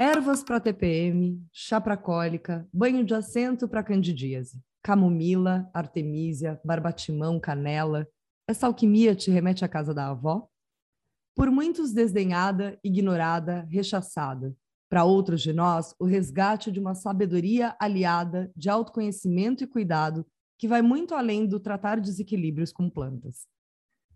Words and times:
Ervas 0.00 0.44
para 0.44 0.60
TPM, 0.60 1.44
chá 1.52 1.80
para 1.80 1.96
cólica, 1.96 2.68
banho 2.72 3.04
de 3.04 3.12
assento 3.14 3.66
para 3.66 3.82
candidíase, 3.82 4.62
camomila, 4.80 5.68
artemísia, 5.74 6.60
barbatimão, 6.64 7.40
canela. 7.40 8.06
Essa 8.46 8.68
alquimia 8.68 9.16
te 9.16 9.28
remete 9.28 9.64
à 9.64 9.68
casa 9.68 9.92
da 9.92 10.06
avó? 10.06 10.48
Por 11.34 11.50
muitos 11.50 11.92
desdenhada, 11.92 12.78
ignorada, 12.84 13.66
rechaçada. 13.68 14.54
Para 14.88 15.02
outros 15.02 15.42
de 15.42 15.52
nós, 15.52 15.92
o 15.98 16.04
resgate 16.04 16.70
de 16.70 16.78
uma 16.78 16.94
sabedoria 16.94 17.74
aliada 17.80 18.52
de 18.54 18.70
autoconhecimento 18.70 19.64
e 19.64 19.66
cuidado 19.66 20.24
que 20.56 20.68
vai 20.68 20.80
muito 20.80 21.12
além 21.12 21.44
do 21.44 21.58
tratar 21.58 21.98
desequilíbrios 21.98 22.70
com 22.72 22.88
plantas. 22.88 23.48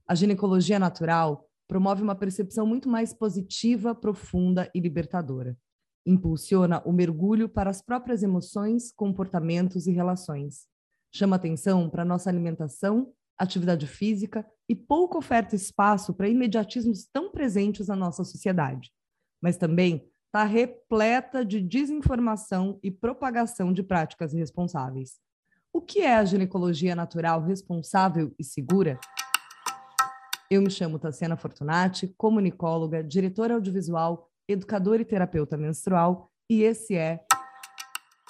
A 0.06 0.14
ginecologia 0.14 0.78
natural 0.78 1.44
promove 1.66 2.04
uma 2.04 2.14
percepção 2.14 2.64
muito 2.64 2.88
mais 2.88 3.12
positiva, 3.12 3.96
profunda 3.96 4.70
e 4.72 4.78
libertadora. 4.78 5.58
Impulsiona 6.04 6.82
o 6.84 6.92
mergulho 6.92 7.48
para 7.48 7.70
as 7.70 7.80
próprias 7.80 8.22
emoções, 8.22 8.92
comportamentos 8.92 9.86
e 9.86 9.92
relações. 9.92 10.66
Chama 11.14 11.36
atenção 11.36 11.88
para 11.88 12.04
nossa 12.04 12.28
alimentação, 12.28 13.12
atividade 13.38 13.86
física 13.86 14.46
e 14.68 14.74
pouco 14.74 15.18
oferta 15.18 15.54
espaço 15.54 16.14
para 16.14 16.28
imediatismos 16.28 17.06
tão 17.12 17.30
presentes 17.30 17.88
na 17.88 17.96
nossa 17.96 18.24
sociedade. 18.24 18.90
Mas 19.40 19.56
também 19.56 20.08
está 20.26 20.44
repleta 20.44 21.44
de 21.44 21.60
desinformação 21.60 22.78
e 22.82 22.90
propagação 22.90 23.72
de 23.72 23.82
práticas 23.82 24.32
irresponsáveis. 24.32 25.20
O 25.72 25.80
que 25.80 26.00
é 26.00 26.14
a 26.16 26.24
ginecologia 26.24 26.96
natural 26.96 27.42
responsável 27.42 28.34
e 28.38 28.44
segura? 28.44 28.98
Eu 30.50 30.62
me 30.62 30.70
chamo 30.70 30.98
Tassiana 30.98 31.36
Fortunati, 31.36 32.08
comunicóloga, 32.16 33.02
diretora 33.02 33.54
audiovisual, 33.54 34.30
educadora 34.52 35.02
e 35.02 35.04
terapeuta 35.04 35.56
menstrual, 35.56 36.30
e 36.48 36.62
esse 36.62 36.94
é 36.94 37.20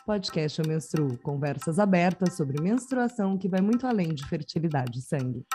Podcast 0.07 0.61
Eu 0.61 0.67
Menstruo, 0.67 1.17
conversas 1.19 1.79
abertas 1.79 2.35
sobre 2.35 2.61
menstruação 2.61 3.39
que 3.39 3.49
vai 3.49 3.61
muito 3.61 3.87
além 3.87 4.13
de 4.13 4.27
fertilidade 4.27 4.99
e 4.99 5.03
sangue. 5.03 5.47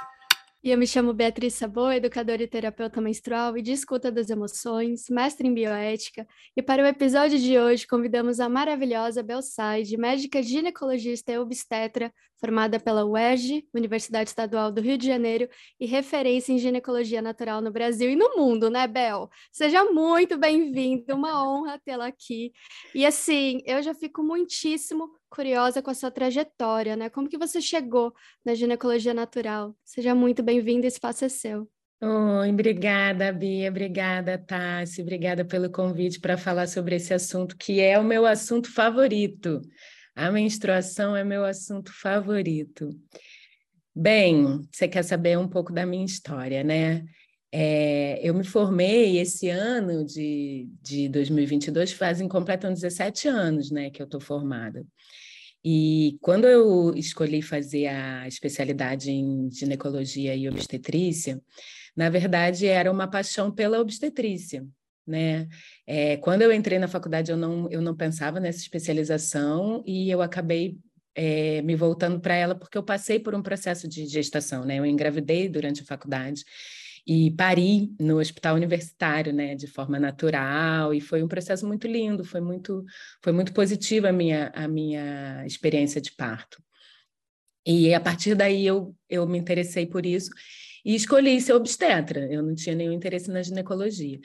E 0.63 0.71
eu 0.71 0.77
me 0.77 0.87
chamo 0.87 1.13
Beatriz 1.13 1.53
Sabô, 1.53 1.91
educadora 1.91 2.41
e 2.41 2.47
terapeuta 2.47 2.99
menstrual 2.99 3.55
e 3.55 3.61
de 3.61 3.71
escuta 3.71 4.11
das 4.11 4.29
emoções, 4.31 5.07
mestre 5.07 5.47
em 5.47 5.53
bioética. 5.53 6.27
E 6.55 6.63
para 6.63 6.81
o 6.81 6.85
episódio 6.85 7.37
de 7.37 7.59
hoje, 7.59 7.85
convidamos 7.85 8.39
a 8.39 8.49
maravilhosa 8.49 9.21
Belsaide, 9.21 9.95
médica 9.97 10.41
ginecologista 10.41 11.31
e 11.31 11.37
obstetra, 11.37 12.11
formada 12.39 12.79
pela 12.79 13.05
UERJ, 13.05 13.67
Universidade 13.73 14.29
Estadual 14.29 14.71
do 14.71 14.81
Rio 14.81 14.97
de 14.97 15.05
Janeiro, 15.05 15.47
e 15.79 15.85
referência 15.85 16.51
em 16.51 16.57
ginecologia 16.57 17.21
natural 17.21 17.61
no 17.61 17.71
Brasil 17.71 18.09
e 18.09 18.15
no 18.15 18.35
mundo, 18.35 18.69
né, 18.69 18.87
Bel? 18.87 19.29
Seja 19.51 19.83
muito 19.85 20.39
bem-vinda, 20.39 21.15
uma 21.15 21.47
honra 21.47 21.79
tê-la 21.85 22.07
aqui. 22.07 22.51
E 22.95 23.05
assim, 23.05 23.61
eu 23.63 23.81
já 23.83 23.93
fico 23.93 24.23
muitíssimo 24.23 25.09
curiosa 25.29 25.81
com 25.81 25.89
a 25.89 25.93
sua 25.93 26.11
trajetória, 26.11 26.95
né? 26.95 27.09
Como 27.09 27.29
que 27.29 27.37
você 27.37 27.61
chegou 27.61 28.13
na 28.45 28.53
ginecologia 28.53 29.13
natural? 29.13 29.75
Seja 29.83 30.15
muito 30.15 30.41
bem-vinda, 30.41 30.87
espaço 30.87 31.25
é 31.25 31.29
seu. 31.29 31.69
Oi, 31.99 32.49
obrigada, 32.51 33.31
Bia, 33.33 33.69
obrigada, 33.69 34.37
Tassi, 34.37 35.01
obrigada 35.01 35.43
pelo 35.43 35.71
convite 35.71 36.19
para 36.19 36.37
falar 36.37 36.67
sobre 36.67 36.95
esse 36.95 37.11
assunto 37.11 37.57
que 37.57 37.79
é 37.79 37.97
o 37.97 38.03
meu 38.03 38.25
assunto 38.25 38.71
favorito. 38.71 39.61
A 40.15 40.31
menstruação 40.31 41.15
é 41.15 41.23
meu 41.23 41.43
assunto 41.43 41.91
favorito. 41.91 42.89
Bem, 43.95 44.61
você 44.71 44.87
quer 44.87 45.03
saber 45.03 45.39
um 45.39 45.47
pouco 45.47 45.73
da 45.73 45.87
minha 45.87 46.05
história, 46.05 46.63
né? 46.63 47.03
É, 47.59 48.19
eu 48.21 48.35
me 48.35 48.43
formei 48.43 49.17
esse 49.17 49.49
ano 49.49 50.05
de, 50.05 50.69
de 50.79 51.09
2022, 51.09 51.91
fazem 51.91 52.27
completam 52.27 52.71
17 52.71 53.27
anos 53.27 53.71
né, 53.71 53.89
que 53.89 53.99
eu 53.99 54.03
estou 54.03 54.21
formada. 54.21 54.85
E 55.65 56.19
quando 56.21 56.45
eu 56.47 56.93
escolhi 56.95 57.41
fazer 57.41 57.87
a 57.87 58.27
especialidade 58.27 59.09
em 59.09 59.49
ginecologia 59.49 60.35
e 60.35 60.47
obstetrícia, 60.47 61.41
na 61.95 62.11
verdade 62.11 62.67
era 62.67 62.91
uma 62.91 63.07
paixão 63.07 63.51
pela 63.51 63.79
obstetrícia. 63.79 64.63
Né? 65.07 65.47
É, 65.87 66.15
quando 66.17 66.43
eu 66.43 66.53
entrei 66.53 66.77
na 66.77 66.87
faculdade, 66.87 67.31
eu 67.31 67.37
não, 67.37 67.67
eu 67.71 67.81
não 67.81 67.95
pensava 67.95 68.39
nessa 68.39 68.59
especialização 68.59 69.83
e 69.83 70.11
eu 70.11 70.21
acabei 70.21 70.77
é, 71.15 71.63
me 71.63 71.75
voltando 71.75 72.19
para 72.19 72.35
ela 72.35 72.53
porque 72.53 72.77
eu 72.77 72.83
passei 72.83 73.17
por 73.17 73.33
um 73.33 73.41
processo 73.41 73.87
de 73.87 74.05
gestação, 74.05 74.63
né? 74.63 74.77
Eu 74.77 74.85
engravidei 74.85 75.49
durante 75.49 75.81
a 75.81 75.85
faculdade 75.85 76.43
e 77.07 77.31
pari 77.31 77.95
no 77.97 78.19
hospital 78.19 78.55
universitário, 78.55 79.31
né, 79.31 79.55
de 79.55 79.65
forma 79.65 79.97
natural, 79.97 80.93
e 80.93 80.99
foi 80.99 81.23
um 81.23 81.27
processo 81.27 81.65
muito 81.65 81.87
lindo, 81.87 82.25
foi 82.25 82.41
muito, 82.41 82.83
foi 83.23 83.31
muito 83.31 83.53
positiva 83.53 84.09
a 84.09 84.11
minha, 84.11 84.51
a 84.53 84.67
minha 84.67 85.45
experiência 85.45 86.01
de 86.01 86.11
parto. 86.11 86.61
E 87.65 87.93
a 87.93 87.99
partir 88.01 88.35
daí 88.35 88.65
eu, 88.65 88.93
eu 89.09 89.25
me 89.25 89.37
interessei 89.37 89.85
por 89.85 90.05
isso 90.05 90.31
e 90.83 90.95
escolhi 90.95 91.39
ser 91.39 91.53
obstetra, 91.53 92.27
eu 92.31 92.43
não 92.43 92.53
tinha 92.53 92.75
nenhum 92.75 92.91
interesse 92.91 93.31
na 93.31 93.41
ginecologia. 93.41 94.19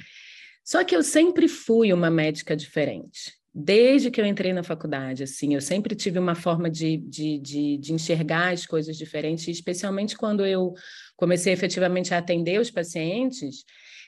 Só 0.64 0.82
que 0.82 0.94
eu 0.94 1.02
sempre 1.04 1.46
fui 1.46 1.92
uma 1.92 2.10
médica 2.10 2.56
diferente. 2.56 3.32
Desde 3.54 4.10
que 4.10 4.18
eu 4.18 4.24
entrei 4.24 4.52
na 4.52 4.62
faculdade, 4.62 5.22
assim, 5.22 5.54
eu 5.54 5.60
sempre 5.60 5.94
tive 5.94 6.18
uma 6.18 6.34
forma 6.34 6.70
de, 6.70 6.96
de, 6.96 7.38
de, 7.38 7.76
de 7.76 7.92
enxergar 7.92 8.52
as 8.52 8.64
coisas 8.64 8.96
diferentes, 8.96 9.46
especialmente 9.46 10.16
quando 10.16 10.46
eu 10.46 10.72
comecei 11.16 11.52
efetivamente 11.52 12.14
a 12.14 12.18
atender 12.18 12.58
os 12.58 12.70
pacientes, 12.70 13.64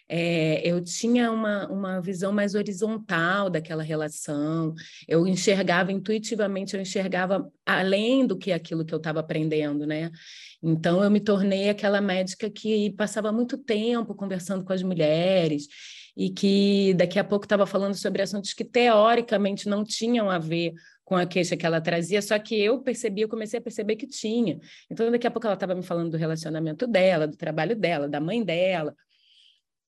é, 0.08 0.66
eu 0.66 0.82
tinha 0.82 1.30
uma, 1.30 1.66
uma 1.68 2.00
visão 2.00 2.32
mais 2.32 2.54
horizontal 2.54 3.48
daquela 3.48 3.82
relação, 3.82 4.74
eu 5.08 5.26
enxergava 5.26 5.92
intuitivamente, 5.92 6.74
eu 6.74 6.80
enxergava 6.80 7.50
além 7.64 8.26
do 8.26 8.36
que 8.36 8.52
aquilo 8.52 8.84
que 8.84 8.94
eu 8.94 8.98
estava 8.98 9.20
aprendendo, 9.20 9.86
né? 9.86 10.10
Então, 10.62 11.02
eu 11.02 11.10
me 11.10 11.20
tornei 11.20 11.68
aquela 11.68 12.00
médica 12.00 12.50
que 12.50 12.90
passava 12.92 13.32
muito 13.32 13.58
tempo 13.58 14.14
conversando 14.14 14.64
com 14.64 14.72
as 14.72 14.82
mulheres 14.82 15.66
e 16.16 16.30
que 16.30 16.94
daqui 16.94 17.18
a 17.18 17.24
pouco 17.24 17.44
estava 17.44 17.66
falando 17.66 17.94
sobre 17.94 18.22
assuntos 18.22 18.52
que 18.52 18.64
teoricamente 18.64 19.68
não 19.68 19.82
tinham 19.82 20.30
a 20.30 20.38
ver 20.38 20.72
com 21.04 21.16
a 21.16 21.26
queixa 21.26 21.56
que 21.56 21.66
ela 21.66 21.80
trazia, 21.80 22.22
só 22.22 22.38
que 22.38 22.58
eu 22.58 22.80
percebi, 22.80 23.22
eu 23.22 23.28
comecei 23.28 23.58
a 23.58 23.62
perceber 23.62 23.96
que 23.96 24.06
tinha. 24.06 24.58
Então, 24.90 25.10
daqui 25.10 25.26
a 25.26 25.30
pouco 25.30 25.46
ela 25.46 25.54
estava 25.54 25.74
me 25.74 25.82
falando 25.82 26.12
do 26.12 26.16
relacionamento 26.16 26.86
dela, 26.86 27.26
do 27.26 27.36
trabalho 27.36 27.76
dela, 27.76 28.08
da 28.08 28.20
mãe 28.20 28.42
dela. 28.42 28.94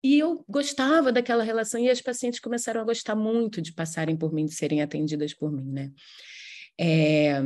E 0.03 0.19
eu 0.19 0.43
gostava 0.49 1.11
daquela 1.11 1.43
relação 1.43 1.79
e 1.79 1.89
as 1.89 2.01
pacientes 2.01 2.39
começaram 2.39 2.81
a 2.81 2.83
gostar 2.83 3.15
muito 3.15 3.61
de 3.61 3.71
passarem 3.71 4.17
por 4.17 4.33
mim, 4.33 4.45
de 4.45 4.53
serem 4.53 4.81
atendidas 4.81 5.33
por 5.33 5.51
mim, 5.51 5.71
né? 5.71 5.91
É... 6.79 7.41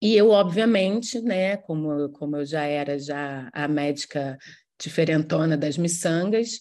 E 0.00 0.16
eu, 0.16 0.30
obviamente, 0.30 1.20
né, 1.20 1.56
como, 1.56 2.08
como 2.10 2.36
eu 2.36 2.46
já 2.46 2.62
era 2.62 2.98
já 2.98 3.50
a 3.52 3.66
médica 3.66 4.38
diferentona 4.80 5.56
das 5.56 5.76
miçangas, 5.76 6.60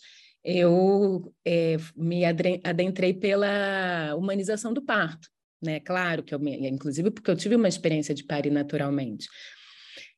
eu 0.50 1.34
é, 1.46 1.78
me 1.96 2.24
adentrei 2.26 3.14
pela 3.14 4.16
humanização 4.16 4.74
do 4.74 4.82
parto 4.82 5.28
né? 5.62 5.80
Claro 5.80 6.24
que 6.24 6.34
eu, 6.34 6.40
inclusive 6.44 7.12
porque 7.12 7.30
eu 7.30 7.36
tive 7.36 7.56
uma 7.56 7.68
experiência 7.68 8.14
de 8.14 8.24
parir 8.24 8.52
naturalmente. 8.52 9.28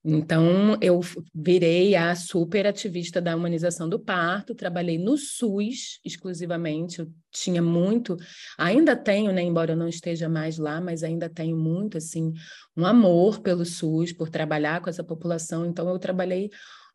Então, 0.01 0.77
eu 0.81 1.01
virei 1.35 1.93
a 1.93 2.15
super 2.15 2.65
ativista 2.65 3.19
da 3.19 3.35
humanização 3.35 3.89
do 3.89 3.99
parto, 3.99 4.55
trabalhei 4.55 4.97
no 4.97 5.17
SUS 5.17 5.99
exclusivamente, 6.05 6.99
eu 6.99 7.11
tinha 7.29 7.61
muito, 7.61 8.15
ainda 8.57 8.95
tenho, 8.95 9.33
né, 9.33 9.41
embora 9.41 9.73
eu 9.73 9.77
não 9.77 9.89
esteja 9.89 10.29
mais 10.29 10.57
lá, 10.57 10.79
mas 10.79 11.03
ainda 11.03 11.29
tenho 11.29 11.57
muito, 11.57 11.97
assim, 11.97 12.31
um 12.77 12.85
amor 12.85 13.41
pelo 13.41 13.65
SUS, 13.65 14.13
por 14.13 14.29
trabalhar 14.29 14.81
com 14.81 14.89
essa 14.89 15.03
população, 15.03 15.65
então 15.65 15.89
eu 15.89 15.99
trabalhei 15.99 16.49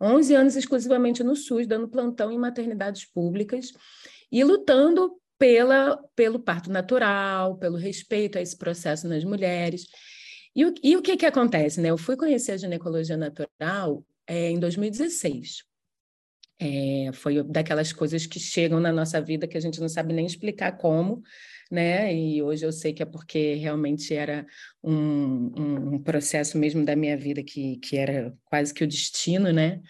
11 0.04 0.34
anos 0.34 0.56
exclusivamente 0.56 1.22
no 1.22 1.34
SUS, 1.34 1.66
dando 1.66 1.88
plantão 1.88 2.30
em 2.30 2.38
maternidades 2.38 3.04
públicas 3.06 3.72
e 4.30 4.44
lutando 4.44 5.18
pela, 5.38 5.96
pelo 6.14 6.38
parto 6.38 6.70
natural, 6.70 7.56
pelo 7.56 7.76
respeito 7.76 8.38
a 8.38 8.42
esse 8.42 8.56
processo 8.56 9.08
nas 9.08 9.24
mulheres. 9.24 9.86
E 10.54 10.64
o, 10.64 10.74
e 10.82 10.96
o 10.96 11.02
que, 11.02 11.16
que 11.16 11.26
acontece? 11.26 11.80
Né? 11.80 11.90
Eu 11.90 11.98
fui 11.98 12.16
conhecer 12.16 12.52
a 12.52 12.56
ginecologia 12.56 13.16
natural 13.16 14.04
é, 14.26 14.50
em 14.50 14.58
2016. 14.58 15.64
É, 16.60 17.10
foi 17.12 17.42
daquelas 17.42 17.92
coisas 17.92 18.26
que 18.26 18.38
chegam 18.38 18.78
na 18.78 18.92
nossa 18.92 19.20
vida 19.20 19.48
que 19.48 19.56
a 19.56 19.60
gente 19.60 19.80
não 19.80 19.88
sabe 19.88 20.12
nem 20.12 20.24
explicar 20.24 20.76
como, 20.76 21.22
né? 21.74 22.14
E 22.14 22.42
hoje 22.42 22.64
eu 22.64 22.72
sei 22.72 22.92
que 22.94 23.02
é 23.02 23.06
porque 23.06 23.54
realmente 23.54 24.14
era 24.14 24.46
um, 24.82 25.52
um, 25.60 25.94
um 25.94 26.02
processo 26.02 26.56
mesmo 26.56 26.84
da 26.84 26.94
minha 26.94 27.16
vida 27.16 27.42
que, 27.42 27.76
que 27.78 27.96
era 27.96 28.34
quase 28.44 28.72
que 28.72 28.84
o 28.84 28.86
destino, 28.86 29.52
né? 29.52 29.82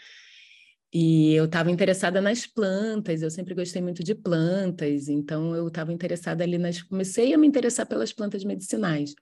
E 0.93 1.35
eu 1.35 1.47
estava 1.47 1.71
interessada 1.71 2.21
nas 2.21 2.47
plantas, 2.47 3.21
eu 3.21 3.31
sempre 3.31 3.53
gostei 3.55 3.83
muito 3.83 4.03
de 4.03 4.15
plantas, 4.15 5.09
então 5.09 5.55
eu 5.55 5.67
estava 5.69 5.93
interessada 5.93 6.45
ali 6.45 6.57
nas. 6.57 6.83
Comecei 6.83 7.35
a 7.35 7.39
me 7.39 7.47
interessar 7.47 7.87
pelas 7.87 8.13
plantas 8.13 8.45
medicinais. 8.45 9.15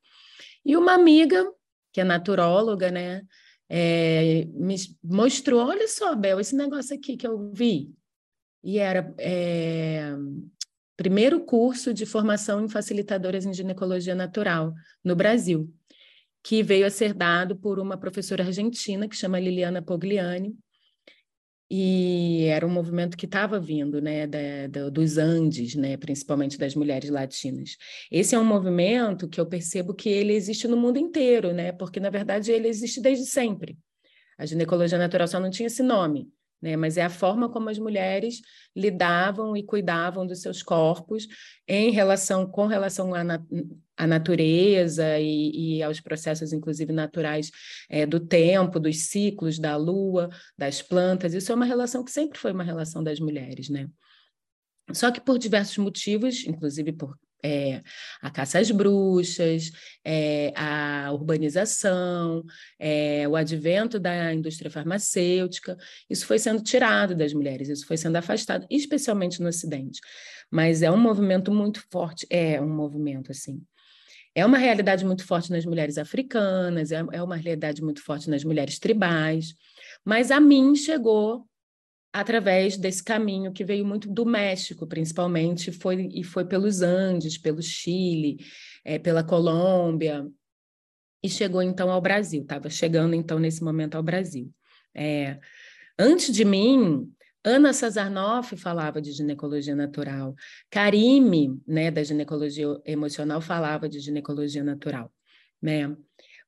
E 0.64 0.76
uma 0.76 0.92
amiga, 0.92 1.50
que 1.90 2.00
é 2.00 2.04
naturóloga, 2.04 2.90
né, 2.90 3.22
é, 3.68 4.44
me 4.54 4.76
mostrou: 5.02 5.66
olha 5.66 5.88
só, 5.88 6.14
Bel, 6.14 6.38
esse 6.38 6.54
negócio 6.54 6.94
aqui 6.94 7.16
que 7.16 7.26
eu 7.26 7.50
vi. 7.52 7.92
E 8.62 8.78
era 8.78 9.12
é, 9.18 10.14
primeiro 11.02 11.40
curso 11.40 11.92
de 11.92 12.06
formação 12.06 12.64
em 12.64 12.68
facilitadoras 12.68 13.44
em 13.44 13.52
ginecologia 13.52 14.14
natural 14.14 14.72
no 15.02 15.16
Brasil, 15.16 15.68
que 16.44 16.62
veio 16.62 16.86
a 16.86 16.90
ser 16.90 17.12
dado 17.12 17.56
por 17.56 17.80
uma 17.80 17.98
professora 17.98 18.44
argentina 18.44 19.08
que 19.08 19.16
chama 19.16 19.40
Liliana 19.40 19.82
Pogliani, 19.82 20.56
e 21.68 22.44
era 22.44 22.64
um 22.64 22.70
movimento 22.70 23.16
que 23.16 23.26
estava 23.26 23.58
vindo, 23.58 24.00
né, 24.00 24.28
da, 24.28 24.68
da, 24.70 24.90
dos 24.90 25.18
Andes, 25.18 25.74
né, 25.74 25.96
principalmente 25.96 26.56
das 26.56 26.76
mulheres 26.76 27.10
latinas. 27.10 27.76
Esse 28.08 28.36
é 28.36 28.38
um 28.38 28.44
movimento 28.44 29.28
que 29.28 29.40
eu 29.40 29.46
percebo 29.46 29.94
que 29.94 30.08
ele 30.08 30.34
existe 30.34 30.68
no 30.68 30.76
mundo 30.76 30.98
inteiro, 30.98 31.52
né, 31.52 31.72
porque 31.72 31.98
na 31.98 32.10
verdade 32.10 32.52
ele 32.52 32.68
existe 32.68 33.00
desde 33.00 33.26
sempre. 33.26 33.76
A 34.38 34.46
ginecologia 34.46 34.98
natural 34.98 35.26
só 35.26 35.40
não 35.40 35.50
tinha 35.50 35.66
esse 35.66 35.82
nome, 35.82 36.30
né? 36.62 36.76
Mas 36.76 36.96
é 36.96 37.02
a 37.02 37.10
forma 37.10 37.48
como 37.48 37.68
as 37.68 37.78
mulheres 37.78 38.40
lidavam 38.74 39.56
e 39.56 39.64
cuidavam 39.64 40.26
dos 40.26 40.40
seus 40.40 40.62
corpos 40.62 41.26
em 41.66 41.90
relação 41.90 42.46
com 42.46 42.66
relação 42.66 43.14
à, 43.14 43.24
na, 43.24 43.42
à 43.96 44.06
natureza 44.06 45.18
e, 45.18 45.78
e, 45.78 45.82
aos 45.82 46.00
processos, 46.00 46.52
inclusive 46.52 46.92
naturais 46.92 47.50
é, 47.90 48.06
do 48.06 48.20
tempo, 48.20 48.78
dos 48.78 49.08
ciclos 49.08 49.58
da 49.58 49.76
lua, 49.76 50.30
das 50.56 50.80
plantas. 50.80 51.34
Isso 51.34 51.50
é 51.50 51.54
uma 51.54 51.66
relação 51.66 52.04
que 52.04 52.12
sempre 52.12 52.38
foi 52.38 52.52
uma 52.52 52.64
relação 52.64 53.02
das 53.02 53.18
mulheres, 53.18 53.68
né? 53.68 53.88
Só 54.92 55.10
que 55.10 55.20
por 55.20 55.38
diversos 55.38 55.78
motivos, 55.78 56.46
inclusive 56.46 56.92
por 56.92 57.16
é, 57.42 57.82
a 58.20 58.30
caça 58.30 58.58
às 58.58 58.70
bruxas, 58.70 59.70
é, 60.04 60.52
a 60.54 61.10
urbanização, 61.12 62.44
é, 62.78 63.26
o 63.28 63.34
advento 63.34 63.98
da 63.98 64.32
indústria 64.32 64.70
farmacêutica, 64.70 65.76
isso 66.08 66.26
foi 66.26 66.38
sendo 66.38 66.62
tirado 66.62 67.14
das 67.14 67.32
mulheres, 67.32 67.68
isso 67.68 67.86
foi 67.86 67.96
sendo 67.96 68.16
afastado, 68.16 68.66
especialmente 68.70 69.40
no 69.40 69.48
Ocidente. 69.48 70.00
Mas 70.50 70.82
é 70.82 70.90
um 70.90 70.96
movimento 70.96 71.52
muito 71.52 71.82
forte, 71.90 72.26
é 72.30 72.60
um 72.60 72.68
movimento 72.68 73.32
assim. 73.32 73.62
É 74.34 74.46
uma 74.46 74.56
realidade 74.56 75.04
muito 75.04 75.24
forte 75.26 75.50
nas 75.50 75.66
mulheres 75.66 75.98
africanas, 75.98 76.90
é, 76.90 77.04
é 77.12 77.22
uma 77.22 77.36
realidade 77.36 77.82
muito 77.82 78.02
forte 78.02 78.30
nas 78.30 78.44
mulheres 78.44 78.78
tribais, 78.78 79.54
mas 80.04 80.30
a 80.30 80.40
mim 80.40 80.74
chegou 80.74 81.46
através 82.12 82.76
desse 82.76 83.02
caminho 83.02 83.52
que 83.52 83.64
veio 83.64 83.86
muito 83.86 84.08
do 84.08 84.26
México, 84.26 84.86
principalmente, 84.86 85.72
foi, 85.72 86.08
e 86.12 86.22
foi 86.22 86.44
pelos 86.44 86.82
Andes, 86.82 87.38
pelo 87.38 87.62
Chile, 87.62 88.44
é, 88.84 88.98
pela 88.98 89.24
Colômbia, 89.24 90.28
e 91.22 91.28
chegou 91.28 91.62
então 91.62 91.90
ao 91.90 92.00
Brasil, 92.00 92.42
estava 92.42 92.68
chegando 92.68 93.14
então 93.14 93.38
nesse 93.38 93.62
momento 93.62 93.94
ao 93.94 94.02
Brasil. 94.02 94.52
É, 94.94 95.38
antes 95.98 96.34
de 96.34 96.44
mim, 96.44 97.10
Ana 97.44 97.72
Sazarnoff 97.72 98.56
falava 98.56 99.00
de 99.00 99.12
ginecologia 99.12 99.74
natural, 99.74 100.34
Karime, 100.70 101.60
né, 101.66 101.90
da 101.90 102.02
ginecologia 102.02 102.66
emocional, 102.84 103.40
falava 103.40 103.88
de 103.88 104.00
ginecologia 104.00 104.62
natural, 104.62 105.10
né? 105.60 105.96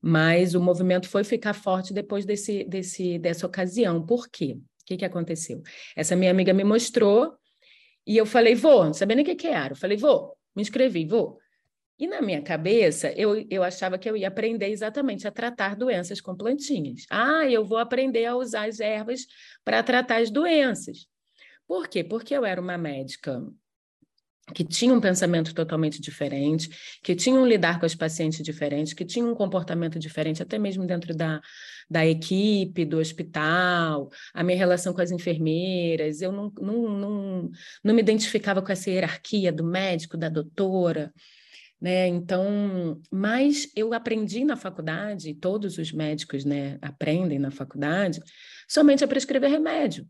Mas 0.00 0.54
o 0.54 0.60
movimento 0.60 1.08
foi 1.08 1.24
ficar 1.24 1.54
forte 1.54 1.94
depois 1.94 2.26
desse, 2.26 2.62
desse, 2.64 3.18
dessa 3.18 3.46
ocasião. 3.46 4.04
Por 4.04 4.28
quê? 4.28 4.58
O 4.84 4.86
que, 4.86 4.98
que 4.98 5.04
aconteceu? 5.04 5.62
Essa 5.96 6.14
minha 6.14 6.30
amiga 6.30 6.52
me 6.52 6.62
mostrou 6.62 7.34
e 8.06 8.16
eu 8.16 8.26
falei, 8.26 8.54
vou, 8.54 8.84
não 8.84 8.92
sabia 8.92 9.16
nem 9.16 9.24
o 9.24 9.26
que, 9.26 9.34
que 9.34 9.46
era. 9.46 9.72
Eu 9.72 9.76
falei, 9.76 9.96
vou, 9.96 10.36
me 10.54 10.60
inscrevi, 10.60 11.06
vou. 11.06 11.38
E 11.98 12.06
na 12.06 12.20
minha 12.20 12.42
cabeça, 12.42 13.12
eu, 13.12 13.46
eu 13.48 13.62
achava 13.62 13.96
que 13.96 14.08
eu 14.10 14.16
ia 14.16 14.28
aprender 14.28 14.68
exatamente 14.68 15.26
a 15.26 15.30
tratar 15.30 15.74
doenças 15.74 16.20
com 16.20 16.36
plantinhas. 16.36 17.06
Ah, 17.08 17.48
eu 17.48 17.64
vou 17.64 17.78
aprender 17.78 18.26
a 18.26 18.36
usar 18.36 18.68
as 18.68 18.78
ervas 18.80 19.26
para 19.64 19.82
tratar 19.82 20.20
as 20.20 20.30
doenças. 20.30 21.06
Por 21.66 21.88
quê? 21.88 22.04
Porque 22.04 22.34
eu 22.34 22.44
era 22.44 22.60
uma 22.60 22.76
médica 22.76 23.42
que 24.52 24.64
tinha 24.64 24.92
um 24.92 25.00
pensamento 25.00 25.54
totalmente 25.54 26.00
diferente, 26.00 26.68
que 27.02 27.14
tinham 27.14 27.42
um 27.42 27.46
lidar 27.46 27.80
com 27.80 27.86
as 27.86 27.94
pacientes 27.94 28.42
diferentes, 28.42 28.92
que 28.92 29.04
tinham 29.04 29.30
um 29.30 29.34
comportamento 29.34 29.98
diferente, 29.98 30.42
até 30.42 30.58
mesmo 30.58 30.86
dentro 30.86 31.14
da, 31.14 31.40
da 31.88 32.04
equipe, 32.06 32.84
do 32.84 32.98
hospital, 32.98 34.10
a 34.34 34.42
minha 34.42 34.58
relação 34.58 34.92
com 34.92 35.00
as 35.00 35.10
enfermeiras, 35.10 36.20
eu 36.20 36.30
não, 36.30 36.52
não, 36.60 36.88
não, 36.90 37.50
não 37.82 37.94
me 37.94 38.02
identificava 38.02 38.60
com 38.60 38.70
essa 38.70 38.90
hierarquia 38.90 39.50
do 39.50 39.64
médico, 39.64 40.16
da 40.16 40.28
doutora, 40.28 41.12
né? 41.80 42.06
Então, 42.08 43.00
mas 43.10 43.70
eu 43.74 43.92
aprendi 43.94 44.44
na 44.44 44.56
faculdade, 44.56 45.34
todos 45.34 45.78
os 45.78 45.92
médicos, 45.92 46.44
né, 46.44 46.78
aprendem 46.80 47.38
na 47.38 47.50
faculdade, 47.50 48.20
somente 48.68 49.04
a 49.04 49.08
prescrever 49.08 49.50
remédio. 49.50 50.06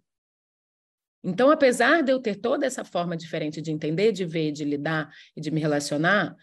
Então, 1.24 1.50
apesar 1.50 2.02
de 2.02 2.12
eu 2.12 2.20
ter 2.20 2.36
toda 2.36 2.66
essa 2.66 2.84
forma 2.84 3.16
diferente 3.16 3.62
de 3.62 3.72
entender, 3.72 4.12
de 4.12 4.26
ver, 4.26 4.52
de 4.52 4.62
lidar 4.62 5.10
e 5.34 5.40
de 5.40 5.50
me 5.50 5.58
relacionar, 5.58 6.36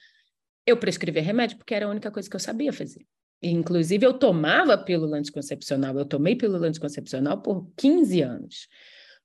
eu 0.65 0.75
prescrevia 0.75 1.21
remédio 1.21 1.57
porque 1.57 1.75
era 1.75 1.85
a 1.85 1.89
única 1.89 2.09
coisa 2.09 2.27
que 2.27 2.35
eu 2.35 2.39
sabia 2.39 2.73
fazer. 2.73 3.05
E, 3.43 3.49
inclusive, 3.49 4.03
eu 4.05 4.13
tomava 4.13 4.75
pílula 4.77 5.17
anticoncepcional. 5.17 5.97
Eu 5.97 6.05
tomei 6.05 6.35
pílula 6.35 6.67
anticoncepcional 6.67 7.41
por 7.41 7.71
15 7.77 8.21
anos. 8.21 8.67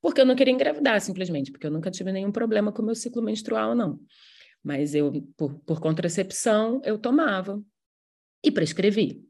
Porque 0.00 0.20
eu 0.20 0.26
não 0.26 0.36
queria 0.36 0.52
engravidar, 0.52 1.00
simplesmente, 1.00 1.50
porque 1.50 1.66
eu 1.66 1.70
nunca 1.70 1.90
tive 1.90 2.12
nenhum 2.12 2.30
problema 2.30 2.70
com 2.70 2.82
o 2.82 2.84
meu 2.84 2.94
ciclo 2.94 3.22
menstrual, 3.22 3.74
não. 3.74 3.98
Mas 4.62 4.94
eu, 4.94 5.22
por, 5.36 5.54
por 5.60 5.80
contracepção, 5.80 6.82
eu 6.84 6.98
tomava 6.98 7.62
e 8.44 8.50
prescrevi. 8.50 9.26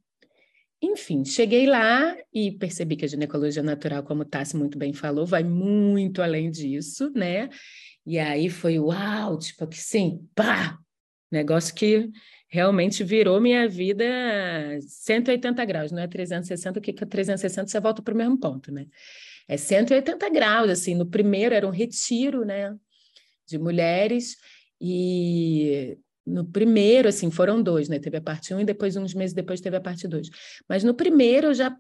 Enfim, 0.83 1.25
cheguei 1.25 1.67
lá 1.67 2.17
e 2.33 2.53
percebi 2.53 2.97
que 2.97 3.05
a 3.05 3.09
ginecologia 3.09 3.63
natural, 3.63 4.03
como 4.03 4.23
o 4.23 4.25
Tassi 4.27 4.57
muito 4.57 4.77
bem 4.79 4.93
falou, 4.93 5.25
vai 5.25 5.43
muito 5.43 6.21
além 6.21 6.51
disso, 6.51 7.11
né? 7.15 7.49
E 8.05 8.19
aí 8.19 8.51
foi 8.51 8.79
uau, 8.79 9.39
tipo 9.39 9.67
que 9.67 9.79
sim, 9.79 10.29
pá! 10.35 10.79
Negócio 11.31 11.75
que 11.75 12.11
realmente 12.49 13.03
virou 13.03 13.41
minha 13.41 13.69
vida 13.69 14.05
180 14.81 15.65
graus, 15.65 15.91
não 15.91 16.03
é 16.03 16.07
360, 16.07 16.81
que 16.81 16.93
360 16.93 17.69
você 17.69 17.81
volta 17.81 18.03
para 18.03 18.15
o 18.15 18.17
mesmo 18.17 18.39
ponto, 18.39 18.71
né? 18.71 18.87
É 19.49 19.57
180 19.57 20.29
graus, 20.31 20.71
assim, 20.71 20.95
no 20.95 21.07
primeiro 21.07 21.55
era 21.55 21.67
um 21.67 21.71
retiro, 21.71 22.45
né, 22.45 22.75
de 23.47 23.59
mulheres, 23.59 24.37
e 24.81 25.99
no 26.27 26.45
primeiro, 26.45 27.09
assim, 27.09 27.31
foram 27.31 27.63
dois, 27.63 27.89
né? 27.89 27.99
Teve 27.99 28.17
a 28.17 28.21
parte 28.21 28.53
1 28.53 28.57
um, 28.57 28.61
e 28.61 28.65
depois, 28.65 28.97
uns 28.97 29.15
meses 29.15 29.35
depois, 29.35 29.61
teve 29.61 29.77
a 29.77 29.81
parte 29.81 30.09
2. 30.09 30.29
Mas 30.69 30.83
no 30.83 30.93
primeiro 30.93 31.49
eu 31.49 31.55
já 31.55 31.77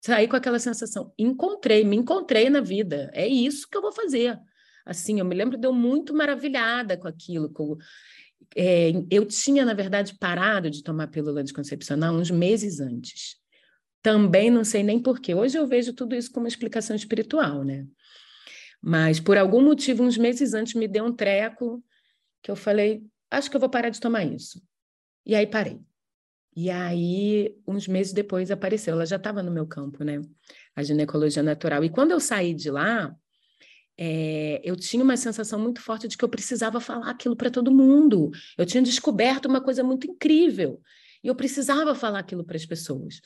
saí 0.00 0.26
com 0.28 0.36
aquela 0.36 0.58
sensação, 0.58 1.12
encontrei, 1.18 1.84
me 1.84 1.96
encontrei 1.96 2.48
na 2.48 2.60
vida, 2.60 3.10
é 3.12 3.26
isso 3.26 3.68
que 3.68 3.76
eu 3.76 3.82
vou 3.82 3.92
fazer. 3.92 4.38
Assim, 4.84 5.18
eu 5.18 5.24
me 5.24 5.34
lembro 5.34 5.58
de 5.58 5.66
eu 5.66 5.72
muito 5.72 6.14
maravilhada 6.14 6.96
com 6.96 7.08
aquilo, 7.08 7.50
com... 7.50 7.76
É, 8.54 8.92
eu 9.10 9.26
tinha, 9.26 9.64
na 9.64 9.74
verdade, 9.74 10.16
parado 10.18 10.70
de 10.70 10.82
tomar 10.82 11.08
pílula 11.08 11.40
anticoncepcional 11.40 12.14
uns 12.14 12.30
meses 12.30 12.78
antes. 12.78 13.36
Também 14.00 14.50
não 14.50 14.62
sei 14.62 14.84
nem 14.84 15.00
porquê. 15.00 15.34
Hoje 15.34 15.58
eu 15.58 15.66
vejo 15.66 15.92
tudo 15.92 16.14
isso 16.14 16.30
como 16.30 16.44
uma 16.44 16.48
explicação 16.48 16.94
espiritual, 16.94 17.64
né? 17.64 17.84
Mas 18.80 19.18
por 19.18 19.36
algum 19.36 19.60
motivo, 19.60 20.04
uns 20.04 20.16
meses 20.16 20.54
antes, 20.54 20.74
me 20.74 20.86
deu 20.86 21.04
um 21.04 21.12
treco 21.12 21.82
que 22.40 22.50
eu 22.50 22.54
falei, 22.54 23.02
acho 23.30 23.50
que 23.50 23.56
eu 23.56 23.60
vou 23.60 23.68
parar 23.68 23.90
de 23.90 24.00
tomar 24.00 24.24
isso. 24.24 24.62
E 25.24 25.34
aí 25.34 25.46
parei. 25.46 25.80
E 26.54 26.70
aí, 26.70 27.54
uns 27.66 27.86
meses 27.86 28.14
depois, 28.14 28.50
apareceu. 28.50 28.94
Ela 28.94 29.04
já 29.04 29.16
estava 29.16 29.42
no 29.42 29.50
meu 29.50 29.66
campo, 29.66 30.02
né? 30.02 30.22
A 30.74 30.82
ginecologia 30.82 31.42
natural. 31.42 31.84
E 31.84 31.90
quando 31.90 32.12
eu 32.12 32.20
saí 32.20 32.54
de 32.54 32.70
lá, 32.70 33.14
é, 33.98 34.60
eu 34.64 34.74
tinha 34.74 35.04
uma 35.04 35.18
sensação 35.18 35.58
muito 35.58 35.82
forte 35.82 36.08
de 36.08 36.16
que 36.16 36.24
eu 36.24 36.28
precisava 36.28 36.80
falar 36.80 37.10
aquilo 37.10 37.36
para 37.36 37.50
todo 37.50 37.70
mundo. 37.70 38.30
Eu 38.56 38.64
tinha 38.64 38.82
descoberto 38.82 39.46
uma 39.46 39.60
coisa 39.60 39.84
muito 39.84 40.10
incrível. 40.10 40.80
E 41.22 41.28
eu 41.28 41.34
precisava 41.34 41.94
falar 41.94 42.20
aquilo 42.20 42.44
para 42.44 42.56
as 42.56 42.64
pessoas. 42.64 43.20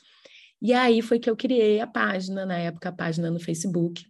E 0.61 0.73
aí 0.73 1.01
foi 1.01 1.17
que 1.17 1.29
eu 1.29 1.35
criei 1.35 1.79
a 1.79 1.87
página, 1.87 2.45
na 2.45 2.57
época, 2.57 2.89
a 2.89 2.93
página 2.93 3.31
no 3.31 3.39
Facebook. 3.39 4.05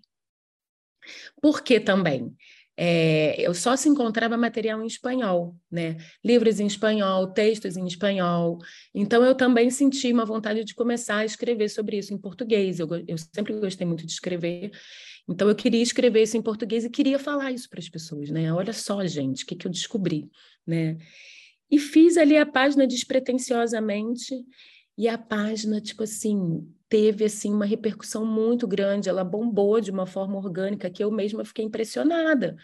Por 1.41 1.61
que 1.61 1.79
também? 1.79 2.35
É, 2.77 3.39
eu 3.39 3.53
só 3.53 3.75
se 3.75 3.89
encontrava 3.89 4.37
material 4.37 4.81
em 4.81 4.87
espanhol, 4.87 5.55
né? 5.69 5.97
Livros 6.23 6.59
em 6.59 6.65
espanhol, 6.65 7.27
textos 7.27 7.77
em 7.77 7.85
espanhol. 7.85 8.59
Então 8.93 9.23
eu 9.23 9.35
também 9.35 9.69
senti 9.69 10.11
uma 10.11 10.25
vontade 10.25 10.63
de 10.63 10.73
começar 10.73 11.17
a 11.17 11.25
escrever 11.25 11.69
sobre 11.69 11.97
isso 11.97 12.13
em 12.13 12.17
português. 12.17 12.79
Eu, 12.79 12.87
eu 13.07 13.17
sempre 13.17 13.53
gostei 13.59 13.85
muito 13.85 14.05
de 14.05 14.11
escrever. 14.11 14.71
Então 15.29 15.47
eu 15.47 15.55
queria 15.55 15.81
escrever 15.81 16.23
isso 16.23 16.37
em 16.37 16.41
português 16.41 16.85
e 16.85 16.89
queria 16.89 17.19
falar 17.19 17.51
isso 17.51 17.69
para 17.69 17.79
as 17.79 17.89
pessoas, 17.89 18.29
né? 18.29 18.51
Olha 18.53 18.73
só, 18.73 19.05
gente, 19.05 19.43
o 19.43 19.47
que, 19.47 19.55
que 19.55 19.67
eu 19.67 19.71
descobri, 19.71 20.29
né? 20.65 20.97
E 21.69 21.77
fiz 21.77 22.17
ali 22.17 22.37
a 22.37 22.45
página 22.45 22.87
despretensiosamente 22.87 24.33
e 24.97 25.07
a 25.07 25.17
página, 25.17 25.79
tipo 25.79 26.03
assim, 26.03 26.67
teve 26.91 27.23
assim 27.23 27.53
uma 27.53 27.63
repercussão 27.63 28.25
muito 28.25 28.67
grande, 28.67 29.07
ela 29.07 29.23
bombou 29.23 29.79
de 29.79 29.89
uma 29.89 30.05
forma 30.05 30.35
orgânica 30.37 30.89
que 30.89 31.01
eu 31.01 31.09
mesma 31.09 31.45
fiquei 31.45 31.63
impressionada. 31.63 32.57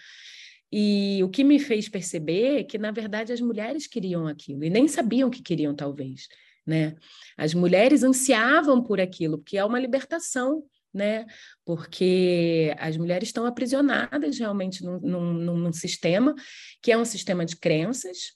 E 0.70 1.22
o 1.24 1.30
que 1.30 1.46
me 1.46 1.58
fez 1.58 1.88
perceber 1.88 2.60
é 2.60 2.64
que, 2.66 2.78
na 2.78 2.92
verdade, 2.92 3.32
as 3.32 3.40
mulheres 3.40 3.88
queriam 3.88 4.28
aquilo 4.28 4.66
e 4.66 4.70
nem 4.70 4.86
sabiam 4.86 5.30
que 5.30 5.42
queriam, 5.42 5.74
talvez. 5.74 6.28
Né? 6.66 6.96
As 7.38 7.54
mulheres 7.54 8.04
ansiavam 8.04 8.84
por 8.84 9.00
aquilo, 9.00 9.38
porque 9.38 9.58
é 9.58 9.64
uma 9.64 9.80
libertação 9.80 10.62
né? 10.94 11.28
Porque 11.64 12.74
as 12.80 12.98
mulheres 12.98 13.30
estão 13.30 13.46
aprisionadas 13.46 14.40
realmente 14.40 14.84
num, 14.84 15.00
num, 15.00 15.58
num 15.58 15.74
sistema 15.74 16.34
que 16.82 16.92
é 16.92 16.98
um 16.98 17.06
sistema 17.06 17.46
de 17.46 17.56
crenças 17.56 18.34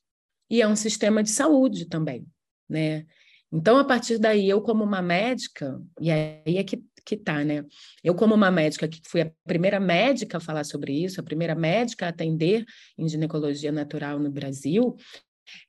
e 0.48 0.62
é 0.62 0.68
um 0.68 0.76
sistema 0.76 1.24
de 1.24 1.32
saúde 1.32 1.86
também, 1.86 2.28
né? 2.70 3.06
Então, 3.52 3.78
a 3.78 3.84
partir 3.84 4.18
daí, 4.18 4.48
eu 4.48 4.62
como 4.62 4.84
uma 4.84 5.02
médica, 5.02 5.82
e 6.00 6.10
aí 6.10 6.58
é 6.58 6.64
que, 6.64 6.82
que 7.06 7.18
tá, 7.18 7.44
né? 7.44 7.66
Eu 8.04 8.16
como 8.16 8.34
uma 8.34 8.50
médica 8.50 8.88
que 8.88 9.02
fui 9.06 9.22
a 9.22 9.32
primeira 9.46 9.80
médica 9.80 10.38
a 10.38 10.42
falar 10.42 10.64
sobre 10.64 10.94
isso, 10.94 11.20
a 11.20 11.24
primeira 11.24 11.54
médica 11.54 12.06
a 12.06 12.10
atender 12.10 12.64
em 12.98 13.08
ginecologia 13.10 13.72
natural 13.72 14.20
no 14.20 14.32
Brasil, 14.32 14.96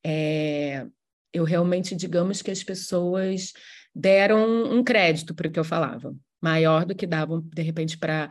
é, 0.04 0.86
eu 1.32 1.44
realmente, 1.44 1.96
digamos 1.96 2.42
que 2.42 2.50
as 2.50 2.62
pessoas 2.62 3.52
deram 3.94 4.72
um 4.72 4.84
crédito 4.84 5.34
para 5.34 5.48
o 5.48 5.50
que 5.50 5.58
eu 5.58 5.64
falava, 5.64 6.14
maior 6.40 6.84
do 6.84 6.94
que 6.94 7.06
davam, 7.06 7.40
de 7.40 7.62
repente, 7.62 7.98
para. 7.98 8.30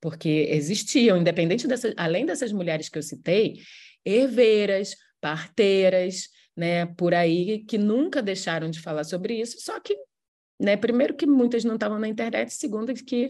Porque 0.00 0.46
existiam, 0.50 1.16
independente 1.16 1.66
dessas, 1.66 1.94
além 1.96 2.26
dessas 2.26 2.52
mulheres 2.52 2.88
que 2.88 2.98
eu 2.98 3.02
citei, 3.02 3.60
herveiras, 4.04 4.94
parteiras, 5.20 6.28
né, 6.56 6.86
por 6.86 7.14
aí, 7.14 7.64
que 7.64 7.78
nunca 7.78 8.22
deixaram 8.22 8.70
de 8.70 8.80
falar 8.80 9.04
sobre 9.04 9.40
isso, 9.40 9.60
só 9.60 9.78
que, 9.80 9.96
né, 10.60 10.76
primeiro 10.76 11.14
que 11.14 11.26
muitas 11.26 11.64
não 11.64 11.74
estavam 11.74 11.98
na 11.98 12.08
internet, 12.08 12.52
segundo 12.52 12.92
que 12.94 13.28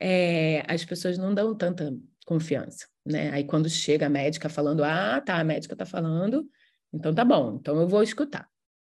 é, 0.00 0.62
as 0.66 0.84
pessoas 0.84 1.18
não 1.18 1.34
dão 1.34 1.54
tanta 1.54 1.94
confiança, 2.26 2.86
né? 3.06 3.30
Aí 3.30 3.44
quando 3.44 3.68
chega 3.68 4.06
a 4.06 4.10
médica 4.10 4.48
falando, 4.48 4.82
ah, 4.82 5.20
tá, 5.20 5.38
a 5.38 5.44
médica 5.44 5.76
tá 5.76 5.84
falando, 5.84 6.48
então 6.92 7.14
tá 7.14 7.24
bom, 7.24 7.58
então 7.60 7.80
eu 7.80 7.86
vou 7.86 8.02
escutar 8.02 8.48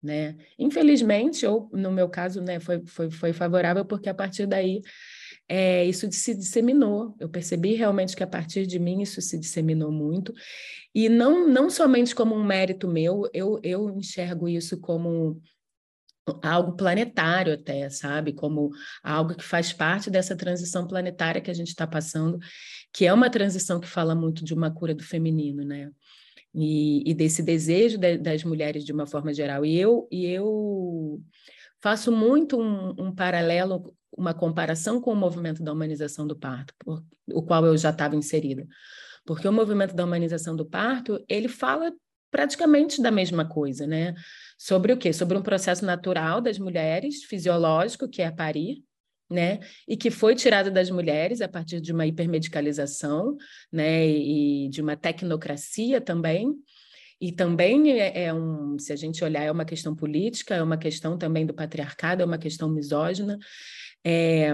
né? 0.05 0.35
Infelizmente, 0.59 1.45
ou 1.47 1.67
no 1.73 1.91
meu 1.91 2.07
caso, 2.07 2.39
né, 2.39 2.59
foi, 2.59 2.85
foi, 2.85 3.09
foi 3.09 3.33
favorável 3.33 3.83
porque 3.83 4.07
a 4.07 4.13
partir 4.13 4.45
daí 4.45 4.81
é, 5.47 5.85
isso 5.85 6.11
se 6.11 6.35
disseminou. 6.35 7.15
Eu 7.19 7.29
percebi 7.29 7.73
realmente 7.75 8.15
que 8.15 8.23
a 8.23 8.27
partir 8.27 8.65
de 8.65 8.79
mim 8.79 9.01
isso 9.01 9.21
se 9.21 9.37
disseminou 9.37 9.91
muito 9.91 10.33
e 10.93 11.09
não 11.09 11.47
não 11.47 11.69
somente 11.69 12.15
como 12.15 12.35
um 12.35 12.43
mérito 12.43 12.87
meu, 12.87 13.29
eu, 13.33 13.59
eu 13.63 13.89
enxergo 13.97 14.47
isso 14.49 14.79
como 14.79 15.41
algo 16.41 16.75
planetário 16.75 17.53
até, 17.53 17.89
sabe? 17.89 18.33
Como 18.33 18.71
algo 19.03 19.35
que 19.35 19.43
faz 19.43 19.71
parte 19.71 20.09
dessa 20.09 20.35
transição 20.35 20.87
planetária 20.87 21.41
que 21.41 21.51
a 21.51 21.53
gente 21.53 21.67
está 21.67 21.85
passando, 21.85 22.39
que 22.91 23.05
é 23.05 23.13
uma 23.13 23.29
transição 23.29 23.79
que 23.79 23.87
fala 23.87 24.15
muito 24.15 24.43
de 24.43 24.53
uma 24.53 24.71
cura 24.71 24.95
do 24.95 25.03
feminino, 25.03 25.63
né? 25.63 25.91
e, 26.55 27.03
e 27.05 27.13
desse 27.13 27.43
desejo 27.43 27.97
de, 27.97 28.17
das 28.17 28.43
mulheres 28.43 28.85
de 28.85 28.93
uma 28.93 29.05
forma 29.05 29.33
geral. 29.33 29.65
E 29.65 29.77
eu, 29.77 30.07
e 30.09 30.25
eu 30.25 31.21
faço 31.81 32.11
muito 32.11 32.57
um, 32.57 32.95
um 32.97 33.13
paralelo, 33.13 33.93
uma 34.17 34.33
comparação 34.33 35.01
com 35.01 35.11
o 35.11 35.15
movimento 35.15 35.63
da 35.63 35.73
humanização 35.73 36.25
do 36.25 36.35
parto, 36.35 36.73
por, 36.79 37.03
o 37.27 37.43
qual 37.43 37.65
eu 37.65 37.77
já 37.77 37.89
estava 37.89 38.15
inserida. 38.15 38.65
Porque 39.25 39.47
o 39.47 39.53
movimento 39.53 39.95
da 39.95 40.05
humanização 40.05 40.55
do 40.55 40.65
parto, 40.65 41.23
ele 41.27 41.47
fala 41.47 41.91
praticamente 42.31 43.01
da 43.01 43.11
mesma 43.11 43.47
coisa, 43.47 43.87
né? 43.87 44.13
Sobre 44.57 44.93
o 44.93 44.97
quê? 44.97 45.13
Sobre 45.13 45.37
um 45.37 45.41
processo 45.41 45.85
natural 45.85 46.41
das 46.41 46.59
mulheres, 46.59 47.23
fisiológico, 47.23 48.09
que 48.09 48.21
é 48.21 48.29
parir, 48.29 48.83
né? 49.29 49.59
E 49.87 49.97
que 49.97 50.11
foi 50.11 50.35
tirada 50.35 50.69
das 50.69 50.89
mulheres 50.89 51.41
a 51.41 51.47
partir 51.47 51.81
de 51.81 51.91
uma 51.91 52.05
hipermedicalização, 52.05 53.35
né? 53.71 54.07
E 54.07 54.69
de 54.69 54.81
uma 54.81 54.95
tecnocracia 54.95 55.99
também. 55.99 56.53
E 57.19 57.31
também 57.31 57.99
é, 57.99 58.25
é 58.25 58.33
um, 58.33 58.77
se 58.77 58.91
a 58.91 58.95
gente 58.95 59.23
olhar, 59.23 59.43
é 59.43 59.51
uma 59.51 59.65
questão 59.65 59.95
política, 59.95 60.55
é 60.55 60.61
uma 60.61 60.77
questão 60.77 61.17
também 61.17 61.45
do 61.45 61.53
patriarcado, 61.53 62.21
é 62.21 62.25
uma 62.25 62.37
questão 62.37 62.69
misógina. 62.69 63.39
É, 64.05 64.53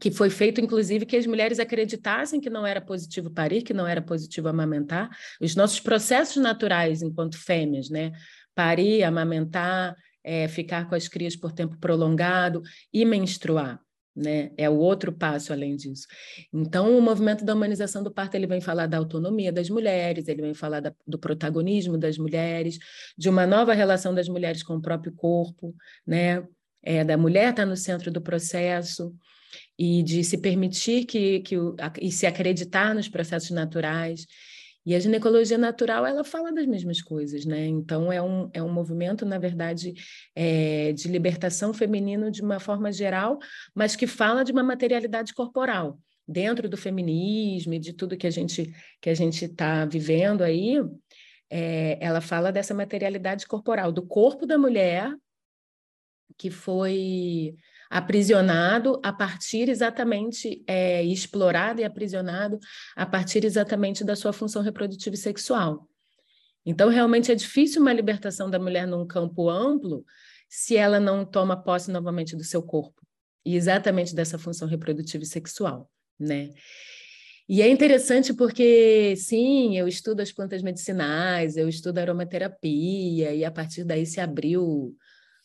que 0.00 0.10
foi 0.10 0.30
feito, 0.30 0.60
inclusive, 0.60 1.04
que 1.04 1.16
as 1.16 1.26
mulheres 1.26 1.58
acreditassem 1.58 2.40
que 2.40 2.48
não 2.48 2.66
era 2.66 2.80
positivo 2.80 3.30
parir, 3.30 3.62
que 3.62 3.74
não 3.74 3.86
era 3.86 4.00
positivo 4.00 4.48
amamentar. 4.48 5.10
Os 5.40 5.56
nossos 5.56 5.80
processos 5.80 6.42
naturais 6.42 7.02
enquanto 7.02 7.36
fêmeas, 7.36 7.90
né? 7.90 8.12
Parir, 8.54 9.02
amamentar, 9.02 9.96
é, 10.22 10.46
ficar 10.48 10.88
com 10.88 10.94
as 10.94 11.08
crias 11.08 11.34
por 11.34 11.52
tempo 11.52 11.78
prolongado 11.78 12.62
e 12.92 13.04
menstruar. 13.04 13.80
Né? 14.14 14.50
É 14.56 14.68
o 14.68 14.76
outro 14.76 15.12
passo 15.12 15.52
além 15.52 15.76
disso. 15.76 16.06
Então, 16.52 16.96
o 16.96 17.00
movimento 17.00 17.44
da 17.44 17.54
humanização 17.54 18.02
do 18.02 18.12
parto 18.12 18.34
ele 18.34 18.46
vem 18.46 18.60
falar 18.60 18.86
da 18.86 18.98
autonomia 18.98 19.52
das 19.52 19.70
mulheres, 19.70 20.28
ele 20.28 20.42
vem 20.42 20.52
falar 20.52 20.80
da, 20.80 20.92
do 21.06 21.18
protagonismo 21.18 21.96
das 21.96 22.18
mulheres, 22.18 22.78
de 23.16 23.28
uma 23.28 23.46
nova 23.46 23.72
relação 23.72 24.14
das 24.14 24.28
mulheres 24.28 24.62
com 24.62 24.74
o 24.74 24.82
próprio 24.82 25.12
corpo, 25.12 25.74
né? 26.06 26.44
É, 26.82 27.04
da 27.04 27.16
mulher 27.16 27.50
estar 27.50 27.62
tá 27.62 27.66
no 27.66 27.76
centro 27.76 28.10
do 28.10 28.20
processo 28.20 29.14
e 29.78 30.02
de 30.02 30.22
se 30.24 30.38
permitir 30.38 31.04
que, 31.04 31.40
que 31.40 31.56
e 32.00 32.10
se 32.10 32.26
acreditar 32.26 32.94
nos 32.94 33.08
processos 33.08 33.50
naturais 33.50 34.26
e 34.84 34.94
a 34.94 34.98
ginecologia 34.98 35.58
natural, 35.58 36.06
ela 36.06 36.24
fala 36.24 36.50
das 36.52 36.66
mesmas 36.66 37.02
coisas, 37.02 37.44
né? 37.44 37.66
Então, 37.66 38.10
é 38.10 38.20
um, 38.22 38.50
é 38.52 38.62
um 38.62 38.72
movimento, 38.72 39.26
na 39.26 39.38
verdade, 39.38 39.92
é, 40.34 40.92
de 40.92 41.06
libertação 41.06 41.74
feminino 41.74 42.30
de 42.30 42.40
uma 42.40 42.58
forma 42.58 42.90
geral, 42.90 43.38
mas 43.74 43.94
que 43.94 44.06
fala 44.06 44.42
de 44.42 44.52
uma 44.52 44.62
materialidade 44.62 45.34
corporal. 45.34 45.98
Dentro 46.26 46.68
do 46.68 46.76
feminismo 46.76 47.74
e 47.74 47.78
de 47.78 47.92
tudo 47.92 48.16
que 48.16 48.26
a 48.26 48.30
gente 48.30 48.72
que 49.00 49.10
a 49.10 49.14
gente 49.14 49.44
está 49.44 49.84
vivendo 49.84 50.42
aí, 50.42 50.76
é, 51.50 51.98
ela 52.00 52.20
fala 52.20 52.52
dessa 52.52 52.72
materialidade 52.72 53.46
corporal, 53.46 53.90
do 53.92 54.06
corpo 54.06 54.46
da 54.46 54.56
mulher 54.56 55.12
que 56.36 56.50
foi 56.50 57.54
aprisionado 57.90 59.00
a 59.02 59.12
partir 59.12 59.68
exatamente, 59.68 60.62
é, 60.66 61.02
explorado 61.04 61.80
e 61.80 61.84
aprisionado 61.84 62.58
a 62.94 63.04
partir 63.04 63.44
exatamente 63.44 64.04
da 64.04 64.14
sua 64.14 64.32
função 64.32 64.62
reprodutiva 64.62 65.14
e 65.14 65.18
sexual. 65.18 65.88
Então, 66.64 66.88
realmente 66.88 67.32
é 67.32 67.34
difícil 67.34 67.82
uma 67.82 67.92
libertação 67.92 68.48
da 68.48 68.58
mulher 68.58 68.86
num 68.86 69.06
campo 69.06 69.48
amplo 69.48 70.04
se 70.48 70.76
ela 70.76 71.00
não 71.00 71.24
toma 71.24 71.56
posse 71.56 71.90
novamente 71.90 72.36
do 72.36 72.44
seu 72.44 72.62
corpo 72.62 73.00
e 73.44 73.56
exatamente 73.56 74.14
dessa 74.14 74.38
função 74.38 74.68
reprodutiva 74.68 75.24
e 75.24 75.26
sexual, 75.26 75.90
né? 76.18 76.50
E 77.48 77.62
é 77.62 77.68
interessante 77.68 78.32
porque, 78.32 79.16
sim, 79.16 79.76
eu 79.76 79.88
estudo 79.88 80.20
as 80.20 80.30
plantas 80.30 80.62
medicinais, 80.62 81.56
eu 81.56 81.68
estudo 81.68 81.98
aromaterapia, 81.98 83.34
e 83.34 83.44
a 83.44 83.50
partir 83.50 83.82
daí 83.82 84.06
se 84.06 84.20
abriu 84.20 84.94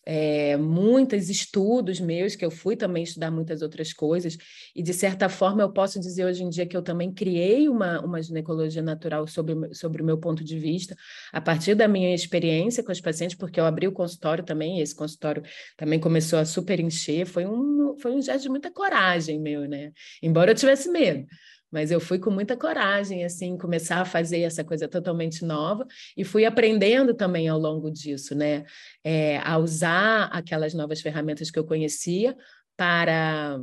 é, 0.05 0.55
muitos 0.55 1.29
estudos 1.29 1.99
meus, 1.99 2.35
que 2.35 2.45
eu 2.45 2.51
fui 2.51 2.75
também 2.75 3.03
estudar 3.03 3.31
muitas 3.31 3.61
outras 3.61 3.91
coisas, 3.91 4.37
e 4.75 4.83
de 4.83 4.93
certa 4.93 5.27
forma 5.27 5.63
eu 5.63 5.71
posso 5.71 5.99
dizer 5.99 6.25
hoje 6.25 6.43
em 6.43 6.49
dia 6.49 6.65
que 6.65 6.77
eu 6.77 6.81
também 6.81 7.11
criei 7.11 7.67
uma, 7.67 7.99
uma 8.01 8.21
ginecologia 8.21 8.81
natural 8.81 9.27
sobre, 9.27 9.73
sobre 9.73 10.01
o 10.01 10.05
meu 10.05 10.17
ponto 10.17 10.43
de 10.43 10.59
vista, 10.59 10.95
a 11.33 11.41
partir 11.41 11.75
da 11.75 11.87
minha 11.87 12.13
experiência 12.13 12.83
com 12.83 12.91
os 12.91 13.01
pacientes, 13.01 13.35
porque 13.35 13.59
eu 13.59 13.65
abri 13.65 13.87
o 13.87 13.91
consultório 13.91 14.43
também, 14.43 14.79
e 14.79 14.81
esse 14.81 14.95
consultório 14.95 15.43
também 15.75 15.99
começou 15.99 16.39
a 16.39 16.45
super 16.45 16.79
encher, 16.79 17.25
foi 17.25 17.45
um, 17.45 17.97
foi 17.99 18.11
um 18.11 18.21
gesto 18.21 18.43
de 18.43 18.49
muita 18.49 18.71
coragem 18.71 19.39
meu, 19.39 19.67
né? 19.67 19.91
Embora 20.21 20.51
eu 20.51 20.55
tivesse 20.55 20.89
medo 20.89 21.25
mas 21.75 21.91
eu 21.91 21.99
fui 21.99 22.17
com 22.17 22.31
muita 22.31 22.55
coragem, 22.55 23.25
assim, 23.25 23.57
começar 23.57 23.99
a 23.99 24.05
fazer 24.05 24.39
essa 24.39 24.63
coisa 24.63 24.87
totalmente 24.87 25.43
nova 25.43 25.85
e 26.15 26.23
fui 26.23 26.45
aprendendo 26.45 27.13
também 27.13 27.49
ao 27.49 27.59
longo 27.59 27.91
disso, 27.91 28.33
né? 28.33 28.63
É, 29.03 29.39
a 29.39 29.57
usar 29.57 30.29
aquelas 30.31 30.73
novas 30.73 31.01
ferramentas 31.01 31.51
que 31.51 31.59
eu 31.59 31.65
conhecia 31.65 32.33
para 32.77 33.59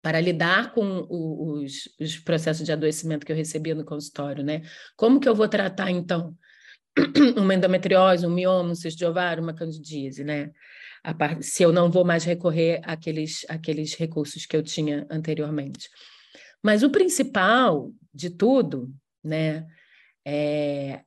para 0.00 0.20
lidar 0.20 0.72
com 0.72 1.06
os, 1.10 1.88
os 2.00 2.18
processos 2.18 2.64
de 2.64 2.70
adoecimento 2.70 3.26
que 3.26 3.32
eu 3.32 3.36
recebia 3.36 3.74
no 3.74 3.84
consultório, 3.84 4.44
né? 4.44 4.62
Como 4.96 5.18
que 5.18 5.28
eu 5.28 5.34
vou 5.34 5.48
tratar, 5.48 5.90
então, 5.90 6.36
uma 7.36 7.52
endometriose, 7.52 8.24
um 8.24 8.30
mioma, 8.30 8.70
um 8.70 8.76
cisto 8.76 8.96
de 8.96 9.04
ovário, 9.04 9.42
uma 9.42 9.54
candidíase, 9.54 10.22
né? 10.22 10.52
se 11.40 11.62
eu 11.62 11.72
não 11.72 11.90
vou 11.90 12.04
mais 12.04 12.24
recorrer 12.24 12.80
àqueles, 12.84 13.44
àqueles 13.48 13.94
recursos 13.94 14.46
que 14.46 14.56
eu 14.56 14.62
tinha 14.62 15.06
anteriormente. 15.10 15.88
Mas 16.62 16.82
o 16.82 16.90
principal 16.90 17.92
de 18.12 18.30
tudo, 18.30 18.92
né, 19.24 19.66
é, 20.26 21.02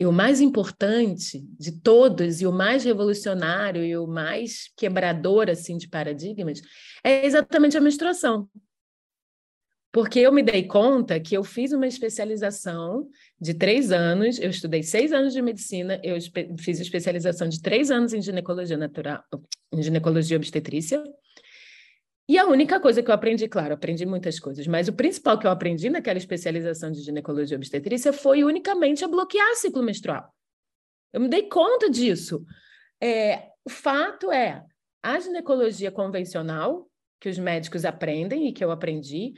e 0.00 0.06
o 0.06 0.12
mais 0.12 0.40
importante 0.40 1.46
de 1.58 1.72
todos, 1.72 2.40
e 2.40 2.46
o 2.46 2.52
mais 2.52 2.84
revolucionário, 2.84 3.84
e 3.84 3.94
o 3.98 4.06
mais 4.06 4.70
quebrador 4.74 5.50
assim, 5.50 5.76
de 5.76 5.88
paradigmas, 5.88 6.62
é 7.04 7.26
exatamente 7.26 7.76
a 7.76 7.80
menstruação. 7.82 8.48
Porque 9.92 10.20
eu 10.20 10.32
me 10.32 10.42
dei 10.42 10.64
conta 10.66 11.18
que 11.20 11.36
eu 11.36 11.42
fiz 11.44 11.72
uma 11.72 11.86
especialização 11.86 13.08
de 13.38 13.52
três 13.52 13.90
anos, 13.90 14.38
eu 14.38 14.48
estudei 14.48 14.82
seis 14.82 15.12
anos 15.12 15.32
de 15.32 15.42
medicina, 15.42 16.00
eu 16.02 16.16
fiz 16.58 16.80
especialização 16.80 17.48
de 17.48 17.60
três 17.60 17.90
anos 17.90 18.14
em 18.14 18.22
ginecologia 18.22 18.76
natural, 18.76 19.22
em 19.72 19.82
ginecologia 19.82 20.36
obstetrícia, 20.36 21.02
e 22.30 22.38
a 22.38 22.46
única 22.46 22.78
coisa 22.78 23.02
que 23.02 23.10
eu 23.10 23.14
aprendi, 23.14 23.48
claro, 23.48 23.74
aprendi 23.74 24.06
muitas 24.06 24.38
coisas, 24.38 24.64
mas 24.68 24.86
o 24.86 24.92
principal 24.92 25.36
que 25.36 25.48
eu 25.48 25.50
aprendi 25.50 25.90
naquela 25.90 26.16
especialização 26.16 26.92
de 26.92 27.00
ginecologia 27.00 27.56
obstetrícia 27.56 28.12
foi 28.12 28.44
unicamente 28.44 29.04
a 29.04 29.08
bloquear 29.08 29.56
ciclo 29.56 29.82
menstrual. 29.82 30.32
Eu 31.12 31.22
me 31.22 31.28
dei 31.28 31.48
conta 31.48 31.90
disso. 31.90 32.44
É, 33.00 33.48
o 33.64 33.68
fato 33.68 34.30
é, 34.30 34.64
a 35.02 35.18
ginecologia 35.18 35.90
convencional, 35.90 36.88
que 37.18 37.28
os 37.28 37.36
médicos 37.36 37.84
aprendem 37.84 38.46
e 38.46 38.52
que 38.52 38.64
eu 38.64 38.70
aprendi, 38.70 39.32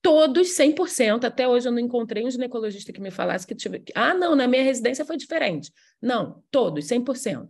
todos 0.00 0.56
100%. 0.56 1.24
Até 1.24 1.46
hoje 1.46 1.68
eu 1.68 1.72
não 1.72 1.78
encontrei 1.78 2.24
um 2.24 2.30
ginecologista 2.30 2.90
que 2.90 3.02
me 3.02 3.10
falasse 3.10 3.46
que 3.46 3.54
tive. 3.54 3.84
Ah, 3.94 4.14
não, 4.14 4.34
na 4.34 4.48
minha 4.48 4.62
residência 4.62 5.04
foi 5.04 5.18
diferente. 5.18 5.70
Não, 6.00 6.42
todos, 6.50 6.86
100%. 6.86 7.48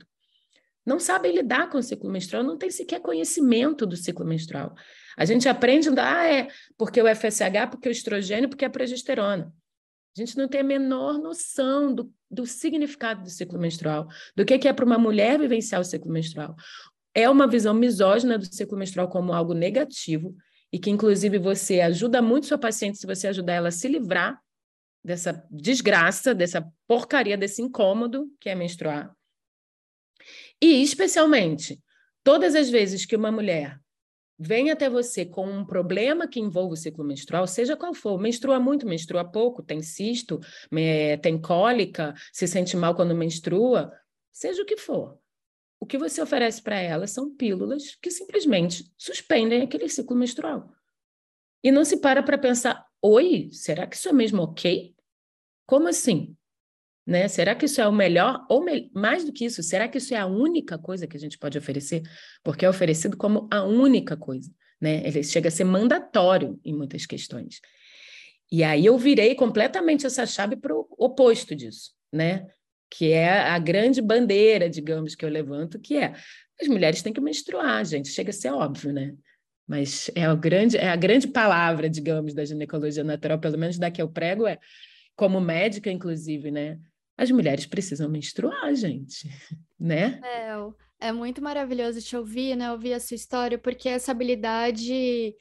Não 0.89 0.99
sabem 0.99 1.35
lidar 1.35 1.69
com 1.69 1.77
o 1.77 1.83
ciclo 1.83 2.11
menstrual, 2.11 2.43
não 2.43 2.57
tem 2.57 2.71
sequer 2.71 2.99
conhecimento 3.01 3.85
do 3.85 3.95
ciclo 3.95 4.25
menstrual. 4.25 4.75
A 5.19 5.27
gente 5.27 5.47
aprende, 5.47 5.91
ah, 6.01 6.27
é 6.27 6.49
porque 6.79 7.03
o 7.03 7.07
FSH, 7.07 7.69
porque 7.71 7.91
o 7.91 7.93
estrogênio, 7.93 8.49
porque 8.49 8.65
a 8.65 8.71
progesterona. 8.71 9.53
A 10.17 10.21
gente 10.21 10.39
não 10.39 10.49
tem 10.49 10.63
a 10.63 10.65
menor 10.65 11.19
noção 11.19 11.95
do, 11.95 12.11
do 12.31 12.47
significado 12.47 13.23
do 13.23 13.29
ciclo 13.29 13.59
menstrual, 13.59 14.09
do 14.35 14.47
que 14.47 14.67
é 14.67 14.73
para 14.73 14.87
uma 14.87 14.97
mulher 14.97 15.39
vivenciar 15.39 15.79
o 15.79 15.85
ciclo 15.85 16.11
menstrual. 16.11 16.57
É 17.15 17.29
uma 17.29 17.47
visão 17.47 17.75
misógina 17.75 18.39
do 18.39 18.47
ciclo 18.47 18.79
menstrual 18.79 19.09
como 19.09 19.35
algo 19.35 19.53
negativo, 19.53 20.35
e 20.73 20.79
que, 20.79 20.89
inclusive, 20.89 21.39
você 21.39 21.83
ajuda 21.83 22.23
muito 22.23 22.47
sua 22.47 22.57
paciente 22.57 22.97
se 22.97 23.07
você 23.07 23.29
ajudar 23.29 23.53
ela 23.53 23.69
a 23.69 23.73
se 23.73 23.89
livrar 23.89 24.41
dessa 25.05 25.45
desgraça, 25.51 26.35
dessa 26.35 26.67
porcaria, 26.87 27.37
desse 27.37 27.61
incômodo 27.61 28.27
que 28.41 28.49
é 28.49 28.55
menstruar. 28.55 29.18
E, 30.61 30.83
especialmente, 30.83 31.81
todas 32.25 32.55
as 32.55 32.69
vezes 32.69 33.07
que 33.07 33.17
uma 33.17 33.31
mulher 33.31 33.79
vem 34.39 34.71
até 34.71 34.89
você 34.89 35.25
com 35.27 35.47
um 35.51 35.65
problema 35.65 36.29
que 36.29 36.39
envolve 36.39 36.75
o 36.75 36.77
ciclo 36.77 37.05
menstrual, 37.05 37.47
seja 37.47 37.77
qual 37.77 37.93
for, 37.93 38.21
menstrua 38.21 38.61
muito, 38.61 38.87
menstrua 38.87 39.25
pouco, 39.25 39.63
tem 39.63 39.83
cisto, 39.83 40.39
tem 41.21 41.41
cólica, 41.41 42.15
se 42.33 42.47
sente 42.47 42.77
mal 42.77 42.95
quando 42.95 43.15
menstrua, 43.17 43.93
seja 44.33 44.63
o 44.63 44.67
que 44.67 44.77
for. 44.77 45.19
O 45.81 45.87
que 45.87 45.99
você 45.99 46.21
oferece 46.23 46.63
para 46.63 46.77
ela 46.77 47.07
são 47.07 47.35
pílulas 47.35 47.97
que 48.01 48.11
simplesmente 48.11 48.93
suspendem 48.97 49.63
aquele 49.63 49.89
ciclo 49.89 50.17
menstrual. 50.17 50.73
E 51.63 51.73
não 51.73 51.85
se 51.85 51.97
para 51.97 52.23
para 52.23 52.39
pensar: 52.39 52.87
oi, 53.03 53.49
será 53.53 53.87
que 53.87 53.97
isso 53.97 54.09
é 54.09 54.13
mesmo 54.13 54.43
ok? 54.43 54.95
Como 55.67 55.89
assim? 55.89 56.37
Né? 57.09 57.27
Será 57.27 57.55
que 57.55 57.65
isso 57.65 57.81
é 57.81 57.89
o 57.89 57.93
melhor? 57.93 58.45
Ou 58.51 58.63
me... 58.63 58.91
mais 58.95 59.25
do 59.25 59.33
que 59.33 59.47
isso, 59.47 59.63
será 59.63 59.89
que 59.89 59.97
isso 59.97 60.13
é 60.13 60.19
a 60.19 60.27
única 60.27 60.77
coisa 60.77 61.07
que 61.07 61.17
a 61.17 61.21
gente 61.21 61.39
pode 61.39 61.57
oferecer? 61.57 62.03
Porque 62.45 62.67
é 62.67 62.69
oferecido 62.69 63.17
como 63.17 63.49
a 63.51 63.65
única 63.65 64.15
coisa. 64.15 64.51
Né? 64.79 65.03
Ele 65.07 65.23
chega 65.23 65.49
a 65.49 65.51
ser 65.51 65.65
mandatório 65.65 66.61
em 66.63 66.77
muitas 66.77 67.07
questões. 67.07 67.63
E 68.53 68.63
aí 68.63 68.85
eu 68.85 68.99
virei 68.99 69.35
completamente 69.35 70.05
essa 70.05 70.27
chave 70.27 70.55
para 70.55 70.75
o 70.75 70.87
oposto 70.99 71.57
disso, 71.57 71.93
né? 72.13 72.47
que 72.91 73.11
é 73.11 73.41
a 73.41 73.59
grande 73.59 74.03
bandeira, 74.03 74.69
digamos, 74.69 75.15
que 75.15 75.25
eu 75.25 75.31
levanto, 75.31 75.79
que 75.79 75.97
é 75.97 76.15
as 76.61 76.69
mulheres 76.69 77.01
têm 77.01 77.13
que 77.13 77.21
menstruar, 77.23 77.87
gente, 77.87 78.09
chega 78.09 78.31
a 78.31 78.35
ser 78.35 78.51
óbvio, 78.51 78.93
né? 78.93 79.15
Mas 79.67 80.11
é, 80.15 80.31
o 80.31 80.37
grande, 80.37 80.77
é 80.77 80.89
a 80.89 80.97
grande 80.97 81.29
palavra, 81.29 81.89
digamos, 81.89 82.35
da 82.35 82.45
ginecologia 82.45 83.05
natural, 83.05 83.39
pelo 83.39 83.59
menos 83.59 83.79
da 83.79 83.91
que 83.91 84.01
eu 84.01 84.09
prego, 84.09 84.47
é 84.47 84.59
como 85.15 85.41
médica, 85.41 85.91
inclusive, 85.91 86.51
né? 86.51 86.79
As 87.19 87.31
mulheres 87.33 87.67
precisam 87.67 88.09
menstruar, 88.09 88.73
gente, 88.77 89.29
né? 89.79 90.21
É, 90.23 91.09
é 91.09 91.13
muito 91.13 91.43
maravilhoso 91.43 92.01
te 92.01 92.17
ouvir, 92.17 92.57
né? 92.57 92.71
Ouvir 92.71 92.95
a 92.95 93.01
sua 93.01 93.17
história, 93.17 93.59
porque 93.59 93.89
essa 93.89 94.13
habilidade 94.13 95.35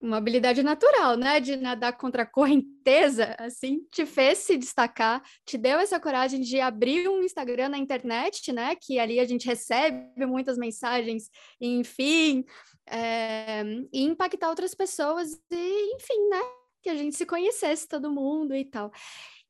uma 0.00 0.18
habilidade 0.18 0.62
natural, 0.62 1.16
né, 1.16 1.40
de 1.40 1.56
nadar 1.56 1.96
contra 1.96 2.22
a 2.22 2.26
correnteza, 2.26 3.34
assim, 3.38 3.80
te 3.90 4.04
fez 4.04 4.38
se 4.38 4.56
destacar, 4.56 5.22
te 5.44 5.56
deu 5.56 5.78
essa 5.78 5.98
coragem 5.98 6.40
de 6.40 6.60
abrir 6.60 7.08
um 7.08 7.22
Instagram 7.22 7.70
na 7.70 7.78
internet, 7.78 8.52
né, 8.52 8.76
que 8.76 8.98
ali 8.98 9.18
a 9.18 9.24
gente 9.24 9.46
recebe 9.46 10.26
muitas 10.26 10.58
mensagens, 10.58 11.30
enfim, 11.60 12.44
é, 12.86 13.64
e 13.92 14.02
impactar 14.02 14.50
outras 14.50 14.74
pessoas 14.74 15.32
e, 15.50 15.94
enfim, 15.94 16.28
né, 16.28 16.42
que 16.82 16.90
a 16.90 16.94
gente 16.94 17.16
se 17.16 17.26
conhecesse 17.26 17.88
todo 17.88 18.12
mundo 18.12 18.54
e 18.54 18.64
tal. 18.64 18.92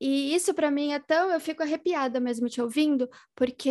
E 0.00 0.34
isso 0.34 0.52
para 0.52 0.70
mim 0.70 0.92
é 0.92 0.98
tão, 0.98 1.30
eu 1.30 1.40
fico 1.40 1.62
arrepiada 1.62 2.20
mesmo 2.20 2.48
te 2.48 2.60
ouvindo, 2.60 3.08
porque 3.34 3.70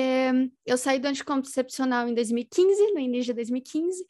eu 0.66 0.78
saí 0.78 1.00
do 1.00 1.08
anticoncepcional 1.08 2.08
em 2.08 2.16
2015, 2.16 2.94
no 2.94 3.00
início 3.00 3.28
de 3.28 3.34
2015, 3.34 4.06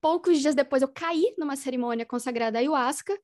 poucos 0.00 0.40
dias 0.40 0.54
depois 0.54 0.82
eu 0.82 0.88
caí 0.88 1.34
numa 1.38 1.56
cerimônia 1.56 2.04
consagrada 2.04 2.58
ayahuasca, 2.58 3.18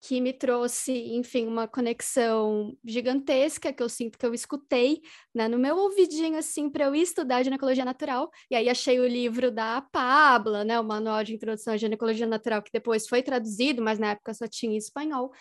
que 0.00 0.20
me 0.20 0.32
trouxe, 0.32 0.92
enfim, 1.14 1.46
uma 1.46 1.68
conexão 1.68 2.76
gigantesca 2.84 3.72
que 3.72 3.82
eu 3.82 3.88
sinto 3.88 4.18
que 4.18 4.24
eu 4.24 4.32
escutei, 4.32 5.02
né, 5.34 5.46
no 5.46 5.58
meu 5.58 5.76
ouvidinho 5.76 6.38
assim 6.38 6.70
para 6.70 6.86
eu 6.86 6.94
estudar 6.94 7.42
ginecologia 7.42 7.84
natural. 7.84 8.30
E 8.50 8.54
aí 8.56 8.68
achei 8.68 8.98
o 8.98 9.06
livro 9.06 9.50
da 9.50 9.82
Pabla, 9.82 10.64
né, 10.64 10.80
o 10.80 10.84
Manual 10.84 11.22
de 11.22 11.34
Introdução 11.34 11.74
à 11.74 11.76
Ginecologia 11.76 12.26
Natural 12.26 12.62
que 12.62 12.72
depois 12.72 13.06
foi 13.06 13.22
traduzido, 13.22 13.82
mas 13.82 13.98
na 13.98 14.12
época 14.12 14.32
só 14.32 14.46
tinha 14.48 14.72
em 14.72 14.76
espanhol. 14.76 15.32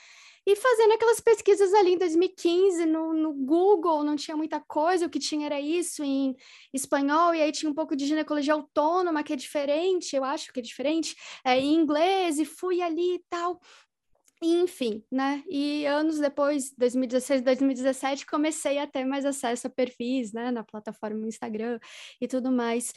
E 0.46 0.56
fazendo 0.56 0.94
aquelas 0.94 1.20
pesquisas 1.20 1.74
ali 1.74 1.94
em 1.94 1.98
2015 1.98 2.86
no, 2.86 3.14
no, 3.14 3.34
Google, 3.34 4.04
não 4.04 4.16
tinha 4.16 4.36
muita 4.36 4.60
coisa, 4.60 5.06
o 5.06 5.10
que 5.10 5.20
tinha 5.20 5.46
era 5.46 5.62
isso 5.62 6.04
em 6.04 6.36
espanhol, 6.74 7.36
e 7.36 7.42
aí 7.42 7.52
tinha 7.52 7.70
um 7.70 7.74
pouco 7.74 7.96
de 7.96 8.08
ginecologia 8.08 8.54
autônoma, 8.54 9.24
que 9.24 9.34
é 9.34 9.36
diferente, 9.36 10.16
eu 10.16 10.24
acho 10.24 10.52
que 10.52 10.60
é 10.60 10.64
diferente, 10.64 11.16
é, 11.46 11.60
em 11.60 11.76
inglês, 11.76 12.40
e 12.40 12.46
fui 12.46 12.82
ali 12.82 13.16
e 13.16 13.24
tal. 13.30 13.60
Enfim, 14.42 15.04
né? 15.12 15.44
E 15.50 15.86
anos 15.86 16.20
depois, 16.20 16.74
2016, 16.78 17.42
2017, 17.42 18.26
comecei 18.26 18.78
a 18.78 18.88
ter 18.88 19.06
mais 19.06 19.26
acesso 19.26 19.68
a 19.68 19.70
perfis, 19.70 20.32
né, 20.32 20.50
na 20.52 20.64
plataforma 20.64 21.28
Instagram 21.28 21.80
e 22.22 22.28
tudo 22.28 22.52
mais. 22.52 22.94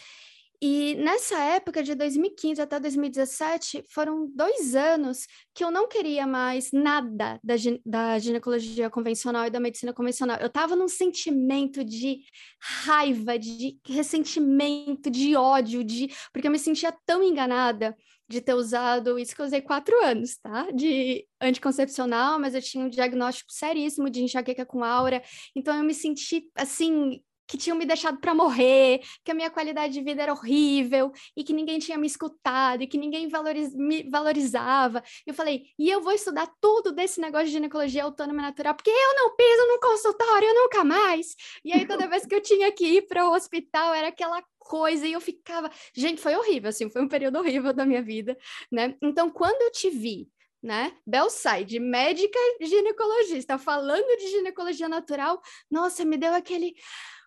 E 0.65 0.95
nessa 0.95 1.37
época, 1.41 1.83
de 1.83 1.93
2015 1.93 2.63
até 2.63 2.79
2017, 2.79 3.83
foram 3.89 4.29
dois 4.33 4.77
anos 4.77 5.27
que 5.53 5.65
eu 5.65 5.73
não 5.73 5.89
queria 5.89 6.25
mais 6.25 6.71
nada 6.73 7.41
da, 7.43 7.55
da 7.85 8.19
ginecologia 8.21 8.89
convencional 8.89 9.45
e 9.45 9.51
da 9.51 9.59
medicina 9.59 9.93
convencional. 9.93 10.39
Eu 10.39 10.47
estava 10.47 10.77
num 10.77 10.87
sentimento 10.87 11.83
de 11.83 12.21
raiva, 12.61 13.37
de 13.37 13.77
ressentimento, 13.85 15.11
de 15.11 15.35
ódio, 15.35 15.83
de 15.83 16.09
porque 16.33 16.47
eu 16.47 16.53
me 16.53 16.61
sentia 16.61 16.95
tão 17.05 17.25
enganada 17.25 17.97
de 18.33 18.40
ter 18.40 18.55
usado 18.55 19.18
isso 19.18 19.35
que 19.35 19.42
eu 19.42 19.47
usei 19.47 19.61
quatro 19.61 19.95
anos, 20.05 20.37
tá? 20.38 20.71
De 20.71 21.27
anticoncepcional, 21.40 22.38
mas 22.40 22.55
eu 22.55 22.62
tinha 22.62 22.85
um 22.85 22.88
diagnóstico 22.88 23.53
seríssimo 23.53 24.09
de 24.09 24.23
enxaqueca 24.23 24.64
com 24.64 24.83
aura, 24.83 25.23
então 25.55 25.77
eu 25.77 25.85
me 25.85 25.95
senti 25.95 26.51
assim 26.55 27.23
que 27.53 27.59
tinham 27.59 27.77
me 27.77 27.85
deixado 27.85 28.19
para 28.19 28.35
morrer, 28.35 29.03
que 29.23 29.31
a 29.31 29.35
minha 29.35 29.51
qualidade 29.51 29.93
de 29.93 30.01
vida 30.01 30.23
era 30.23 30.33
horrível 30.33 31.12
e 31.37 31.45
que 31.45 31.53
ninguém 31.53 31.79
tinha 31.79 31.99
me 31.99 32.07
escutado 32.07 32.83
e 32.83 32.87
que 32.87 32.97
ninguém 32.97 33.29
valoriz 33.29 33.75
me 33.75 34.09
valorizava. 34.09 35.03
E 35.27 35.29
eu 35.29 35.35
falei, 35.35 35.67
e 35.79 35.91
eu 35.91 36.01
vou 36.01 36.15
estudar 36.15 36.51
tudo 36.62 36.93
desse 36.93 37.21
negócio 37.21 37.49
de 37.49 37.53
ginecologia 37.53 38.05
autônoma 38.05 38.41
natural, 38.41 38.75
porque 38.75 38.88
eu 38.88 39.17
não 39.17 39.37
piso 39.37 39.69
no 39.69 39.81
consultório 39.81 40.49
nunca 40.55 40.83
mais. 40.83 41.37
E 41.62 41.75
aí 41.75 41.87
toda 41.87 42.09
vez 42.09 42.25
que 42.25 42.35
eu 42.35 42.41
tinha 42.41 42.73
que 42.73 42.87
ir 42.87 43.03
para 43.03 43.29
o 43.29 43.35
hospital 43.35 43.93
era 43.93 44.09
aquela 44.09 44.43
coisa 44.59 45.07
e 45.07 45.12
eu 45.12 45.21
ficava, 45.21 45.71
gente, 45.95 46.23
foi 46.23 46.35
horrível 46.35 46.71
assim, 46.71 46.88
foi 46.88 47.03
um 47.03 47.09
período 47.09 47.38
horrível 47.38 47.75
da 47.75 47.85
minha 47.85 48.03
vida, 48.03 48.35
né? 48.71 48.97
Então, 49.03 49.29
quando 49.29 49.61
eu 49.61 49.71
te 49.71 49.91
vi 49.91 50.27
né? 50.62 50.93
Belside, 51.05 51.81
médica 51.81 52.38
ginecologista, 52.61 53.59
falando 53.59 54.17
de 54.17 54.29
ginecologia 54.29 54.88
natural, 54.88 55.43
nossa, 55.69 56.05
me 56.05 56.17
deu 56.17 56.33
aquele 56.33 56.75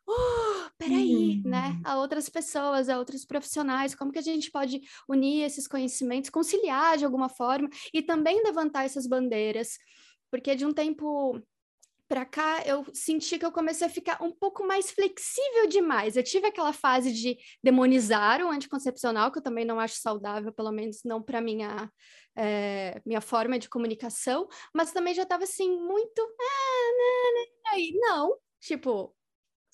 oh, 0.07 0.69
peraí, 0.77 1.41
uhum. 1.43 1.49
né? 1.49 1.81
A 1.83 1.97
outras 1.97 2.29
pessoas, 2.29 2.89
a 2.89 2.97
outros 2.97 3.25
profissionais, 3.25 3.95
como 3.95 4.11
que 4.11 4.19
a 4.19 4.23
gente 4.23 4.51
pode 4.51 4.81
unir 5.07 5.43
esses 5.43 5.67
conhecimentos, 5.67 6.29
conciliar 6.29 6.97
de 6.97 7.05
alguma 7.05 7.29
forma 7.29 7.69
e 7.93 8.01
também 8.01 8.43
levantar 8.43 8.85
essas 8.85 9.07
bandeiras, 9.07 9.77
porque 10.31 10.55
de 10.55 10.65
um 10.65 10.73
tempo 10.73 11.41
para 12.07 12.23
cá 12.23 12.61
eu 12.65 12.85
senti 12.93 13.39
que 13.39 13.45
eu 13.45 13.51
comecei 13.51 13.87
a 13.87 13.89
ficar 13.89 14.21
um 14.21 14.31
pouco 14.31 14.65
mais 14.65 14.91
flexível 14.91 15.67
demais. 15.67 16.15
Eu 16.15 16.23
tive 16.23 16.47
aquela 16.47 16.71
fase 16.71 17.11
de 17.11 17.37
demonizar 17.63 18.41
o 18.41 18.49
anticoncepcional, 18.49 19.31
que 19.31 19.39
eu 19.39 19.43
também 19.43 19.65
não 19.65 19.79
acho 19.79 19.95
saudável, 19.99 20.53
pelo 20.53 20.71
menos 20.71 21.01
não 21.03 21.21
para 21.21 21.41
minha 21.41 21.89
é, 22.37 23.01
minha 23.05 23.21
forma 23.21 23.57
de 23.57 23.69
comunicação, 23.69 24.47
mas 24.73 24.91
também 24.91 25.13
já 25.13 25.23
estava 25.23 25.45
assim 25.45 25.79
muito, 25.79 26.21
ah, 26.21 26.91
não, 26.97 27.79
não, 27.79 28.27
não, 28.29 28.37
tipo, 28.59 29.15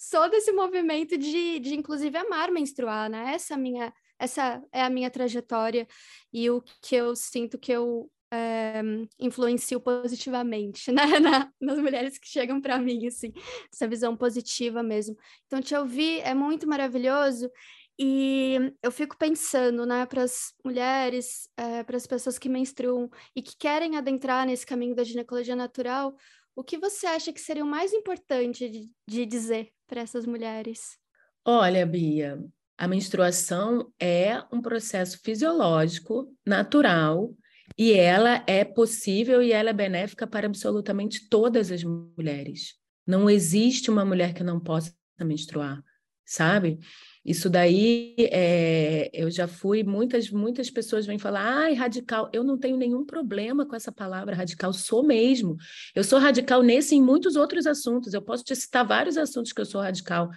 sou 0.02 0.28
desse 0.32 0.52
movimento 0.52 1.16
de, 1.16 1.60
de 1.60 1.76
inclusive 1.76 2.18
amar 2.18 2.50
menstruar, 2.50 3.08
né? 3.08 3.34
Essa 3.36 3.56
minha 3.56 3.94
essa 4.18 4.64
é 4.72 4.84
a 4.84 4.90
minha 4.90 5.10
trajetória 5.10 5.88
e 6.34 6.50
o 6.50 6.62
que 6.82 6.96
eu 6.96 7.16
sinto 7.16 7.58
que 7.58 7.72
eu 7.72 8.10
é, 8.34 8.82
influencio 9.20 9.80
positivamente 9.80 10.90
né? 10.94 11.20
Na, 11.20 11.52
nas 11.60 11.78
mulheres 11.78 12.18
que 12.18 12.28
chegam 12.28 12.60
para 12.60 12.80
mim, 12.80 13.06
assim, 13.06 13.32
essa 13.72 13.88
visão 13.88 14.16
positiva 14.18 14.82
mesmo. 14.82 15.16
Então, 15.46 15.62
te 15.62 15.76
ouvir 15.76 16.22
é 16.22 16.34
muito 16.34 16.68
maravilhoso 16.68 17.52
e 18.00 18.74
eu 18.82 18.92
fico 18.92 19.16
pensando, 19.16 19.86
né, 19.86 20.08
para 20.08 20.24
as 20.24 20.54
mulheres, 20.66 21.48
é, 21.56 21.84
para 21.84 21.98
as 21.98 22.08
pessoas 22.08 22.40
que 22.40 22.50
menstruam 22.50 23.10
e 23.36 23.42
que 23.44 23.56
querem 23.56 23.98
adentrar 23.98 24.48
nesse 24.48 24.66
caminho 24.66 24.96
da 24.96 25.04
ginecologia 25.04 25.56
natural, 25.56 26.16
o 26.56 26.64
que 26.64 26.78
você 26.78 27.08
acha 27.08 27.32
que 27.32 27.42
seria 27.42 27.64
o 27.64 27.68
mais 27.68 27.94
importante 27.94 28.70
de, 28.70 28.90
de 29.08 29.26
dizer 29.26 29.72
para 29.88 30.02
essas 30.02 30.26
mulheres? 30.26 30.98
Olha, 31.46 31.86
Bia, 31.86 32.38
A 32.78 32.88
menstruação 32.88 33.94
é 34.00 34.42
um 34.52 34.60
processo 34.60 35.20
fisiológico, 35.24 36.36
natural, 36.44 37.32
e 37.78 37.94
ela 37.94 38.44
é 38.48 38.66
possível 38.66 39.42
e 39.42 39.52
ela 39.52 39.70
é 39.70 39.74
benéfica 39.74 40.26
para 40.26 40.48
absolutamente 40.48 41.30
todas 41.30 41.72
as 41.72 41.84
mulheres. 41.84 42.76
Não 43.06 43.30
existe 43.30 43.92
uma 43.92 44.04
mulher 44.04 44.34
que 44.34 44.44
não 44.44 44.60
possa 44.60 44.94
menstruar, 45.20 45.84
sabe? 46.26 46.80
Isso 47.24 47.52
daí, 47.52 48.16
é, 48.18 49.12
eu 49.14 49.30
já 49.30 49.48
fui, 49.48 49.84
muitas, 49.84 50.32
muitas 50.32 50.72
pessoas 50.72 51.06
vêm 51.06 51.20
falar, 51.20 51.44
ai, 51.44 51.74
radical. 51.74 52.28
Eu 52.34 52.44
não 52.44 52.58
tenho 52.58 52.76
nenhum 52.76 53.06
problema 53.06 53.64
com 53.64 53.76
essa 53.76 53.92
palavra 53.92 54.36
radical, 54.36 54.74
sou 54.74 55.04
mesmo. 55.04 55.56
Eu 55.94 56.04
sou 56.04 56.18
radical 56.18 56.64
nesse 56.64 56.96
e 56.96 56.98
em 56.98 57.02
muitos 57.02 57.36
outros 57.36 57.68
assuntos. 57.68 58.14
Eu 58.14 58.24
posso 58.24 58.44
te 58.44 58.56
citar 58.56 58.86
vários 58.86 59.18
assuntos 59.18 59.54
que 59.54 59.62
eu 59.62 59.66
sou 59.66 59.82
radical, 59.82 60.32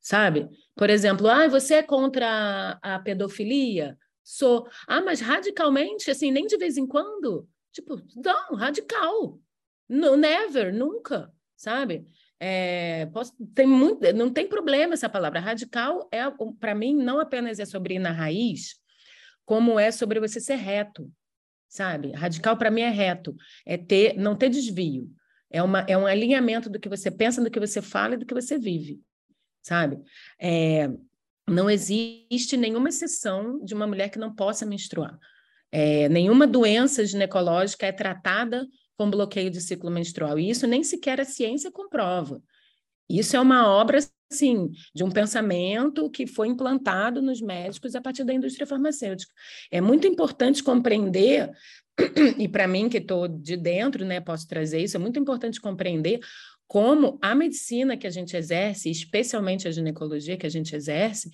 sabe? 0.00 0.48
Por 0.74 0.88
exemplo, 0.88 1.28
ah, 1.28 1.48
você 1.48 1.74
é 1.74 1.82
contra 1.82 2.78
a, 2.82 2.98
pedofilia? 3.00 3.98
Sou. 4.24 4.66
Ah, 4.88 5.02
mas 5.02 5.20
radicalmente, 5.20 6.10
assim, 6.10 6.30
nem 6.30 6.46
de 6.46 6.56
vez 6.56 6.78
em 6.78 6.86
quando? 6.86 7.46
Tipo, 7.72 8.00
não, 8.16 8.56
radical. 8.56 9.38
No, 9.86 10.16
never, 10.16 10.72
nunca, 10.72 11.30
sabe? 11.54 12.06
É, 12.44 13.06
posso, 13.12 13.32
tem 13.54 13.68
muito, 13.68 14.12
não 14.14 14.28
tem 14.28 14.48
problema 14.48 14.94
essa 14.94 15.08
palavra. 15.08 15.38
Radical 15.38 16.08
é, 16.10 16.22
para 16.58 16.74
mim, 16.74 16.92
não 16.92 17.20
apenas 17.20 17.60
é 17.60 17.64
sobre 17.64 17.94
ir 17.94 17.98
na 18.00 18.10
raiz, 18.10 18.74
como 19.44 19.78
é 19.78 19.92
sobre 19.92 20.18
você 20.18 20.40
ser 20.40 20.56
reto, 20.56 21.08
sabe? 21.68 22.10
Radical 22.10 22.56
para 22.56 22.68
mim 22.68 22.80
é 22.80 22.90
reto, 22.90 23.32
é 23.64 23.76
ter, 23.76 24.16
não 24.16 24.34
ter 24.34 24.50
desvio. 24.50 25.08
É, 25.52 25.62
uma, 25.62 25.86
é 25.86 25.96
um 25.96 26.04
alinhamento 26.04 26.68
do 26.68 26.80
que 26.80 26.88
você 26.88 27.12
pensa, 27.12 27.40
do 27.40 27.48
que 27.48 27.60
você 27.60 27.80
fala 27.80 28.14
e 28.14 28.18
do 28.18 28.26
que 28.26 28.34
você 28.34 28.58
vive, 28.58 29.00
sabe? 29.62 30.00
É, 30.36 30.90
não 31.48 31.70
existe 31.70 32.56
nenhuma 32.56 32.88
exceção 32.88 33.64
de 33.64 33.72
uma 33.72 33.86
mulher 33.86 34.08
que 34.08 34.18
não 34.18 34.34
possa 34.34 34.66
menstruar. 34.66 35.16
É, 35.70 36.08
nenhuma 36.08 36.44
doença 36.44 37.06
ginecológica 37.06 37.86
é 37.86 37.92
tratada 37.92 38.66
com 38.96 39.10
bloqueio 39.10 39.50
de 39.50 39.60
ciclo 39.60 39.90
menstrual. 39.90 40.38
E 40.38 40.50
isso 40.50 40.66
nem 40.66 40.82
sequer 40.82 41.20
a 41.20 41.24
ciência 41.24 41.70
comprova. 41.70 42.42
Isso 43.08 43.36
é 43.36 43.40
uma 43.40 43.68
obra, 43.68 43.98
assim, 44.30 44.70
de 44.94 45.04
um 45.04 45.10
pensamento 45.10 46.08
que 46.10 46.26
foi 46.26 46.48
implantado 46.48 47.20
nos 47.20 47.40
médicos 47.40 47.94
a 47.94 48.00
partir 48.00 48.24
da 48.24 48.32
indústria 48.32 48.66
farmacêutica. 48.66 49.32
É 49.70 49.80
muito 49.80 50.06
importante 50.06 50.62
compreender, 50.62 51.50
e 52.38 52.48
para 52.48 52.66
mim 52.66 52.88
que 52.88 52.98
estou 52.98 53.28
de 53.28 53.56
dentro, 53.56 54.04
né, 54.04 54.20
posso 54.20 54.46
trazer 54.46 54.82
isso, 54.82 54.96
é 54.96 55.00
muito 55.00 55.18
importante 55.18 55.60
compreender 55.60 56.20
como 56.66 57.18
a 57.20 57.34
medicina 57.34 57.98
que 57.98 58.06
a 58.06 58.10
gente 58.10 58.34
exerce, 58.34 58.90
especialmente 58.90 59.68
a 59.68 59.70
ginecologia 59.70 60.38
que 60.38 60.46
a 60.46 60.50
gente 60.50 60.74
exerce, 60.74 61.30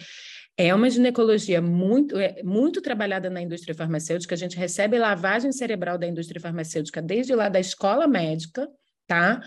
é 0.59 0.75
uma 0.75 0.91
ginecologia 0.91 1.63
muito, 1.63 2.19
é, 2.19 2.43
muito 2.43 2.83
trabalhada 2.83 3.31
na 3.31 3.41
indústria 3.41 3.75
farmacêutica. 3.75 4.35
A 4.35 4.39
gente 4.39 4.57
recebe 4.57 4.99
lavagem 4.99 5.53
cerebral 5.53 5.97
da 5.97 6.07
indústria 6.07 6.41
farmacêutica 6.41 7.01
desde 7.01 7.33
lá 7.33 7.49
da 7.49 7.61
escola 7.61 8.09
médica, 8.09 8.69
tá? 9.07 9.41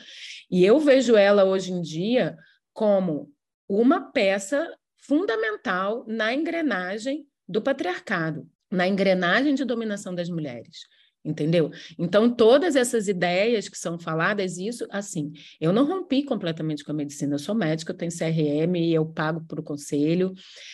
E 0.50 0.63
eu 0.63 0.80
vejo 0.80 1.17
ela 1.17 1.43
hoje 1.43 1.74
em 1.74 1.82
dia 1.82 2.38
como 2.74 3.30
uma 3.67 4.10
peça 4.12 4.74
fundamental 5.04 6.06
na 6.08 6.34
engrenagem 6.34 7.28
do 7.45 7.62
patriarcado, 7.62 8.50
na 8.71 8.88
engrenagem 8.88 9.54
de 9.54 9.65
dominação 9.65 10.15
das 10.15 10.30
mulheres 10.30 10.88
entendeu? 11.24 11.72
Então, 11.98 12.34
todas 12.34 12.76
essas 12.76 13.08
ideias 13.08 13.70
que 13.70 13.78
são 13.78 13.98
faladas, 14.00 14.58
isso, 14.58 14.88
assim, 14.90 15.32
eu 15.60 15.72
não 15.72 15.86
rompi 15.86 16.24
completamente 16.24 16.84
com 16.84 16.92
a 16.92 16.96
medicina, 16.96 17.36
eu 17.36 17.40
sou 17.40 17.54
médica, 17.54 17.92
eu 17.92 17.98
tenho 17.98 18.12
CRM, 18.12 18.76
eu 18.92 19.06
pago 19.06 19.46
para 19.46 19.60
o 19.60 19.64
conselho, 19.64 20.34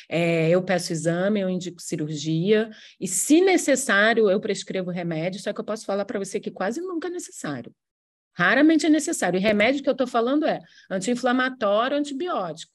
é, 0.09 0.49
eu 0.49 0.63
peço 0.63 0.93
exame, 0.93 1.41
eu 1.41 1.49
indico 1.49 1.81
cirurgia, 1.81 2.69
e 2.99 3.07
se 3.07 3.41
necessário, 3.41 4.29
eu 4.29 4.39
prescrevo 4.39 4.89
remédio, 4.89 5.41
só 5.41 5.51
que 5.51 5.59
eu 5.59 5.65
posso 5.65 5.85
falar 5.85 6.05
para 6.05 6.19
você 6.19 6.39
que 6.39 6.51
quase 6.51 6.81
nunca 6.81 7.07
é 7.07 7.11
necessário. 7.11 7.73
Raramente 8.33 8.85
é 8.85 8.89
necessário. 8.89 9.39
E 9.39 9.41
remédio 9.41 9.81
que 9.81 9.89
eu 9.89 9.93
estou 9.93 10.05
falando 10.05 10.45
é 10.45 10.59
anti-inflamatório, 10.91 11.97
antibiótico. 11.97 12.71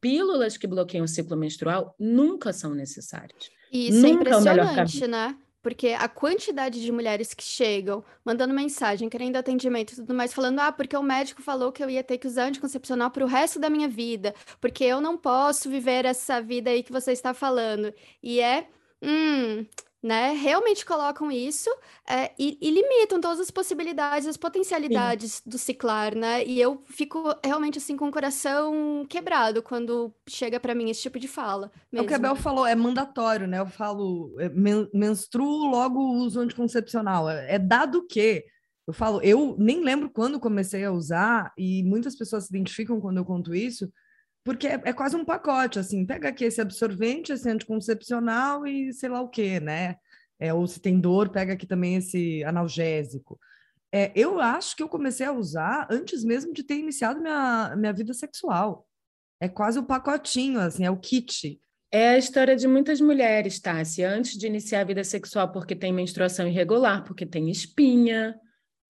Pílulas 0.00 0.56
que 0.56 0.66
bloqueiam 0.66 1.04
o 1.04 1.08
ciclo 1.08 1.36
menstrual 1.36 1.94
nunca 1.98 2.50
são 2.50 2.74
necessárias. 2.74 3.50
Isso 3.70 3.98
é 3.98 4.08
nunca 4.08 4.08
é 4.08 4.10
impressionante, 4.12 5.04
é 5.04 5.08
né? 5.08 5.38
Porque 5.62 5.88
a 5.88 6.08
quantidade 6.08 6.80
de 6.80 6.90
mulheres 6.90 7.34
que 7.34 7.42
chegam, 7.42 8.02
mandando 8.24 8.54
mensagem, 8.54 9.08
querendo 9.08 9.36
atendimento 9.36 9.92
e 9.92 9.96
tudo 9.96 10.14
mais, 10.14 10.32
falando: 10.32 10.60
ah, 10.60 10.72
porque 10.72 10.96
o 10.96 11.02
médico 11.02 11.42
falou 11.42 11.70
que 11.72 11.82
eu 11.82 11.90
ia 11.90 12.02
ter 12.02 12.18
que 12.18 12.26
usar 12.26 12.44
anticoncepcional 12.44 13.10
para 13.10 13.24
o 13.24 13.28
resto 13.28 13.58
da 13.58 13.68
minha 13.68 13.88
vida, 13.88 14.34
porque 14.60 14.84
eu 14.84 15.00
não 15.00 15.18
posso 15.18 15.68
viver 15.68 16.04
essa 16.04 16.40
vida 16.40 16.70
aí 16.70 16.82
que 16.82 16.92
você 16.92 17.12
está 17.12 17.34
falando. 17.34 17.92
E 18.22 18.40
é. 18.40 18.68
Hum, 19.02 19.66
né, 20.02 20.32
realmente 20.32 20.84
colocam 20.84 21.30
isso 21.30 21.68
é, 22.08 22.32
e, 22.38 22.56
e, 22.60 22.70
limitam 22.70 23.20
todas 23.20 23.38
as 23.38 23.50
possibilidades, 23.50 24.26
as 24.26 24.36
potencialidades 24.36 25.34
Sim. 25.34 25.50
do 25.50 25.58
ciclar, 25.58 26.16
né? 26.16 26.42
E 26.44 26.58
eu 26.58 26.82
fico 26.86 27.22
realmente 27.44 27.76
assim 27.76 27.96
com 27.96 28.08
o 28.08 28.12
coração 28.12 29.04
quebrado 29.08 29.62
quando 29.62 30.14
chega 30.26 30.58
para 30.58 30.74
mim 30.74 30.88
esse 30.88 31.02
tipo 31.02 31.18
de 31.18 31.28
fala. 31.28 31.70
Mesmo. 31.92 32.02
É 32.02 32.02
o 32.02 32.08
que 32.08 32.14
a 32.14 32.18
Bel 32.18 32.34
falou, 32.34 32.66
é 32.66 32.74
mandatório, 32.74 33.46
né? 33.46 33.58
Eu 33.58 33.66
falo, 33.66 34.34
é, 34.38 34.48
men 34.48 34.88
menstruo, 34.94 35.66
logo 35.66 36.00
uso 36.14 36.40
anticoncepcional. 36.40 37.28
É, 37.28 37.56
é 37.56 37.58
dado 37.58 38.06
que 38.06 38.42
eu 38.86 38.94
falo, 38.94 39.20
eu 39.22 39.54
nem 39.58 39.84
lembro 39.84 40.10
quando 40.10 40.40
comecei 40.40 40.84
a 40.84 40.90
usar, 40.90 41.52
e 41.56 41.82
muitas 41.84 42.16
pessoas 42.16 42.44
se 42.44 42.50
identificam 42.50 43.00
quando 43.00 43.18
eu 43.18 43.24
conto 43.24 43.54
isso, 43.54 43.88
porque 44.44 44.66
é, 44.66 44.80
é, 44.84 44.92
quase 44.92 45.16
um 45.16 45.24
pacote, 45.24 45.78
assim, 45.78 46.04
pega 46.06 46.28
aqui 46.28 46.44
esse 46.44 46.60
absorvente, 46.60 47.32
esse 47.32 47.48
anticoncepcional 47.48 48.66
e 48.66 48.92
sei 48.92 49.08
lá 49.08 49.20
o 49.20 49.28
quê, 49.28 49.60
né? 49.60 49.96
É, 50.38 50.54
ou 50.54 50.66
se 50.66 50.80
tem 50.80 50.98
dor, 50.98 51.28
pega 51.28 51.52
aqui 51.52 51.66
também 51.66 51.96
esse 51.96 52.42
analgésico. 52.44 53.38
É, 53.92 54.12
eu 54.14 54.40
acho 54.40 54.76
que 54.76 54.82
eu 54.82 54.88
comecei 54.88 55.26
a 55.26 55.32
usar 55.32 55.86
antes 55.90 56.24
mesmo 56.24 56.52
de 56.52 56.62
ter 56.62 56.78
iniciado 56.78 57.20
minha, 57.20 57.74
minha 57.76 57.92
vida 57.92 58.14
sexual. 58.14 58.86
É 59.40 59.48
quase 59.48 59.78
o 59.78 59.82
um 59.82 59.84
pacotinho, 59.84 60.60
assim, 60.60 60.84
é 60.84 60.90
o 60.90 60.96
kit. 60.96 61.60
É 61.92 62.10
a 62.10 62.18
história 62.18 62.54
de 62.54 62.68
muitas 62.68 63.00
mulheres, 63.00 63.60
Tássia, 63.60 64.08
antes 64.08 64.38
de 64.38 64.46
iniciar 64.46 64.82
a 64.82 64.84
vida 64.84 65.02
sexual, 65.02 65.50
porque 65.50 65.74
tem 65.74 65.92
menstruação 65.92 66.46
irregular, 66.46 67.02
porque 67.02 67.26
tem 67.26 67.50
espinha, 67.50 68.38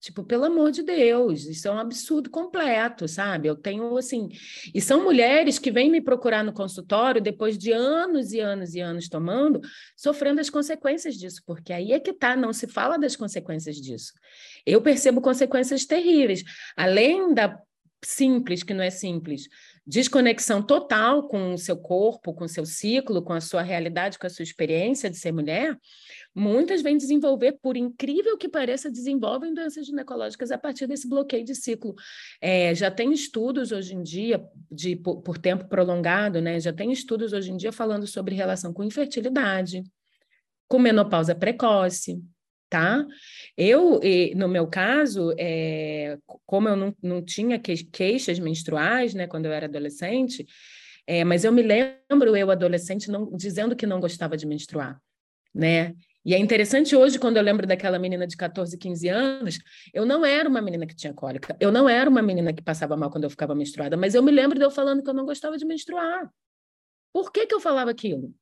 Tipo, 0.01 0.23
pelo 0.23 0.45
amor 0.45 0.71
de 0.71 0.81
Deus, 0.81 1.45
isso 1.45 1.67
é 1.67 1.71
um 1.71 1.77
absurdo 1.77 2.27
completo, 2.31 3.07
sabe? 3.07 3.47
Eu 3.47 3.55
tenho 3.55 3.95
assim. 3.95 4.29
E 4.73 4.81
são 4.81 5.03
mulheres 5.03 5.59
que 5.59 5.71
vêm 5.71 5.91
me 5.91 6.01
procurar 6.01 6.43
no 6.43 6.51
consultório 6.51 7.21
depois 7.21 7.55
de 7.55 7.71
anos 7.71 8.33
e 8.33 8.39
anos 8.39 8.73
e 8.73 8.79
anos 8.79 9.07
tomando, 9.07 9.61
sofrendo 9.95 10.41
as 10.41 10.49
consequências 10.49 11.15
disso, 11.15 11.43
porque 11.45 11.71
aí 11.71 11.91
é 11.91 11.99
que 11.99 12.13
tá, 12.13 12.35
não 12.35 12.51
se 12.51 12.65
fala 12.65 12.97
das 12.97 13.15
consequências 13.15 13.75
disso. 13.75 14.11
Eu 14.65 14.81
percebo 14.81 15.21
consequências 15.21 15.85
terríveis. 15.85 16.43
Além 16.75 17.31
da 17.31 17.61
simples, 18.03 18.63
que 18.63 18.73
não 18.73 18.83
é 18.83 18.89
simples, 18.89 19.47
desconexão 19.85 20.61
total 20.61 21.27
com 21.27 21.53
o 21.53 21.57
seu 21.57 21.77
corpo, 21.77 22.33
com 22.33 22.45
o 22.45 22.49
seu 22.49 22.65
ciclo, 22.65 23.21
com 23.21 23.33
a 23.33 23.41
sua 23.41 23.61
realidade, 23.61 24.17
com 24.17 24.25
a 24.25 24.29
sua 24.29 24.43
experiência 24.43 25.09
de 25.09 25.17
ser 25.17 25.31
mulher, 25.31 25.77
muitas 26.33 26.81
vêm 26.81 26.97
desenvolver, 26.97 27.57
por 27.61 27.75
incrível 27.75 28.37
que 28.37 28.47
pareça, 28.47 28.89
desenvolvem 28.89 29.53
doenças 29.53 29.85
ginecológicas 29.85 30.51
a 30.51 30.57
partir 30.57 30.87
desse 30.87 31.07
bloqueio 31.07 31.43
de 31.43 31.55
ciclo. 31.55 31.93
É, 32.39 32.73
já 32.73 32.89
tem 32.89 33.11
estudos 33.11 33.71
hoje 33.71 33.95
em 33.95 34.01
dia, 34.01 34.43
de, 34.71 34.95
por, 34.95 35.21
por 35.21 35.37
tempo 35.37 35.65
prolongado, 35.65 36.41
né? 36.41 36.59
Já 36.59 36.71
tem 36.71 36.91
estudos 36.91 37.33
hoje 37.33 37.51
em 37.51 37.57
dia 37.57 37.71
falando 37.71 38.07
sobre 38.07 38.35
relação 38.35 38.73
com 38.73 38.83
infertilidade, 38.83 39.83
com 40.67 40.79
menopausa 40.79 41.35
precoce, 41.35 42.21
tá? 42.69 43.05
Eu, 43.57 43.99
no 44.33 44.47
meu 44.47 44.65
caso, 44.65 45.33
é, 45.37 46.17
como 46.45 46.69
eu 46.69 46.75
não, 46.77 46.95
não 47.03 47.21
tinha 47.21 47.59
queixas 47.59 48.39
menstruais, 48.39 49.13
né, 49.13 49.27
quando 49.27 49.45
eu 49.45 49.51
era 49.51 49.65
adolescente, 49.65 50.45
é, 51.05 51.25
mas 51.25 51.43
eu 51.43 51.51
me 51.51 51.61
lembro, 51.61 52.35
eu 52.37 52.49
adolescente, 52.49 53.11
não, 53.11 53.29
dizendo 53.35 53.75
que 53.75 53.85
não 53.85 53.99
gostava 53.99 54.37
de 54.37 54.47
menstruar, 54.47 54.97
né? 55.53 55.93
E 56.23 56.35
é 56.35 56.37
interessante 56.37 56.95
hoje, 56.95 57.17
quando 57.17 57.37
eu 57.37 57.43
lembro 57.43 57.65
daquela 57.65 57.97
menina 57.97 58.27
de 58.27 58.37
14, 58.37 58.77
15 58.77 59.07
anos, 59.07 59.59
eu 59.91 60.05
não 60.05 60.23
era 60.23 60.47
uma 60.47 60.61
menina 60.61 60.85
que 60.85 60.95
tinha 60.95 61.13
cólica, 61.13 61.57
eu 61.59 61.71
não 61.71 61.89
era 61.89 62.07
uma 62.07 62.21
menina 62.21 62.53
que 62.53 62.61
passava 62.61 62.95
mal 62.95 63.09
quando 63.09 63.23
eu 63.23 63.29
ficava 63.29 63.55
menstruada, 63.55 63.97
mas 63.97 64.13
eu 64.13 64.21
me 64.21 64.31
lembro 64.31 64.59
de 64.59 64.63
eu 64.63 64.69
falando 64.69 65.01
que 65.01 65.09
eu 65.09 65.13
não 65.13 65.25
gostava 65.25 65.57
de 65.57 65.65
menstruar. 65.65 66.31
Por 67.11 67.31
que, 67.31 67.47
que 67.47 67.55
eu 67.55 67.59
falava 67.59 67.89
aquilo? 67.89 68.33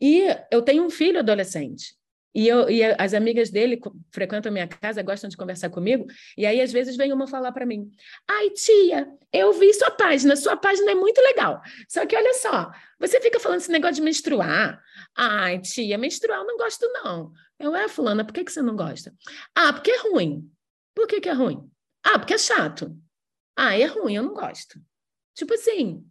E 0.00 0.22
eu 0.50 0.62
tenho 0.62 0.84
um 0.84 0.90
filho 0.90 1.18
adolescente, 1.18 1.96
e, 2.34 2.48
eu, 2.48 2.68
e 2.70 2.82
as 2.82 3.14
amigas 3.14 3.50
dele 3.50 3.80
frequentam 4.10 4.50
minha 4.50 4.66
casa, 4.66 5.02
gostam 5.02 5.28
de 5.28 5.36
conversar 5.36 5.70
comigo, 5.70 6.06
e 6.36 6.46
aí 6.46 6.60
às 6.60 6.72
vezes 6.72 6.96
vem 6.96 7.12
uma 7.12 7.26
falar 7.26 7.52
para 7.52 7.66
mim: 7.66 7.90
Ai, 8.28 8.50
tia, 8.50 9.08
eu 9.32 9.52
vi 9.52 9.72
sua 9.74 9.90
página, 9.90 10.34
sua 10.36 10.56
página 10.56 10.92
é 10.92 10.94
muito 10.94 11.20
legal. 11.20 11.60
Só 11.88 12.06
que 12.06 12.16
olha 12.16 12.34
só, 12.34 12.70
você 12.98 13.20
fica 13.20 13.38
falando 13.38 13.60
esse 13.60 13.70
negócio 13.70 13.96
de 13.96 14.02
menstruar. 14.02 14.82
Ai, 15.16 15.58
tia, 15.60 15.98
menstruar 15.98 16.40
eu 16.40 16.46
não 16.46 16.56
gosto, 16.56 16.86
não. 16.92 17.32
Eu, 17.58 17.76
é, 17.76 17.88
Fulana, 17.88 18.24
por 18.24 18.32
que, 18.32 18.44
que 18.44 18.52
você 18.52 18.62
não 18.62 18.74
gosta? 18.74 19.14
Ah, 19.54 19.72
porque 19.72 19.90
é 19.90 19.98
ruim. 20.08 20.50
Por 20.94 21.06
que, 21.06 21.20
que 21.20 21.28
é 21.28 21.32
ruim? 21.32 21.70
Ah, 22.02 22.18
porque 22.18 22.34
é 22.34 22.38
chato. 22.38 22.96
Ah, 23.56 23.78
é 23.78 23.84
ruim, 23.84 24.16
eu 24.16 24.22
não 24.22 24.34
gosto. 24.34 24.80
Tipo 25.34 25.54
assim, 25.54 26.04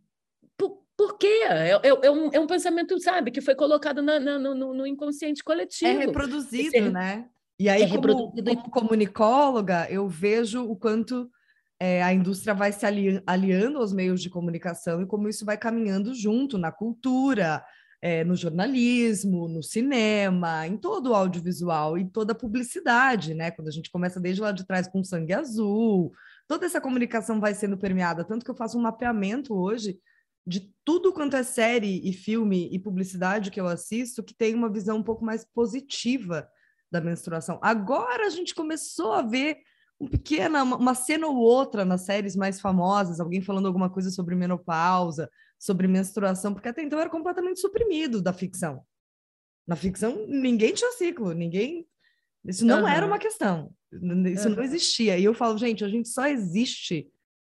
Por 1.01 1.17
quê? 1.17 1.45
É, 1.47 1.71
é, 1.71 1.87
é, 1.87 2.11
um, 2.11 2.29
é 2.31 2.39
um 2.39 2.45
pensamento, 2.45 2.99
sabe, 3.01 3.31
que 3.31 3.41
foi 3.41 3.55
colocado 3.55 4.03
na, 4.03 4.19
na, 4.19 4.37
no, 4.37 4.71
no, 4.71 4.85
inconsciente 4.85 5.43
coletivo. 5.43 5.89
É 5.89 6.05
reproduzido, 6.05 6.77
Esse... 6.77 6.91
né? 6.91 7.25
E 7.59 7.67
aí, 7.67 7.81
é 7.81 7.87
como, 7.87 8.31
como 8.31 8.69
comunicóloga, 8.69 9.87
eu 9.89 10.07
vejo 10.07 10.63
o 10.63 10.75
quanto 10.75 11.27
é, 11.79 12.03
a 12.03 12.13
indústria 12.13 12.53
vai 12.53 12.71
se 12.71 12.85
ali, 12.85 13.19
aliando 13.25 13.79
aos 13.79 13.91
meios 13.91 14.21
de 14.21 14.29
comunicação 14.29 15.01
e 15.01 15.07
como 15.07 15.27
isso 15.27 15.43
vai 15.43 15.57
caminhando 15.57 16.13
junto 16.13 16.55
na 16.59 16.71
cultura, 16.71 17.65
é, 17.99 18.23
no 18.23 18.35
jornalismo, 18.35 19.47
no 19.47 19.63
cinema, 19.63 20.67
em 20.67 20.77
todo 20.77 21.09
o 21.09 21.15
audiovisual 21.15 21.97
e 21.97 22.07
toda 22.11 22.33
a 22.33 22.37
publicidade, 22.37 23.33
né? 23.33 23.49
Quando 23.49 23.69
a 23.69 23.71
gente 23.71 23.89
começa 23.89 24.19
desde 24.19 24.39
lá 24.39 24.51
de 24.51 24.67
trás 24.67 24.87
com 24.87 25.03
sangue 25.03 25.33
azul, 25.33 26.11
toda 26.47 26.67
essa 26.67 26.79
comunicação 26.79 27.39
vai 27.39 27.55
sendo 27.55 27.75
permeada. 27.75 28.23
Tanto 28.23 28.45
que 28.45 28.51
eu 28.51 28.55
faço 28.55 28.77
um 28.77 28.81
mapeamento 28.83 29.55
hoje 29.55 29.99
de 30.45 30.73
tudo 30.83 31.13
quanto 31.13 31.35
é 31.35 31.43
série 31.43 32.01
e 32.07 32.13
filme 32.13 32.69
e 32.71 32.79
publicidade 32.79 33.51
que 33.51 33.59
eu 33.59 33.67
assisto 33.67 34.23
que 34.23 34.33
tem 34.33 34.55
uma 34.55 34.71
visão 34.71 34.97
um 34.97 35.03
pouco 35.03 35.23
mais 35.23 35.45
positiva 35.45 36.49
da 36.91 36.99
menstruação. 36.99 37.59
Agora 37.61 38.25
a 38.25 38.29
gente 38.29 38.53
começou 38.53 39.13
a 39.13 39.21
ver 39.21 39.57
um 39.99 40.07
pequena, 40.07 40.63
uma 40.63 40.95
cena 40.95 41.27
ou 41.27 41.37
outra 41.37 41.85
nas 41.85 42.01
séries 42.01 42.35
mais 42.35 42.59
famosas, 42.59 43.19
alguém 43.19 43.39
falando 43.39 43.67
alguma 43.67 43.89
coisa 43.89 44.09
sobre 44.09 44.35
menopausa, 44.35 45.29
sobre 45.59 45.87
menstruação, 45.87 46.53
porque 46.53 46.69
até 46.69 46.81
então 46.81 46.99
era 46.99 47.09
completamente 47.09 47.59
suprimido 47.59 48.19
da 48.19 48.33
ficção. 48.33 48.83
Na 49.67 49.75
ficção, 49.75 50.25
ninguém 50.27 50.73
tinha 50.73 50.91
ciclo, 50.93 51.33
ninguém. 51.33 51.87
Isso 52.43 52.65
não 52.65 52.81
uhum. 52.81 52.87
era 52.87 53.05
uma 53.05 53.19
questão, 53.19 53.71
isso 53.91 54.49
uhum. 54.49 54.55
não 54.55 54.63
existia. 54.63 55.19
E 55.19 55.23
eu 55.23 55.35
falo, 55.35 55.55
gente, 55.59 55.85
a 55.85 55.87
gente 55.87 56.09
só 56.09 56.25
existe 56.25 57.07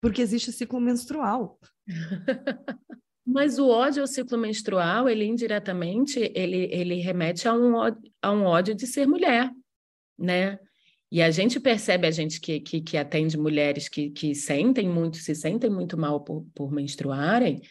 porque 0.03 0.21
existe 0.21 0.51
ciclo 0.51 0.81
menstrual. 0.81 1.57
Mas 3.25 3.57
o 3.57 3.69
ódio 3.69 4.01
ao 4.01 4.07
ciclo 4.07 4.37
menstrual, 4.37 5.07
ele 5.07 5.23
indiretamente, 5.23 6.19
ele, 6.35 6.67
ele 6.73 6.95
remete 6.95 7.47
a 7.47 7.53
um, 7.53 7.73
ódio, 7.75 8.11
a 8.21 8.33
um 8.33 8.43
ódio 8.43 8.75
de 8.75 8.85
ser 8.85 9.07
mulher, 9.07 9.49
né? 10.19 10.59
E 11.09 11.21
a 11.21 11.31
gente 11.31 11.57
percebe, 11.57 12.05
a 12.05 12.11
gente 12.11 12.41
que, 12.41 12.59
que, 12.59 12.81
que 12.81 12.97
atende 12.97 13.37
mulheres 13.37 13.87
que, 13.87 14.09
que 14.09 14.35
sentem 14.35 14.89
muito, 14.89 15.15
se 15.15 15.33
sentem 15.33 15.69
muito 15.69 15.97
mal 15.97 16.19
por, 16.19 16.45
por 16.53 16.69
menstruarem, 16.69 17.61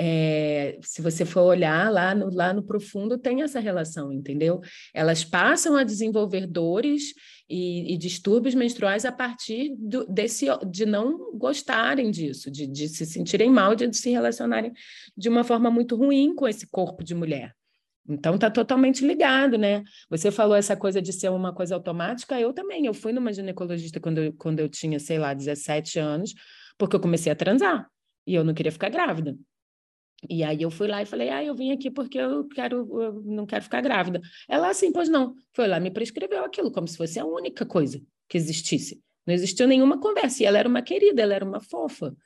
é, 0.00 0.78
se 0.80 1.02
você 1.02 1.24
for 1.24 1.42
olhar 1.42 1.90
lá 1.90 2.14
no, 2.14 2.32
lá 2.32 2.52
no 2.52 2.62
profundo, 2.62 3.18
tem 3.18 3.42
essa 3.42 3.58
relação, 3.58 4.12
entendeu? 4.12 4.60
Elas 4.94 5.24
passam 5.24 5.76
a 5.76 5.82
desenvolver 5.82 6.46
dores 6.46 7.14
e, 7.48 7.94
e 7.94 7.98
distúrbios 7.98 8.54
menstruais 8.54 9.04
a 9.04 9.10
partir 9.10 9.74
do, 9.76 10.06
desse, 10.06 10.46
de 10.70 10.86
não 10.86 11.36
gostarem 11.36 12.12
disso, 12.12 12.48
de, 12.48 12.66
de 12.68 12.88
se 12.88 13.04
sentirem 13.04 13.50
mal, 13.50 13.74
de, 13.74 13.88
de 13.88 13.96
se 13.96 14.10
relacionarem 14.10 14.72
de 15.16 15.28
uma 15.28 15.42
forma 15.42 15.68
muito 15.68 15.96
ruim 15.96 16.32
com 16.32 16.46
esse 16.46 16.68
corpo 16.68 17.02
de 17.02 17.14
mulher. 17.14 17.52
Então 18.08 18.36
está 18.36 18.50
totalmente 18.50 19.04
ligado, 19.04 19.58
né? 19.58 19.82
Você 20.08 20.30
falou 20.30 20.56
essa 20.56 20.76
coisa 20.76 21.02
de 21.02 21.12
ser 21.12 21.30
uma 21.30 21.52
coisa 21.52 21.74
automática, 21.74 22.40
eu 22.40 22.54
também. 22.54 22.86
Eu 22.86 22.94
fui 22.94 23.12
numa 23.12 23.32
ginecologista 23.32 24.00
quando 24.00 24.32
quando 24.38 24.60
eu 24.60 24.68
tinha, 24.68 24.98
sei 24.98 25.18
lá, 25.18 25.34
17 25.34 25.98
anos, 25.98 26.34
porque 26.78 26.96
eu 26.96 27.00
comecei 27.00 27.30
a 27.30 27.36
transar 27.36 27.86
e 28.26 28.34
eu 28.34 28.44
não 28.44 28.54
queria 28.54 28.72
ficar 28.72 28.88
grávida. 28.88 29.36
E 30.28 30.42
aí 30.42 30.62
eu 30.62 30.70
fui 30.70 30.88
lá 30.88 31.02
e 31.02 31.06
falei, 31.06 31.28
ah, 31.28 31.44
eu 31.44 31.54
vim 31.54 31.70
aqui 31.70 31.90
porque 31.90 32.18
eu 32.18 32.48
quero, 32.48 33.02
eu 33.02 33.22
não 33.24 33.46
quero 33.46 33.62
ficar 33.62 33.80
grávida. 33.80 34.20
Ela 34.48 34.70
assim, 34.70 34.90
pois 34.90 35.08
não. 35.08 35.34
Foi 35.52 35.68
lá, 35.68 35.78
me 35.78 35.90
prescreveu 35.90 36.44
aquilo, 36.44 36.72
como 36.72 36.88
se 36.88 36.96
fosse 36.96 37.20
a 37.20 37.24
única 37.24 37.64
coisa 37.64 38.02
que 38.28 38.36
existisse. 38.36 39.00
Não 39.26 39.32
existiu 39.34 39.68
nenhuma 39.68 40.00
conversa. 40.00 40.42
E 40.42 40.46
ela 40.46 40.58
era 40.58 40.68
uma 40.68 40.82
querida, 40.82 41.22
ela 41.22 41.34
era 41.34 41.44
uma 41.44 41.60
fofa. 41.60 42.16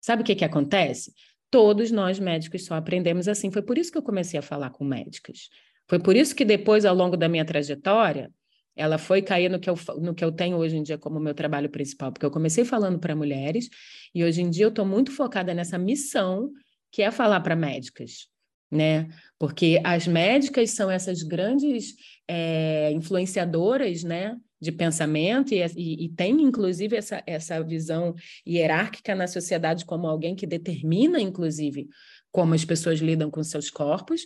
Sabe 0.00 0.22
o 0.22 0.24
que 0.24 0.36
que 0.36 0.44
acontece? 0.44 1.12
Todos 1.50 1.90
nós 1.90 2.18
médicos 2.18 2.64
só 2.64 2.74
aprendemos 2.74 3.26
assim. 3.26 3.50
Foi 3.50 3.62
por 3.62 3.76
isso 3.76 3.90
que 3.90 3.98
eu 3.98 4.02
comecei 4.02 4.38
a 4.38 4.42
falar 4.42 4.70
com 4.70 4.84
médicas. 4.84 5.48
Foi 5.88 5.98
por 5.98 6.14
isso 6.14 6.34
que 6.34 6.44
depois, 6.44 6.84
ao 6.84 6.94
longo 6.94 7.16
da 7.16 7.28
minha 7.28 7.44
trajetória, 7.44 8.30
ela 8.74 8.98
foi 8.98 9.20
cair 9.20 9.50
no 9.50 9.58
que 9.58 9.68
eu, 9.68 9.76
no 10.00 10.14
que 10.14 10.24
eu 10.24 10.32
tenho 10.32 10.56
hoje 10.56 10.76
em 10.76 10.82
dia 10.82 10.96
como 10.96 11.20
meu 11.20 11.34
trabalho 11.34 11.68
principal, 11.68 12.10
porque 12.12 12.24
eu 12.24 12.30
comecei 12.30 12.64
falando 12.64 12.98
para 12.98 13.14
mulheres 13.14 13.68
e 14.14 14.24
hoje 14.24 14.40
em 14.40 14.48
dia 14.48 14.64
eu 14.64 14.70
estou 14.70 14.86
muito 14.86 15.12
focada 15.12 15.52
nessa 15.52 15.76
missão 15.76 16.50
que 16.92 17.02
é 17.02 17.10
falar 17.10 17.40
para 17.40 17.56
médicas, 17.56 18.28
né? 18.70 19.08
Porque 19.38 19.80
as 19.82 20.06
médicas 20.06 20.70
são 20.70 20.90
essas 20.90 21.22
grandes 21.22 21.94
é, 22.28 22.92
influenciadoras, 22.92 24.04
né? 24.04 24.36
De 24.60 24.70
pensamento 24.70 25.52
e, 25.52 25.64
e, 25.76 26.04
e, 26.04 26.08
tem, 26.10 26.40
inclusive, 26.40 26.94
essa, 26.94 27.20
essa 27.26 27.60
visão 27.64 28.14
hierárquica 28.46 29.14
na 29.14 29.26
sociedade 29.26 29.84
como 29.84 30.06
alguém 30.06 30.36
que 30.36 30.46
determina, 30.46 31.20
inclusive, 31.20 31.88
como 32.30 32.54
as 32.54 32.64
pessoas 32.64 33.00
lidam 33.00 33.28
com 33.28 33.42
seus 33.42 33.70
corpos. 33.70 34.22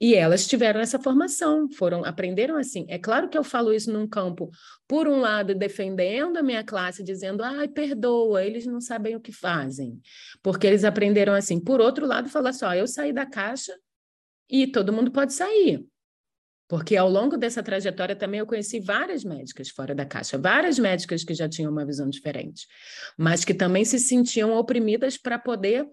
E 0.00 0.14
elas 0.14 0.46
tiveram 0.46 0.80
essa 0.80 0.98
formação, 0.98 1.68
foram 1.70 2.04
aprenderam 2.04 2.56
assim. 2.56 2.84
É 2.88 2.98
claro 2.98 3.28
que 3.28 3.38
eu 3.38 3.44
falo 3.44 3.72
isso 3.72 3.92
num 3.92 4.08
campo, 4.08 4.50
por 4.88 5.06
um 5.06 5.20
lado, 5.20 5.54
defendendo 5.54 6.36
a 6.36 6.42
minha 6.42 6.64
classe, 6.64 7.02
dizendo, 7.02 7.42
ai, 7.42 7.68
perdoa, 7.68 8.44
eles 8.44 8.66
não 8.66 8.80
sabem 8.80 9.14
o 9.14 9.20
que 9.20 9.30
fazem, 9.30 10.00
porque 10.42 10.66
eles 10.66 10.84
aprenderam 10.84 11.32
assim. 11.32 11.60
Por 11.60 11.80
outro 11.80 12.06
lado, 12.06 12.28
falar 12.28 12.52
só, 12.52 12.74
eu 12.74 12.86
saí 12.86 13.12
da 13.12 13.24
caixa 13.24 13.72
e 14.50 14.66
todo 14.66 14.92
mundo 14.92 15.12
pode 15.12 15.32
sair. 15.32 15.86
Porque 16.66 16.96
ao 16.96 17.08
longo 17.08 17.36
dessa 17.36 17.62
trajetória 17.62 18.16
também 18.16 18.40
eu 18.40 18.46
conheci 18.46 18.80
várias 18.80 19.22
médicas 19.22 19.68
fora 19.68 19.94
da 19.94 20.04
caixa, 20.04 20.36
várias 20.36 20.78
médicas 20.78 21.22
que 21.22 21.34
já 21.34 21.48
tinham 21.48 21.70
uma 21.70 21.86
visão 21.86 22.08
diferente, 22.08 22.66
mas 23.16 23.44
que 23.44 23.54
também 23.54 23.84
se 23.84 23.98
sentiam 23.98 24.52
oprimidas 24.56 25.16
para 25.16 25.38
poder 25.38 25.86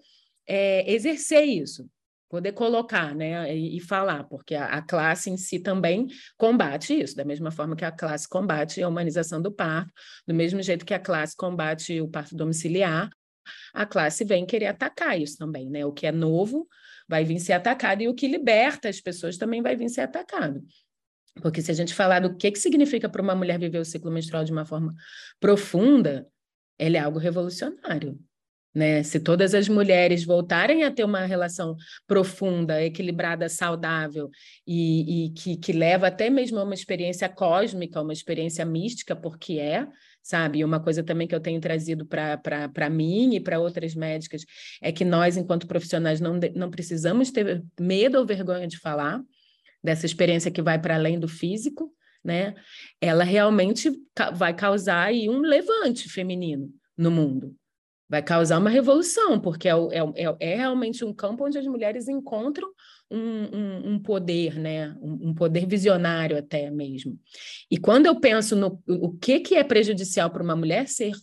é, 0.46 0.90
exercer 0.92 1.44
isso 1.44 1.88
poder 2.32 2.52
colocar 2.52 3.14
né, 3.14 3.54
e, 3.54 3.76
e 3.76 3.80
falar, 3.80 4.24
porque 4.24 4.54
a, 4.54 4.64
a, 4.64 4.80
classe 4.80 5.28
em 5.28 5.36
si 5.36 5.58
também 5.58 6.06
combate 6.38 6.98
isso, 6.98 7.14
da 7.14 7.26
mesma 7.26 7.50
forma 7.50 7.76
que 7.76 7.84
a 7.84 7.92
classe 7.92 8.26
combate 8.26 8.82
a 8.82 8.88
humanização 8.88 9.42
do 9.42 9.52
parto, 9.52 9.92
do 10.26 10.32
mesmo 10.32 10.62
jeito 10.62 10.86
que 10.86 10.94
a 10.94 10.98
classe 10.98 11.36
combate 11.36 12.00
o 12.00 12.08
parto 12.08 12.34
domiciliar, 12.34 13.10
a 13.74 13.84
classe 13.84 14.24
vem 14.24 14.46
querer 14.46 14.68
atacar 14.68 15.20
isso 15.20 15.36
também, 15.36 15.68
né? 15.68 15.84
O 15.84 15.92
que 15.92 16.06
é 16.06 16.12
novo 16.12 16.66
vai 17.06 17.22
vir 17.22 17.38
ser 17.38 17.52
atacado 17.52 18.00
e 18.00 18.08
o 18.08 18.14
que 18.14 18.26
liberta 18.26 18.88
as 18.88 18.98
pessoas 18.98 19.36
também 19.36 19.60
vai 19.60 19.76
vir 19.76 19.90
ser 19.90 20.00
atacado. 20.00 20.64
Porque 21.42 21.60
se 21.60 21.70
a 21.70 21.74
gente 21.74 21.92
falar 21.92 22.20
do 22.20 22.34
que, 22.34 22.50
que 22.50 22.58
significa 22.58 23.10
para 23.10 23.20
uma 23.20 23.34
mulher 23.34 23.58
viver 23.58 23.78
o 23.78 23.84
ciclo 23.84 24.10
menstrual 24.10 24.42
de 24.42 24.52
uma 24.52 24.64
forma 24.64 24.94
profunda, 25.38 26.26
ele 26.78 26.96
é 26.96 27.00
algo 27.00 27.18
revolucionário. 27.18 28.18
Né? 28.74 29.02
Se 29.02 29.20
todas 29.20 29.54
as 29.54 29.68
mulheres 29.68 30.24
voltarem 30.24 30.84
a 30.84 30.90
ter 30.90 31.04
uma 31.04 31.26
relação 31.26 31.76
profunda, 32.06 32.82
equilibrada, 32.82 33.48
saudável 33.48 34.30
e, 34.66 35.26
e 35.26 35.30
que, 35.30 35.56
que 35.58 35.72
leva 35.72 36.06
até 36.06 36.30
mesmo 36.30 36.58
a 36.58 36.64
uma 36.64 36.72
experiência 36.72 37.28
cósmica, 37.28 38.00
uma 38.00 38.14
experiência 38.14 38.64
mística, 38.64 39.14
porque 39.14 39.58
é, 39.58 39.86
sabe? 40.22 40.64
Uma 40.64 40.80
coisa 40.80 41.02
também 41.02 41.28
que 41.28 41.34
eu 41.34 41.40
tenho 41.40 41.60
trazido 41.60 42.06
para 42.06 42.88
mim 42.90 43.34
e 43.34 43.40
para 43.40 43.60
outras 43.60 43.94
médicas 43.94 44.42
é 44.80 44.90
que 44.90 45.04
nós, 45.04 45.36
enquanto 45.36 45.66
profissionais, 45.66 46.18
não, 46.18 46.40
não 46.54 46.70
precisamos 46.70 47.30
ter 47.30 47.62
medo 47.78 48.18
ou 48.18 48.24
vergonha 48.24 48.66
de 48.66 48.78
falar 48.78 49.20
dessa 49.84 50.06
experiência 50.06 50.50
que 50.50 50.62
vai 50.62 50.80
para 50.80 50.94
além 50.94 51.18
do 51.18 51.28
físico, 51.28 51.92
né? 52.24 52.54
Ela 53.00 53.24
realmente 53.24 53.90
vai 54.34 54.54
causar 54.54 55.08
aí 55.08 55.28
um 55.28 55.40
levante 55.40 56.08
feminino 56.08 56.70
no 56.96 57.10
mundo 57.10 57.54
vai 58.12 58.22
causar 58.22 58.58
uma 58.58 58.68
revolução, 58.68 59.40
porque 59.40 59.66
é, 59.66 59.72
é, 59.72 60.26
é, 60.26 60.36
é, 60.38 60.56
realmente 60.56 61.02
um 61.02 61.14
campo 61.14 61.46
onde 61.46 61.56
as 61.56 61.66
mulheres 61.66 62.08
encontram 62.08 62.68
um, 63.10 63.16
um, 63.18 63.92
um 63.92 63.98
poder, 63.98 64.58
né? 64.58 64.94
Um, 65.00 65.30
um, 65.30 65.34
poder 65.34 65.64
visionário 65.66 66.36
até 66.36 66.70
mesmo. 66.70 67.18
E 67.70 67.78
quando 67.78 68.04
eu 68.04 68.20
penso 68.20 68.54
no 68.54 68.78
o 68.86 69.16
que, 69.16 69.40
que 69.40 69.54
é 69.54 69.64
prejudicial 69.64 70.28
para 70.28 70.42
uma 70.42 70.54
mulher 70.54 70.88
ser 70.88 71.14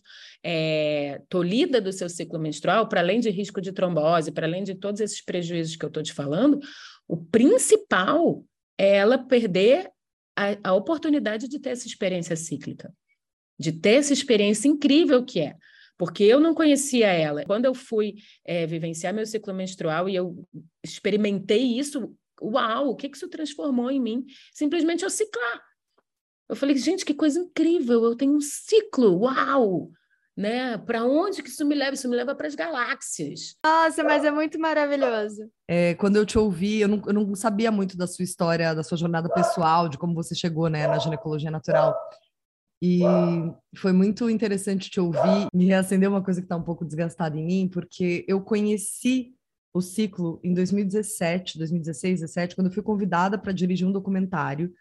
é, 0.43 1.21
tolhida 1.29 1.79
do 1.79 1.93
seu 1.93 2.09
ciclo 2.09 2.39
menstrual, 2.39 2.89
para 2.89 3.01
além 3.01 3.19
de 3.19 3.29
risco 3.29 3.61
de 3.61 3.71
trombose, 3.71 4.31
para 4.31 4.47
além 4.47 4.63
de 4.63 4.73
todos 4.73 4.99
esses 4.99 5.23
prejuízos 5.23 5.75
que 5.75 5.85
eu 5.85 5.89
estou 5.89 6.01
te 6.01 6.11
falando, 6.11 6.59
o 7.07 7.17
principal 7.17 8.43
é 8.79 8.95
ela 8.95 9.19
perder 9.19 9.91
a, 10.35 10.69
a 10.71 10.73
oportunidade 10.73 11.47
de 11.47 11.59
ter 11.59 11.69
essa 11.69 11.85
experiência 11.85 12.35
cíclica, 12.35 12.91
de 13.59 13.73
ter 13.73 13.97
essa 13.99 14.11
experiência 14.11 14.67
incrível 14.67 15.23
que 15.23 15.39
é 15.39 15.55
porque 15.99 16.23
eu 16.23 16.39
não 16.39 16.53
conhecia 16.55 17.07
ela. 17.07 17.43
Quando 17.43 17.65
eu 17.65 17.75
fui 17.75 18.15
é, 18.45 18.65
vivenciar 18.65 19.13
meu 19.13 19.25
ciclo 19.25 19.53
menstrual 19.53 20.07
e 20.07 20.15
eu 20.15 20.47
experimentei 20.81 21.77
isso, 21.77 22.15
uau, 22.41 22.91
o 22.91 22.95
que, 22.95 23.09
que 23.09 23.17
isso 23.17 23.27
transformou 23.27 23.91
em 23.91 23.99
mim? 23.99 24.25
Simplesmente 24.53 25.03
eu 25.03 25.09
ciclar. 25.09 25.61
Eu 26.47 26.55
falei, 26.55 26.77
gente, 26.77 27.03
que 27.03 27.13
coisa 27.13 27.41
incrível, 27.41 28.05
eu 28.05 28.15
tenho 28.15 28.33
um 28.33 28.39
ciclo, 28.39 29.19
uau! 29.19 29.91
Né? 30.37 30.77
Para 30.77 31.03
onde 31.03 31.43
que 31.43 31.49
isso 31.49 31.65
me 31.65 31.75
leva? 31.75 31.95
Isso 31.95 32.07
me 32.07 32.15
leva 32.15 32.33
para 32.33 32.47
as 32.47 32.55
galáxias. 32.55 33.57
Nossa, 33.61 34.01
mas 34.01 34.23
é 34.23 34.31
muito 34.31 34.57
maravilhoso. 34.57 35.51
É, 35.67 35.95
quando 35.95 36.15
eu 36.15 36.25
te 36.25 36.39
ouvi, 36.39 36.79
eu 36.79 36.87
não, 36.87 37.01
eu 37.05 37.13
não 37.13 37.35
sabia 37.35 37.69
muito 37.69 37.97
da 37.97 38.07
sua 38.07 38.23
história, 38.23 38.73
da 38.73 38.83
sua 38.83 38.97
jornada 38.97 39.27
pessoal, 39.27 39.89
de 39.89 39.97
como 39.97 40.15
você 40.15 40.33
chegou 40.33 40.69
né, 40.69 40.87
na 40.87 40.97
ginecologia 40.97 41.51
natural. 41.51 41.93
E 42.81 43.01
foi 43.75 43.91
muito 43.91 44.29
interessante 44.29 44.89
te 44.89 44.99
ouvir, 44.99 45.47
me 45.53 45.65
reacender 45.65 46.09
uma 46.09 46.23
coisa 46.23 46.39
que 46.39 46.45
está 46.45 46.55
um 46.55 46.63
pouco 46.63 46.85
desgastada 46.85 47.37
em 47.37 47.45
mim, 47.45 47.67
porque 47.67 48.25
eu 48.27 48.39
conheci 48.41 49.33
o 49.73 49.81
ciclo 49.81 50.39
em 50.43 50.53
2017, 50.53 51.57
2016, 51.57 52.19
2017, 52.21 52.55
quando 52.55 52.67
eu 52.67 52.73
fui 52.73 52.81
convidada 52.81 53.37
para 53.37 53.51
dirigir 53.51 53.87
um 53.87 53.91
documentário 53.91 54.73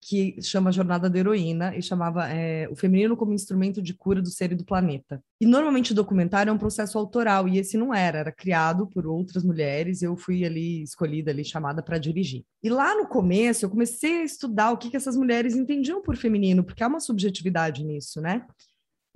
que 0.00 0.40
chama 0.40 0.70
Jornada 0.70 1.10
da 1.10 1.18
Heroína 1.18 1.76
e 1.76 1.82
chamava 1.82 2.28
é, 2.28 2.68
O 2.68 2.76
Feminino 2.76 3.16
como 3.16 3.32
Instrumento 3.32 3.82
de 3.82 3.92
Cura 3.94 4.22
do 4.22 4.30
Ser 4.30 4.52
e 4.52 4.54
do 4.54 4.64
Planeta. 4.64 5.22
E 5.40 5.46
normalmente 5.46 5.92
o 5.92 5.94
documentário 5.94 6.50
é 6.50 6.52
um 6.52 6.58
processo 6.58 6.98
autoral, 6.98 7.48
e 7.48 7.58
esse 7.58 7.76
não 7.76 7.92
era, 7.92 8.18
era 8.18 8.32
criado 8.32 8.86
por 8.86 9.06
outras 9.06 9.44
mulheres, 9.44 10.02
eu 10.02 10.16
fui 10.16 10.44
ali 10.44 10.82
escolhida, 10.82 11.30
ali 11.30 11.44
chamada 11.44 11.82
para 11.82 11.98
dirigir. 11.98 12.44
E 12.62 12.68
lá 12.68 12.94
no 12.94 13.08
começo 13.08 13.64
eu 13.64 13.70
comecei 13.70 14.20
a 14.20 14.24
estudar 14.24 14.70
o 14.70 14.76
que, 14.76 14.90
que 14.90 14.96
essas 14.96 15.16
mulheres 15.16 15.56
entendiam 15.56 16.02
por 16.02 16.16
feminino, 16.16 16.62
porque 16.62 16.82
há 16.82 16.88
uma 16.88 17.00
subjetividade 17.00 17.84
nisso, 17.84 18.20
né? 18.20 18.46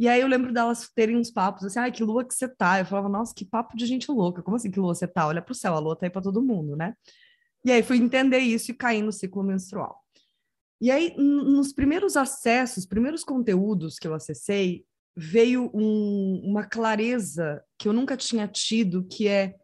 E 0.01 0.09
aí 0.09 0.23
eu 0.23 0.29
lembro 0.29 0.51
delas 0.51 0.89
terem 0.95 1.15
uns 1.15 1.31
papos 1.31 1.63
assim, 1.63 1.79
ai, 1.79 1.93
que 1.93 2.03
lua 2.03 2.25
que 2.25 2.35
você 2.35 2.49
tá? 2.49 2.79
Eu 2.79 2.87
falava, 2.87 3.07
nossa, 3.07 3.35
que 3.35 3.45
papo 3.45 3.77
de 3.77 3.85
gente 3.85 4.11
louca. 4.11 4.43
Como 4.43 4.57
assim 4.57 4.71
que 4.71 4.81
lua 4.81 4.95
você 4.95 5.07
tá? 5.07 5.27
Olha 5.27 5.43
pro 5.43 5.55
céu, 5.55 5.75
a 5.75 5.79
lua 5.79 5.95
tá 5.95 6.07
aí 6.07 6.11
para 6.11 6.23
todo 6.23 6.41
mundo, 6.41 6.75
né? 6.75 6.95
E 7.63 7.71
aí 7.71 7.83
fui 7.83 7.99
entender 7.99 8.39
isso 8.39 8.71
e 8.71 8.75
cair 8.75 9.03
no 9.03 9.13
ciclo 9.13 9.43
menstrual. 9.43 10.03
E 10.81 10.91
aí, 10.91 11.15
nos 11.17 11.73
primeiros 11.73 12.17
acessos, 12.17 12.87
primeiros 12.87 13.23
conteúdos 13.23 13.99
que 13.99 14.09
eu 14.09 14.15
acessei, 14.15 14.85
veio 15.15 15.71
um, 15.75 16.41
uma 16.45 16.65
clareza 16.65 17.63
que 17.79 17.87
eu 17.87 17.93
nunca 17.93 18.17
tinha 18.17 18.49
tido, 18.49 19.05
que 19.05 19.29
é 19.29 19.55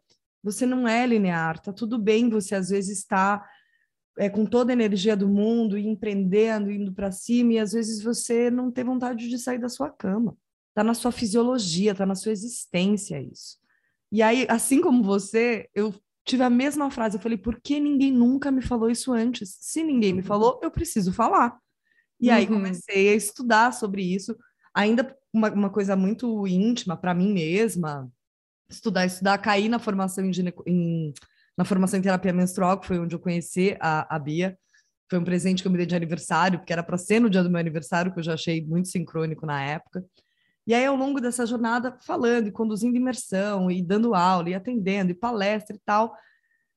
você 0.43 0.65
não 0.65 0.87
é 0.87 1.05
linear, 1.05 1.59
tá 1.59 1.73
tudo 1.73 1.97
bem 1.97 2.29
você 2.29 2.55
às 2.55 2.69
vezes 2.69 2.99
está 2.99 3.43
é, 4.17 4.29
com 4.29 4.45
toda 4.45 4.71
a 4.71 4.73
energia 4.73 5.15
do 5.15 5.27
mundo, 5.27 5.77
empreendendo, 5.77 6.71
indo 6.71 6.93
para 6.93 7.11
cima, 7.11 7.53
e 7.53 7.59
às 7.59 7.73
vezes 7.73 8.01
você 8.01 8.49
não 8.49 8.71
tem 8.71 8.83
vontade 8.83 9.27
de 9.27 9.37
sair 9.37 9.59
da 9.59 9.69
sua 9.69 9.89
cama. 9.89 10.37
Está 10.69 10.83
na 10.83 10.93
sua 10.93 11.11
fisiologia, 11.11 11.91
está 11.91 12.05
na 12.05 12.15
sua 12.15 12.31
existência 12.31 13.21
isso. 13.21 13.57
E 14.11 14.21
aí, 14.21 14.45
assim 14.49 14.81
como 14.81 15.03
você, 15.03 15.67
eu 15.73 15.93
tive 16.27 16.43
a 16.43 16.49
mesma 16.49 16.91
frase. 16.91 17.17
Eu 17.17 17.21
falei, 17.21 17.37
por 17.37 17.59
que 17.59 17.79
ninguém 17.79 18.11
nunca 18.11 18.51
me 18.51 18.61
falou 18.61 18.89
isso 18.89 19.13
antes? 19.13 19.57
Se 19.61 19.81
ninguém 19.81 20.13
me 20.13 20.19
uhum. 20.19 20.27
falou, 20.27 20.59
eu 20.61 20.69
preciso 20.69 21.13
falar. 21.13 21.57
E 22.19 22.29
aí 22.29 22.45
uhum. 22.45 22.55
comecei 22.55 23.09
a 23.09 23.15
estudar 23.15 23.71
sobre 23.71 24.01
isso, 24.01 24.35
ainda 24.73 25.15
uma, 25.33 25.51
uma 25.51 25.69
coisa 25.69 25.95
muito 25.95 26.45
íntima 26.47 26.97
para 26.97 27.13
mim 27.13 27.33
mesma, 27.33 28.11
estudar, 28.69 29.05
estudar, 29.05 29.37
cair 29.37 29.69
na 29.69 29.79
formação 29.79 30.25
em, 30.25 30.31
em 30.65 31.13
na 31.57 31.65
formação 31.65 31.97
em 31.97 32.03
terapia 32.03 32.31
menstrual, 32.31 32.79
que 32.79 32.85
foi 32.85 32.99
onde 32.99 33.15
eu 33.15 33.19
conheci 33.19 33.75
a, 33.79 34.15
a 34.15 34.19
Bia. 34.19 34.55
Foi 35.09 35.17
um 35.17 35.23
presente 35.23 35.63
que 35.63 35.67
eu 35.67 35.71
me 35.71 35.77
dei 35.77 35.87
de 35.87 35.95
aniversário, 35.95 36.59
porque 36.59 36.71
era 36.71 36.83
para 36.83 36.99
ser 36.99 37.19
no 37.19 37.31
dia 37.31 37.41
do 37.41 37.49
meu 37.49 37.59
aniversário, 37.59 38.13
que 38.13 38.19
eu 38.19 38.23
já 38.23 38.35
achei 38.35 38.63
muito 38.63 38.89
sincrônico 38.89 39.43
na 39.43 39.63
época. 39.63 40.05
E 40.67 40.73
aí, 40.73 40.85
ao 40.85 40.95
longo 40.95 41.21
dessa 41.21 41.45
jornada, 41.45 41.97
falando 42.05 42.47
e 42.47 42.51
conduzindo 42.51 42.97
imersão, 42.97 43.71
e 43.71 43.81
dando 43.81 44.13
aula, 44.13 44.49
e 44.49 44.53
atendendo, 44.53 45.11
e 45.11 45.15
palestra 45.15 45.75
e 45.75 45.79
tal, 45.79 46.13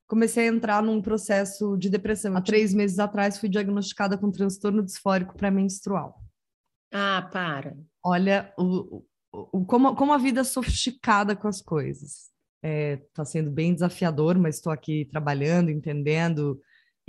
comecei 0.07 0.48
a 0.48 0.53
entrar 0.53 0.83
num 0.83 1.03
processo 1.03 1.76
de 1.76 1.90
depressão. 1.90 2.37
Há 2.37 2.40
três 2.40 2.72
meses 2.72 3.00
atrás, 3.00 3.38
fui 3.38 3.48
diagnosticada 3.48 4.16
com 4.16 4.31
transtorno 4.31 4.83
disfórico 4.83 5.37
pré-menstrual. 5.37 6.22
Ah, 6.92 7.29
para! 7.33 7.76
Olha 8.03 8.53
o, 8.57 9.03
o, 9.33 9.59
o, 9.59 9.64
como, 9.66 9.96
como 9.96 10.12
a 10.12 10.18
vida 10.18 10.40
é 10.40 10.44
sofisticada 10.44 11.35
com 11.35 11.48
as 11.48 11.61
coisas 11.61 12.31
está 12.61 12.68
é, 12.68 12.96
tá 13.14 13.24
sendo 13.24 13.50
bem 13.50 13.72
desafiador, 13.72 14.38
mas 14.38 14.57
estou 14.57 14.72
aqui 14.72 15.07
trabalhando, 15.07 15.70
entendendo 15.70 16.61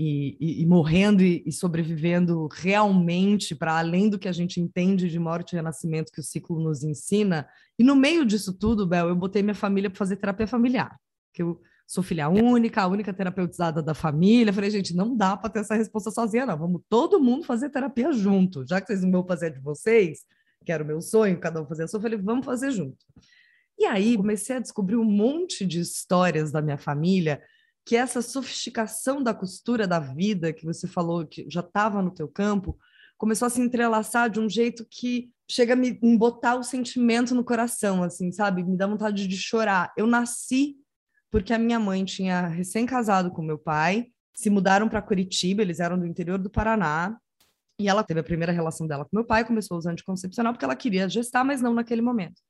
e, 0.01 0.35
e, 0.39 0.61
e 0.63 0.65
morrendo 0.65 1.21
e, 1.21 1.43
e, 1.45 1.51
sobrevivendo 1.51 2.47
realmente 2.51 3.53
para 3.53 3.77
além 3.77 4.09
do 4.09 4.17
que 4.17 4.27
a 4.27 4.31
gente 4.31 4.59
entende 4.59 5.07
de 5.07 5.19
morte 5.19 5.51
e 5.51 5.55
renascimento 5.55 6.11
que 6.11 6.19
o 6.19 6.23
ciclo 6.23 6.59
nos 6.59 6.83
ensina. 6.83 7.47
E 7.77 7.83
no 7.83 7.95
meio 7.95 8.25
disso 8.25 8.51
tudo, 8.51 8.87
Bel, 8.87 9.09
eu 9.09 9.15
botei 9.15 9.43
minha 9.43 9.53
família 9.53 9.91
para 9.91 9.99
fazer 9.99 10.15
terapia 10.15 10.47
familiar, 10.47 10.99
que 11.31 11.43
eu 11.43 11.61
sou 11.85 12.03
filha 12.03 12.29
única, 12.29 12.81
a 12.81 12.87
única 12.87 13.13
terapeutizada 13.13 13.79
da 13.79 13.93
família. 13.93 14.51
falei, 14.51 14.71
gente, 14.71 14.95
não 14.95 15.15
dá 15.15 15.37
para 15.37 15.51
ter 15.51 15.59
essa 15.59 15.75
resposta 15.75 16.09
sozinha, 16.09 16.47
não. 16.47 16.57
Vamos 16.57 16.81
todo 16.89 17.19
mundo 17.19 17.45
fazer 17.45 17.69
terapia 17.69 18.11
junto, 18.11 18.65
já 18.65 18.81
que 18.81 18.87
vocês 18.87 19.03
não 19.03 19.11
vão 19.11 19.27
fazer 19.27 19.51
de 19.51 19.59
vocês, 19.59 20.21
que 20.65 20.71
era 20.71 20.83
o 20.83 20.87
meu 20.87 20.99
sonho, 20.99 21.39
cada 21.39 21.61
um 21.61 21.67
fazer 21.67 21.83
a 21.83 21.87
sua, 21.87 22.01
falei, 22.01 22.17
vamos 22.17 22.43
fazer 22.43 22.71
junto. 22.71 22.97
E 23.77 23.85
aí 23.85 24.17
comecei 24.17 24.55
a 24.55 24.59
descobrir 24.59 24.95
um 24.95 25.05
monte 25.05 25.63
de 25.63 25.79
histórias 25.79 26.51
da 26.51 26.59
minha 26.59 26.77
família, 26.77 27.39
que 27.85 27.95
essa 27.95 28.21
sofisticação 28.21 29.21
da 29.21 29.33
costura 29.33 29.87
da 29.87 29.99
vida 29.99 30.53
que 30.53 30.65
você 30.65 30.87
falou 30.87 31.25
que 31.25 31.45
já 31.49 31.61
estava 31.61 32.01
no 32.01 32.11
teu 32.11 32.27
campo, 32.27 32.77
começou 33.17 33.45
a 33.45 33.49
se 33.49 33.61
entrelaçar 33.61 34.29
de 34.29 34.39
um 34.39 34.49
jeito 34.49 34.85
que 34.89 35.31
chega 35.49 35.73
a 35.73 35.75
me 35.75 35.91
botar 36.17 36.55
o 36.55 36.63
sentimento 36.63 37.35
no 37.35 37.43
coração, 37.43 38.03
assim, 38.03 38.31
sabe? 38.31 38.63
Me 38.63 38.77
dá 38.77 38.87
vontade 38.87 39.27
de 39.27 39.37
chorar. 39.37 39.93
Eu 39.97 40.07
nasci 40.07 40.77
porque 41.29 41.53
a 41.53 41.57
minha 41.57 41.79
mãe 41.79 42.03
tinha 42.03 42.47
recém-casado 42.47 43.31
com 43.31 43.41
meu 43.41 43.57
pai, 43.57 44.07
se 44.35 44.49
mudaram 44.49 44.89
para 44.89 45.01
Curitiba, 45.01 45.61
eles 45.61 45.79
eram 45.79 45.97
do 45.97 46.05
interior 46.05 46.37
do 46.37 46.49
Paraná, 46.49 47.17
e 47.79 47.87
ela 47.87 48.03
teve 48.03 48.19
a 48.19 48.23
primeira 48.23 48.51
relação 48.51 48.85
dela 48.85 49.05
com 49.05 49.15
meu 49.15 49.25
pai, 49.25 49.45
começou 49.45 49.75
a 49.75 49.77
usar 49.79 49.91
anticoncepcional 49.91 50.53
porque 50.53 50.65
ela 50.65 50.75
queria 50.75 51.09
gestar, 51.09 51.43
mas 51.43 51.61
não 51.61 51.73
naquele 51.73 52.01
momento. 52.01 52.41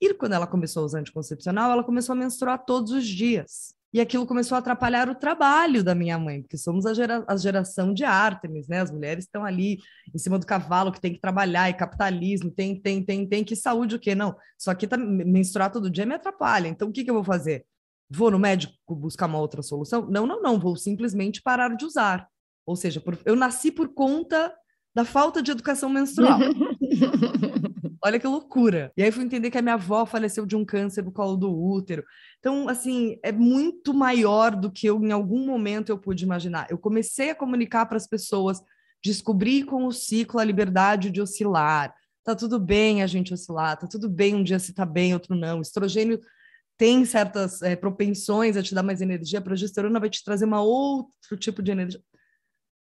E 0.00 0.14
quando 0.14 0.32
ela 0.32 0.46
começou 0.46 0.82
a 0.82 0.86
usar 0.86 1.00
anticoncepcional, 1.00 1.70
ela 1.70 1.84
começou 1.84 2.14
a 2.14 2.16
menstruar 2.16 2.64
todos 2.64 2.92
os 2.92 3.06
dias. 3.06 3.74
E 3.92 4.00
aquilo 4.00 4.26
começou 4.26 4.54
a 4.54 4.58
atrapalhar 4.60 5.08
o 5.08 5.14
trabalho 5.16 5.82
da 5.82 5.96
minha 5.96 6.16
mãe, 6.16 6.42
porque 6.42 6.56
somos 6.56 6.86
a, 6.86 6.94
gera 6.94 7.24
a 7.26 7.36
geração 7.36 7.92
de 7.92 8.04
Ártemis, 8.04 8.68
né? 8.68 8.80
As 8.80 8.90
mulheres 8.90 9.24
estão 9.24 9.44
ali 9.44 9.78
em 10.14 10.18
cima 10.18 10.38
do 10.38 10.46
cavalo 10.46 10.92
que 10.92 11.00
tem 11.00 11.12
que 11.12 11.20
trabalhar, 11.20 11.68
e 11.68 11.74
capitalismo, 11.74 12.52
tem, 12.52 12.80
tem, 12.80 13.04
tem, 13.04 13.26
tem, 13.26 13.42
que 13.44 13.56
saúde 13.56 13.96
o 13.96 13.98
quê? 13.98 14.14
Não, 14.14 14.36
só 14.56 14.74
que 14.74 14.86
tá, 14.86 14.96
menstruar 14.96 15.72
todo 15.72 15.90
dia 15.90 16.06
me 16.06 16.14
atrapalha. 16.14 16.68
Então, 16.68 16.88
o 16.88 16.92
que, 16.92 17.02
que 17.02 17.10
eu 17.10 17.14
vou 17.14 17.24
fazer? 17.24 17.66
Vou 18.08 18.30
no 18.30 18.38
médico 18.38 18.74
buscar 18.94 19.26
uma 19.26 19.38
outra 19.38 19.62
solução? 19.62 20.08
Não, 20.08 20.24
não, 20.24 20.40
não, 20.40 20.58
vou 20.58 20.76
simplesmente 20.76 21.42
parar 21.42 21.74
de 21.74 21.84
usar. 21.84 22.28
Ou 22.64 22.76
seja, 22.76 23.00
por, 23.00 23.18
eu 23.24 23.34
nasci 23.34 23.72
por 23.72 23.88
conta 23.88 24.54
da 24.94 25.04
falta 25.04 25.42
de 25.42 25.50
educação 25.50 25.88
menstrual. 25.88 26.38
Olha 28.02 28.18
que 28.18 28.26
loucura. 28.26 28.90
E 28.96 29.02
aí 29.02 29.12
fui 29.12 29.24
entender 29.24 29.50
que 29.50 29.58
a 29.58 29.62
minha 29.62 29.74
avó 29.74 30.06
faleceu 30.06 30.46
de 30.46 30.56
um 30.56 30.64
câncer 30.64 31.04
no 31.04 31.12
colo 31.12 31.36
do 31.36 31.52
útero. 31.52 32.02
Então, 32.38 32.68
assim, 32.68 33.18
é 33.22 33.30
muito 33.30 33.92
maior 33.92 34.56
do 34.56 34.70
que 34.72 34.86
eu 34.86 34.98
em 35.04 35.12
algum 35.12 35.44
momento 35.44 35.90
eu 35.90 35.98
pude 35.98 36.24
imaginar. 36.24 36.66
Eu 36.70 36.78
comecei 36.78 37.30
a 37.30 37.34
comunicar 37.34 37.84
para 37.86 37.98
as 37.98 38.06
pessoas, 38.06 38.62
descobri 39.04 39.62
com 39.62 39.84
o 39.84 39.92
ciclo 39.92 40.40
a 40.40 40.44
liberdade 40.44 41.10
de 41.10 41.20
oscilar. 41.20 41.94
Tá 42.24 42.34
tudo 42.34 42.58
bem 42.58 43.02
a 43.02 43.06
gente 43.06 43.34
oscilar, 43.34 43.78
tá 43.78 43.86
tudo 43.86 44.08
bem 44.08 44.34
um 44.34 44.42
dia 44.42 44.58
se 44.58 44.72
tá 44.72 44.86
bem, 44.86 45.12
outro 45.12 45.34
não. 45.34 45.60
Estrogênio 45.60 46.20
tem 46.78 47.04
certas 47.04 47.60
é, 47.60 47.76
propensões 47.76 48.56
a 48.56 48.62
te 48.62 48.74
dar 48.74 48.82
mais 48.82 49.02
energia, 49.02 49.38
a 49.38 49.42
progesterona 49.42 50.00
vai 50.00 50.08
te 50.08 50.24
trazer 50.24 50.46
uma 50.46 50.62
outro 50.62 51.36
tipo 51.38 51.62
de 51.62 51.70
energia 51.72 52.00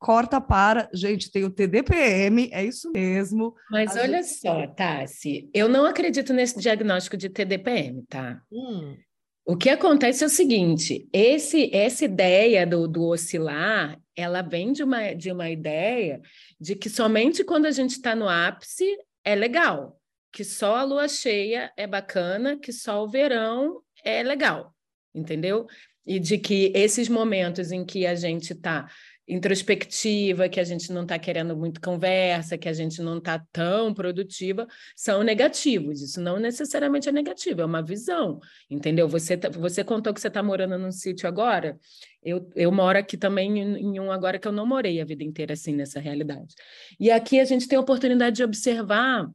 corta 0.07 0.40
para. 0.40 0.88
Gente, 0.95 1.33
tem 1.33 1.42
o 1.42 1.51
TDPM, 1.51 2.49
é 2.53 2.64
isso 2.64 2.92
mesmo. 2.92 3.57
Mas 3.69 3.97
olha 3.97 4.23
gente... 4.23 4.38
só, 4.38 4.64
Tassi, 4.69 5.51
eu 5.53 5.69
não 5.69 5.85
acredito 5.85 6.33
nesse 6.33 6.61
diagnóstico 6.61 7.16
de 7.16 7.29
TDPM, 7.29 8.05
tá? 8.09 8.40
Hum. 8.53 8.97
O 9.45 9.57
que 9.57 9.69
acontece 9.69 10.23
é 10.23 10.29
o 10.29 10.31
seguinte: 10.31 11.09
esse, 11.12 11.75
essa 11.75 12.05
ideia 12.05 12.64
do, 12.64 12.87
do 12.87 13.09
oscilar, 13.09 14.01
ela 14.14 14.42
vem 14.42 14.73
de 14.73 14.85
uma, 14.85 15.12
de 15.12 15.33
uma 15.33 15.51
ideia 15.51 16.21
de 16.61 16.77
que 16.77 16.88
somente 16.88 17.42
quando 17.42 17.66
a 17.66 17.73
gente 17.73 17.90
está 17.90 18.14
no 18.14 18.29
ápice 18.29 18.87
é 19.25 19.35
legal, 19.35 20.01
que 20.33 20.45
só 20.45 20.77
a 20.77 20.85
lua 20.85 21.09
cheia 21.09 21.73
é 21.77 21.85
bacana, 21.85 22.57
que 22.57 22.73
só 22.73 23.03
o 23.03 23.09
verão 23.09 23.81
é 24.05 24.23
legal, 24.23 24.73
entendeu? 25.12 25.66
E 26.07 26.21
de 26.21 26.38
que 26.38 26.71
esses 26.77 27.09
momentos 27.09 27.73
em 27.73 27.85
que 27.85 28.07
a 28.07 28.14
gente 28.14 28.53
está 28.53 28.88
introspectiva, 29.29 30.49
que 30.49 30.61
a 30.61 30.65
gente 30.65 30.93
não 30.93 31.03
está 31.03 31.19
querendo 31.19 31.57
muito 31.57 31.81
conversa, 31.81 32.57
que 32.57 32.69
a 32.69 32.73
gente 32.73 33.03
não 33.03 33.19
está 33.19 33.45
tão 33.53 33.93
produtiva, 33.93 34.67
são 34.95 35.23
negativos. 35.23 36.01
Isso 36.01 36.21
não 36.21 36.39
necessariamente 36.39 37.09
é 37.09 37.12
negativo, 37.12 37.61
é 37.61 37.65
uma 37.65 37.83
visão, 37.83 38.41
entendeu? 38.71 39.09
Você, 39.09 39.37
tá, 39.37 39.49
você 39.49 39.83
contou 39.83 40.15
que 40.15 40.21
você 40.21 40.29
está 40.29 40.43
morando 40.43 40.79
num 40.79 40.93
sítio 40.93 41.29
agora, 41.29 41.79
eu, 42.23 42.49
eu 42.55 42.71
moro 42.71 42.99
aqui 42.99 43.16
também 43.16 43.59
em, 43.59 44.01
um 44.01 44.12
agora 44.12 44.39
que 44.39 44.47
eu 44.47 44.53
não 44.53 44.66
morei 44.66 45.01
a 45.01 45.05
vida 45.05 45.24
inteira 45.24 45.55
assim, 45.55 45.74
nessa 45.74 45.99
realidade. 45.99 46.55
E 46.99 47.11
aqui 47.11 47.41
a 47.41 47.45
gente 47.45 47.66
tem 47.66 47.77
a 47.77 47.81
oportunidade 47.81 48.37
de 48.37 48.45
observar 48.45 49.29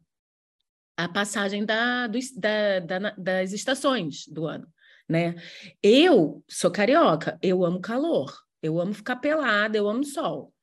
a 0.95 1.09
passagem 1.09 1.65
da, 1.65 2.07
da, 2.07 2.79
da, 2.79 3.09
das 3.17 3.51
estações 3.51 4.27
do 4.27 4.45
ano. 4.45 4.67
Né? 5.07 5.35
Eu 5.83 6.43
sou 6.47 6.71
carioca, 6.71 7.37
eu 7.41 7.65
amo 7.65 7.81
calor, 7.81 8.31
eu 8.61 8.79
amo 8.79 8.93
ficar 8.93 9.15
pelada, 9.17 9.77
eu 9.77 9.89
amo 9.89 10.03
sol. 10.03 10.53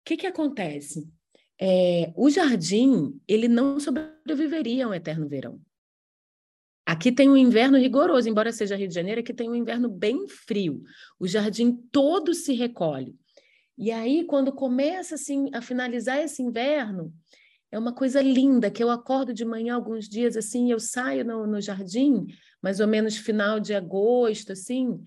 O 0.00 0.04
que, 0.04 0.16
que 0.16 0.26
acontece? 0.26 1.08
É, 1.60 2.12
o 2.16 2.30
jardim, 2.30 3.20
ele 3.26 3.48
não 3.48 3.80
sobreviveria 3.80 4.86
a 4.86 4.88
um 4.88 4.94
eterno 4.94 5.28
verão. 5.28 5.60
Aqui 6.86 7.12
tem 7.12 7.28
um 7.28 7.36
inverno 7.36 7.76
rigoroso, 7.76 8.28
embora 8.28 8.50
seja 8.50 8.74
Rio 8.74 8.88
de 8.88 8.94
Janeiro, 8.94 9.20
aqui 9.20 9.34
tem 9.34 9.50
um 9.50 9.54
inverno 9.54 9.90
bem 9.90 10.26
frio. 10.26 10.82
O 11.20 11.28
jardim 11.28 11.72
todo 11.92 12.32
se 12.32 12.54
recolhe. 12.54 13.14
E 13.76 13.92
aí, 13.92 14.24
quando 14.24 14.52
começa 14.52 15.14
assim 15.14 15.50
a 15.52 15.60
finalizar 15.60 16.18
esse 16.18 16.42
inverno, 16.42 17.12
é 17.70 17.78
uma 17.78 17.92
coisa 17.92 18.22
linda 18.22 18.70
que 18.70 18.82
eu 18.82 18.90
acordo 18.90 19.34
de 19.34 19.44
manhã 19.44 19.74
alguns 19.74 20.08
dias 20.08 20.36
assim, 20.36 20.72
eu 20.72 20.80
saio 20.80 21.24
no, 21.24 21.46
no 21.46 21.60
jardim, 21.60 22.26
mais 22.62 22.80
ou 22.80 22.86
menos 22.86 23.16
final 23.18 23.60
de 23.60 23.74
agosto, 23.74 24.52
assim, 24.52 24.98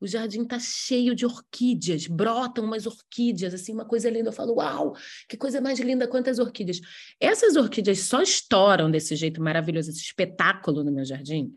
o 0.00 0.06
jardim 0.06 0.42
está 0.42 0.58
cheio 0.58 1.14
de 1.14 1.24
orquídeas, 1.24 2.06
brotam 2.06 2.64
umas 2.64 2.86
orquídeas, 2.86 3.54
assim, 3.54 3.72
uma 3.72 3.84
coisa 3.84 4.10
linda. 4.10 4.28
Eu 4.28 4.32
falo, 4.32 4.56
uau, 4.56 4.94
que 5.28 5.36
coisa 5.36 5.60
mais 5.60 5.78
linda, 5.80 6.06
quantas 6.06 6.38
orquídeas. 6.38 6.80
Essas 7.20 7.56
orquídeas 7.56 8.00
só 8.00 8.22
estouram 8.22 8.90
desse 8.90 9.16
jeito 9.16 9.42
maravilhoso, 9.42 9.90
esse 9.90 10.02
espetáculo 10.02 10.84
no 10.84 10.92
meu 10.92 11.04
jardim, 11.04 11.54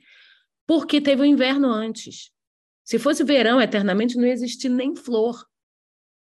porque 0.66 1.02
teve 1.02 1.22
o 1.22 1.26
inverno 1.26 1.70
antes. 1.70 2.32
Se 2.84 2.98
fosse 2.98 3.24
verão 3.24 3.62
eternamente, 3.62 4.16
não 4.16 4.26
ia 4.26 4.34
existir 4.34 4.70
nem 4.70 4.96
flor 4.96 5.50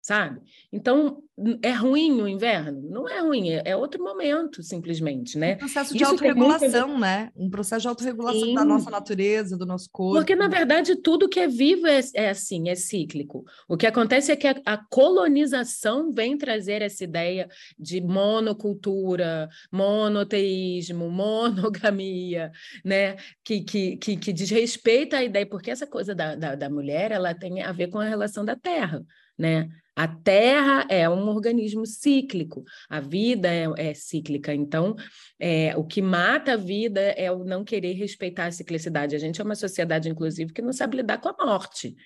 sabe? 0.01 0.41
Então, 0.71 1.21
é 1.61 1.71
ruim 1.71 2.21
o 2.21 2.27
inverno? 2.27 2.81
Não 2.89 3.07
é 3.07 3.19
ruim, 3.19 3.49
é, 3.49 3.61
é 3.65 3.75
outro 3.75 4.03
momento, 4.03 4.61
simplesmente, 4.61 5.37
né? 5.37 5.55
Um 5.55 5.57
processo 5.57 5.97
de 5.97 6.03
autorregulação, 6.03 6.87
muito... 6.87 7.01
né? 7.01 7.31
Um 7.35 7.49
processo 7.49 7.81
de 7.81 7.87
autorregulação 7.87 8.41
Sim. 8.41 8.55
da 8.55 8.65
nossa 8.65 8.89
natureza, 8.89 9.57
do 9.57 9.65
nosso 9.65 9.89
corpo. 9.91 10.17
Porque, 10.17 10.35
na 10.35 10.47
verdade, 10.47 10.95
tudo 10.95 11.29
que 11.29 11.39
é 11.39 11.47
vivo 11.47 11.87
é, 11.87 11.99
é 12.13 12.29
assim, 12.29 12.69
é 12.69 12.75
cíclico. 12.75 13.43
O 13.67 13.77
que 13.77 13.87
acontece 13.87 14.31
é 14.31 14.35
que 14.35 14.47
a, 14.47 14.55
a, 14.65 14.77
colonização 14.89 16.11
vem 16.11 16.37
trazer 16.37 16.81
essa 16.81 17.03
ideia 17.03 17.47
de 17.77 18.01
monocultura, 18.01 19.49
monoteísmo, 19.71 21.09
monogamia, 21.11 22.51
né? 22.83 23.15
Que, 23.43 23.61
que, 23.61 23.97
que, 23.97 24.17
que 24.17 24.33
desrespeita 24.33 25.17
a 25.17 25.23
ideia, 25.23 25.45
porque 25.45 25.71
essa 25.71 25.87
coisa 25.87 26.13
da, 26.13 26.35
da, 26.35 26.55
da 26.55 26.69
mulher, 26.69 27.11
ela 27.11 27.33
tem 27.33 27.61
a 27.61 27.71
ver 27.71 27.87
com 27.87 27.99
a 27.99 28.05
relação 28.05 28.43
da 28.43 28.55
terra, 28.55 29.03
né? 29.39 29.69
A 29.95 30.07
Terra 30.07 30.85
é 30.89 31.09
um 31.09 31.27
organismo 31.27 31.85
cíclico, 31.85 32.63
a 32.89 32.99
vida 32.99 33.49
é, 33.49 33.65
é 33.77 33.93
cíclica. 33.93 34.53
Então, 34.53 34.95
é, 35.37 35.75
o 35.75 35.83
que 35.83 36.01
mata 36.01 36.53
a 36.53 36.57
vida 36.57 37.01
é 37.01 37.31
o 37.31 37.43
não 37.43 37.65
querer 37.65 37.93
respeitar 37.93 38.45
a 38.45 38.51
ciclicidade. 38.51 39.15
A 39.15 39.19
gente 39.19 39.41
é 39.41 39.43
uma 39.43 39.55
sociedade, 39.55 40.07
inclusive, 40.09 40.53
que 40.53 40.61
não 40.61 40.71
sabe 40.71 40.97
lidar 40.97 41.17
com 41.17 41.29
a 41.29 41.45
morte. 41.45 41.97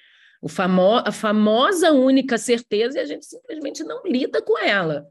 O 0.41 0.49
famo 0.49 0.97
a 1.05 1.11
famosa 1.11 1.91
única 1.91 2.37
certeza 2.37 2.97
e 2.97 3.01
a 3.01 3.05
gente 3.05 3.25
simplesmente 3.25 3.83
não 3.83 4.01
lida 4.03 4.41
com 4.41 4.57
ela. 4.57 5.05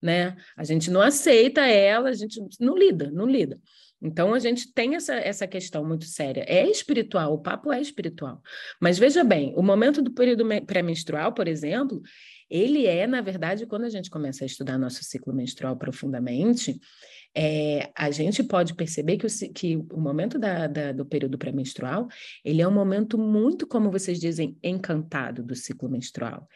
Né? 0.00 0.36
A 0.56 0.62
gente 0.62 0.92
não 0.92 1.00
aceita 1.00 1.62
ela, 1.66 2.08
a 2.08 2.14
gente 2.14 2.40
não 2.60 2.76
lida, 2.76 3.10
não 3.10 3.26
lida. 3.26 3.60
Então, 4.00 4.32
a 4.32 4.38
gente 4.38 4.72
tem 4.72 4.94
essa, 4.94 5.14
essa 5.14 5.46
questão 5.46 5.84
muito 5.84 6.04
séria. 6.04 6.44
É 6.46 6.68
espiritual, 6.68 7.34
o 7.34 7.42
papo 7.42 7.72
é 7.72 7.80
espiritual. 7.80 8.40
Mas 8.80 8.98
veja 8.98 9.24
bem, 9.24 9.52
o 9.56 9.62
momento 9.62 10.00
do 10.00 10.12
período 10.12 10.44
pré-menstrual, 10.66 11.32
por 11.32 11.48
exemplo, 11.48 12.00
ele 12.48 12.86
é, 12.86 13.06
na 13.06 13.20
verdade, 13.20 13.66
quando 13.66 13.84
a 13.84 13.90
gente 13.90 14.08
começa 14.08 14.44
a 14.44 14.46
estudar 14.46 14.78
nosso 14.78 15.02
ciclo 15.04 15.34
menstrual 15.34 15.76
profundamente, 15.76 16.80
é, 17.34 17.90
a 17.94 18.10
gente 18.10 18.42
pode 18.42 18.74
perceber 18.74 19.18
que 19.18 19.26
o, 19.26 19.52
que 19.52 19.76
o 19.92 20.00
momento 20.00 20.38
da, 20.38 20.66
da, 20.66 20.92
do 20.92 21.04
período 21.04 21.36
pré-menstrual, 21.36 22.08
ele 22.44 22.62
é 22.62 22.68
um 22.68 22.72
momento 22.72 23.18
muito, 23.18 23.66
como 23.66 23.90
vocês 23.90 24.18
dizem, 24.18 24.56
encantado 24.62 25.42
do 25.42 25.54
ciclo 25.54 25.90
menstrual. 25.90 26.48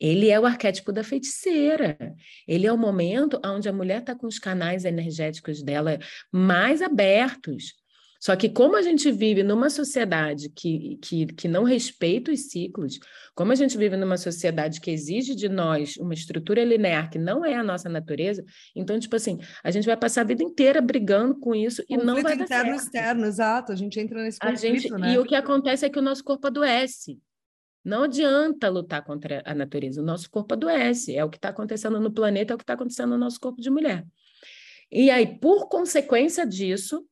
Ele 0.00 0.30
é 0.30 0.40
o 0.40 0.46
arquétipo 0.46 0.92
da 0.92 1.04
feiticeira. 1.04 1.98
Ele 2.48 2.66
é 2.66 2.72
o 2.72 2.78
momento 2.78 3.40
onde 3.44 3.68
a 3.68 3.72
mulher 3.72 4.00
está 4.00 4.14
com 4.14 4.26
os 4.26 4.38
canais 4.38 4.84
energéticos 4.84 5.62
dela 5.62 5.98
mais 6.32 6.80
abertos. 6.80 7.74
Só 8.20 8.36
que 8.36 8.50
como 8.50 8.76
a 8.76 8.82
gente 8.82 9.10
vive 9.10 9.42
numa 9.42 9.70
sociedade 9.70 10.50
que, 10.50 10.98
que, 11.00 11.26
que 11.26 11.48
não 11.48 11.64
respeita 11.64 12.30
os 12.30 12.50
ciclos, 12.50 12.98
como 13.34 13.50
a 13.50 13.54
gente 13.54 13.78
vive 13.78 13.96
numa 13.96 14.18
sociedade 14.18 14.78
que 14.78 14.90
exige 14.90 15.34
de 15.34 15.48
nós 15.48 15.96
uma 15.96 16.12
estrutura 16.12 16.62
linear 16.62 17.10
que 17.10 17.18
não 17.18 17.42
é 17.42 17.54
a 17.54 17.64
nossa 17.64 17.88
natureza, 17.88 18.44
então, 18.76 19.00
tipo 19.00 19.16
assim, 19.16 19.38
a 19.64 19.70
gente 19.70 19.86
vai 19.86 19.96
passar 19.96 20.20
a 20.20 20.24
vida 20.24 20.42
inteira 20.42 20.82
brigando 20.82 21.34
com 21.40 21.54
isso 21.54 21.82
e 21.88 21.96
não 21.96 22.22
vai 22.22 22.36
dar 22.36 22.44
interno 22.44 22.72
certo. 22.72 22.84
externo, 22.84 23.24
exato. 23.24 23.72
A 23.72 23.74
gente 23.74 23.98
entra 23.98 24.22
nesse 24.22 24.38
conflito, 24.38 24.58
a 24.58 24.68
gente, 24.68 24.90
né? 24.90 25.14
E 25.14 25.18
o 25.18 25.24
que 25.24 25.34
acontece 25.34 25.86
é 25.86 25.88
que 25.88 25.98
o 25.98 26.02
nosso 26.02 26.22
corpo 26.22 26.46
adoece. 26.46 27.18
Não 27.84 28.02
adianta 28.02 28.68
lutar 28.68 29.02
contra 29.04 29.42
a 29.44 29.54
natureza, 29.54 30.02
o 30.02 30.04
nosso 30.04 30.30
corpo 30.30 30.54
adoece, 30.54 31.16
é 31.16 31.24
o 31.24 31.30
que 31.30 31.38
está 31.38 31.48
acontecendo 31.48 31.98
no 31.98 32.12
planeta, 32.12 32.52
é 32.52 32.54
o 32.54 32.58
que 32.58 32.62
está 32.62 32.74
acontecendo 32.74 33.10
no 33.10 33.18
nosso 33.18 33.40
corpo 33.40 33.60
de 33.60 33.70
mulher. 33.70 34.06
E 34.92 35.10
aí, 35.10 35.38
por 35.38 35.68
consequência 35.68 36.46
disso, 36.46 37.06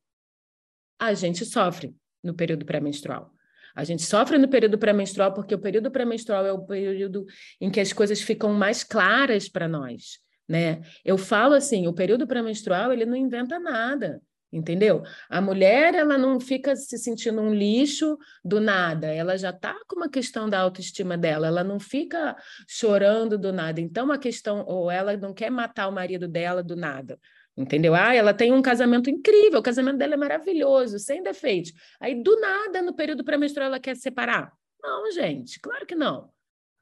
a 0.99 1.13
gente 1.13 1.45
sofre 1.45 1.95
no 2.23 2.33
período 2.33 2.65
pré-menstrual. 2.65 3.33
A 3.75 3.83
gente 3.83 4.03
sofre 4.03 4.37
no 4.37 4.47
período 4.47 4.77
pré-menstrual 4.77 5.33
porque 5.33 5.55
o 5.55 5.59
período 5.59 5.89
pré-menstrual 5.89 6.45
é 6.45 6.51
o 6.51 6.65
período 6.65 7.25
em 7.61 7.71
que 7.71 7.79
as 7.79 7.93
coisas 7.93 8.21
ficam 8.21 8.53
mais 8.53 8.83
claras 8.83 9.47
para 9.47 9.67
nós, 9.67 10.19
né? 10.47 10.81
Eu 11.03 11.17
falo 11.17 11.53
assim, 11.53 11.87
o 11.87 11.93
período 11.93 12.27
pré-menstrual, 12.27 12.91
ele 12.91 13.05
não 13.05 13.15
inventa 13.15 13.57
nada 13.57 14.21
entendeu? 14.51 15.03
A 15.29 15.39
mulher 15.41 15.93
ela 15.95 16.17
não 16.17 16.39
fica 16.39 16.75
se 16.75 16.97
sentindo 16.97 17.41
um 17.41 17.53
lixo 17.53 18.17
do 18.43 18.59
nada, 18.59 19.07
ela 19.07 19.37
já 19.37 19.49
está 19.51 19.75
com 19.87 19.95
uma 19.97 20.09
questão 20.09 20.49
da 20.49 20.59
autoestima 20.59 21.17
dela, 21.17 21.47
ela 21.47 21.63
não 21.63 21.79
fica 21.79 22.35
chorando 22.67 23.37
do 23.37 23.53
nada. 23.53 23.79
Então 23.79 24.11
a 24.11 24.17
questão 24.17 24.65
ou 24.65 24.89
ela 24.89 25.15
não 25.17 25.33
quer 25.33 25.49
matar 25.49 25.87
o 25.87 25.91
marido 25.91 26.27
dela 26.27 26.63
do 26.63 26.75
nada. 26.75 27.19
Entendeu? 27.57 27.93
Ah, 27.93 28.15
ela 28.15 28.33
tem 28.33 28.53
um 28.53 28.61
casamento 28.61 29.09
incrível, 29.09 29.59
o 29.59 29.63
casamento 29.63 29.97
dela 29.97 30.13
é 30.13 30.17
maravilhoso, 30.17 30.97
sem 30.97 31.21
defeitos. 31.21 31.73
Aí, 31.99 32.23
do 32.23 32.39
nada, 32.39 32.81
no 32.81 32.95
período 32.95 33.21
pré-menstrual, 33.21 33.67
ela 33.67 33.79
quer 33.79 33.97
se 33.97 34.03
separar? 34.03 34.53
Não, 34.81 35.11
gente, 35.11 35.59
claro 35.59 35.85
que 35.85 35.93
não. 35.93 36.29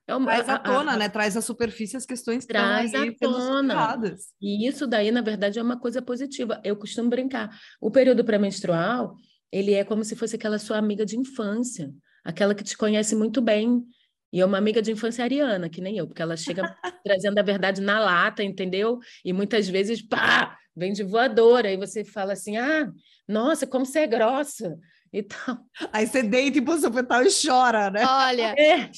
É 0.07 0.15
uma, 0.15 0.25
Traz 0.27 0.47
à 0.47 0.57
tona, 0.57 0.91
a, 0.91 0.93
a, 0.95 0.97
né? 0.97 1.09
Traz 1.09 1.35
à 1.35 1.41
superfície 1.41 1.97
as 1.97 2.05
questões 2.05 2.45
que 2.45 2.53
Traz 2.53 2.93
à 2.95 3.05
tona. 3.19 3.99
E 4.41 4.65
isso 4.65 4.87
daí, 4.87 5.11
na 5.11 5.21
verdade, 5.21 5.59
é 5.59 5.61
uma 5.61 5.77
coisa 5.77 6.01
positiva. 6.01 6.61
Eu 6.63 6.77
costumo 6.77 7.09
brincar. 7.09 7.49
O 7.81 7.91
período 7.91 8.23
pré-menstrual, 8.23 9.17
ele 9.51 9.73
é 9.73 9.83
como 9.83 10.05
se 10.05 10.15
fosse 10.15 10.37
aquela 10.37 10.57
sua 10.59 10.77
amiga 10.77 11.05
de 11.05 11.17
infância, 11.17 11.91
aquela 12.23 12.55
que 12.55 12.63
te 12.63 12.77
conhece 12.77 13.15
muito 13.17 13.41
bem. 13.41 13.83
E 14.31 14.39
é 14.39 14.45
uma 14.45 14.57
amiga 14.57 14.81
de 14.81 14.91
infância 14.93 15.25
ariana, 15.25 15.69
que 15.69 15.81
nem 15.81 15.97
eu, 15.97 16.07
porque 16.07 16.21
ela 16.21 16.37
chega 16.37 16.61
trazendo 17.03 17.37
a 17.37 17.43
verdade 17.43 17.81
na 17.81 17.99
lata, 17.99 18.41
entendeu? 18.41 18.99
E 19.25 19.33
muitas 19.33 19.67
vezes, 19.67 20.01
pá, 20.01 20.57
vem 20.73 20.93
de 20.93 21.03
voadora. 21.03 21.67
Aí 21.67 21.75
você 21.75 22.05
fala 22.05 22.31
assim: 22.31 22.55
ah, 22.55 22.89
nossa, 23.27 23.67
como 23.67 23.85
você 23.85 23.99
é 23.99 24.07
grossa. 24.07 24.77
E 25.11 25.23
tal. 25.23 25.57
Aí 25.91 26.05
você 26.05 26.21
deita 26.21 26.59
em 26.59 26.63
posição 26.63 26.91
fetal 26.91 27.23
e 27.23 27.29
chora, 27.29 27.89
né? 27.89 28.05
Olha, 28.05 28.53
é 28.59 28.89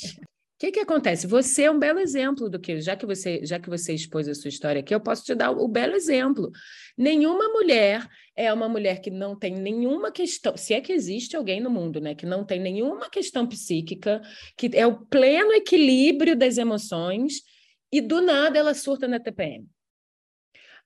que, 0.60 0.74
que 0.74 0.80
acontece? 0.82 1.26
Você 1.26 1.64
é 1.64 1.72
um 1.72 1.80
belo 1.80 2.00
exemplo 2.00 2.50
do 2.50 2.60
que, 2.60 2.82
já 2.82 2.94
que 2.94 3.06
você, 3.06 3.40
já 3.46 3.58
que 3.58 3.70
você 3.70 3.94
expôs 3.94 4.28
a 4.28 4.36
sua 4.36 4.50
história 4.50 4.82
aqui, 4.82 4.94
eu 4.94 5.00
posso 5.00 5.24
te 5.24 5.34
dar 5.34 5.52
o, 5.52 5.64
o 5.64 5.68
belo 5.70 5.96
exemplo. 5.96 6.52
Nenhuma 6.98 7.48
mulher 7.48 8.06
é 8.36 8.52
uma 8.52 8.68
mulher 8.68 9.00
que 9.00 9.10
não 9.10 9.40
tem 9.40 9.56
nenhuma 9.56 10.12
questão, 10.12 10.58
se 10.58 10.74
é 10.74 10.82
que 10.82 10.92
existe 10.92 11.38
alguém 11.38 11.62
no 11.62 11.70
mundo, 11.70 12.02
né, 12.02 12.14
que 12.14 12.26
não 12.26 12.44
tem 12.44 12.60
nenhuma 12.60 13.10
questão 13.10 13.48
psíquica, 13.48 14.22
que 14.58 14.70
é 14.74 14.86
o 14.86 15.06
pleno 15.06 15.54
equilíbrio 15.54 16.36
das 16.36 16.58
emoções 16.58 17.42
e 17.90 18.02
do 18.02 18.22
nada 18.22 18.60
ela 18.60 18.74
surta 18.74 19.08
na 19.08 19.20
TPM. 19.20 19.66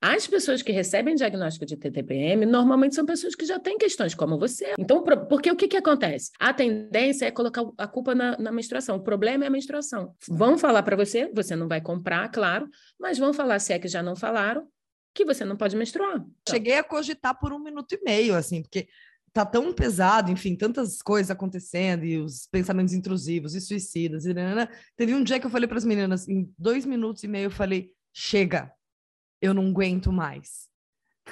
As 0.05 0.27
pessoas 0.27 0.61
que 0.61 0.73
recebem 0.73 1.15
diagnóstico 1.15 1.65
de 1.65 1.77
TTPM 1.77 2.45
normalmente 2.45 2.93
são 2.93 3.05
pessoas 3.05 3.35
que 3.35 3.45
já 3.45 3.57
têm 3.57 3.77
questões 3.77 4.13
como 4.13 4.37
você. 4.37 4.73
Então, 4.77 5.01
porque 5.01 5.49
o 5.49 5.55
que, 5.55 5.65
que 5.65 5.77
acontece? 5.77 6.29
A 6.37 6.53
tendência 6.53 7.25
é 7.25 7.31
colocar 7.31 7.63
a 7.77 7.87
culpa 7.87 8.13
na, 8.13 8.37
na 8.37 8.51
menstruação. 8.51 8.97
O 8.97 9.01
problema 9.01 9.45
é 9.45 9.47
a 9.47 9.49
menstruação. 9.49 10.13
Vão 10.27 10.57
falar 10.57 10.83
para 10.83 10.97
você, 10.97 11.31
você 11.33 11.55
não 11.55 11.69
vai 11.69 11.79
comprar, 11.79 12.27
claro, 12.27 12.67
mas 12.99 13.17
vão 13.17 13.33
falar, 13.33 13.59
se 13.59 13.71
é 13.71 13.79
que 13.79 13.87
já 13.87 14.03
não 14.03 14.13
falaram, 14.13 14.67
que 15.15 15.23
você 15.23 15.45
não 15.45 15.55
pode 15.55 15.77
menstruar. 15.77 16.21
Cheguei 16.49 16.77
a 16.77 16.83
cogitar 16.83 17.39
por 17.39 17.53
um 17.53 17.59
minuto 17.59 17.93
e 17.93 18.03
meio, 18.03 18.35
assim, 18.35 18.61
porque 18.61 18.89
tá 19.31 19.45
tão 19.45 19.71
pesado, 19.71 20.29
enfim, 20.29 20.53
tantas 20.53 21.01
coisas 21.01 21.31
acontecendo 21.31 22.03
e 22.03 22.17
os 22.17 22.45
pensamentos 22.51 22.93
intrusivos 22.93 23.55
e 23.55 23.61
suicidas. 23.61 24.25
E, 24.25 24.33
Teve 24.97 25.13
um 25.13 25.23
dia 25.23 25.39
que 25.39 25.45
eu 25.45 25.49
falei 25.49 25.65
para 25.65 25.77
as 25.77 25.85
meninas, 25.85 26.27
em 26.27 26.53
dois 26.59 26.85
minutos 26.85 27.23
e 27.23 27.27
meio, 27.29 27.45
eu 27.45 27.51
falei: 27.51 27.89
chega, 28.13 28.69
eu 29.43 29.53
não 29.53 29.67
aguento 29.67 30.11
mais. 30.11 30.71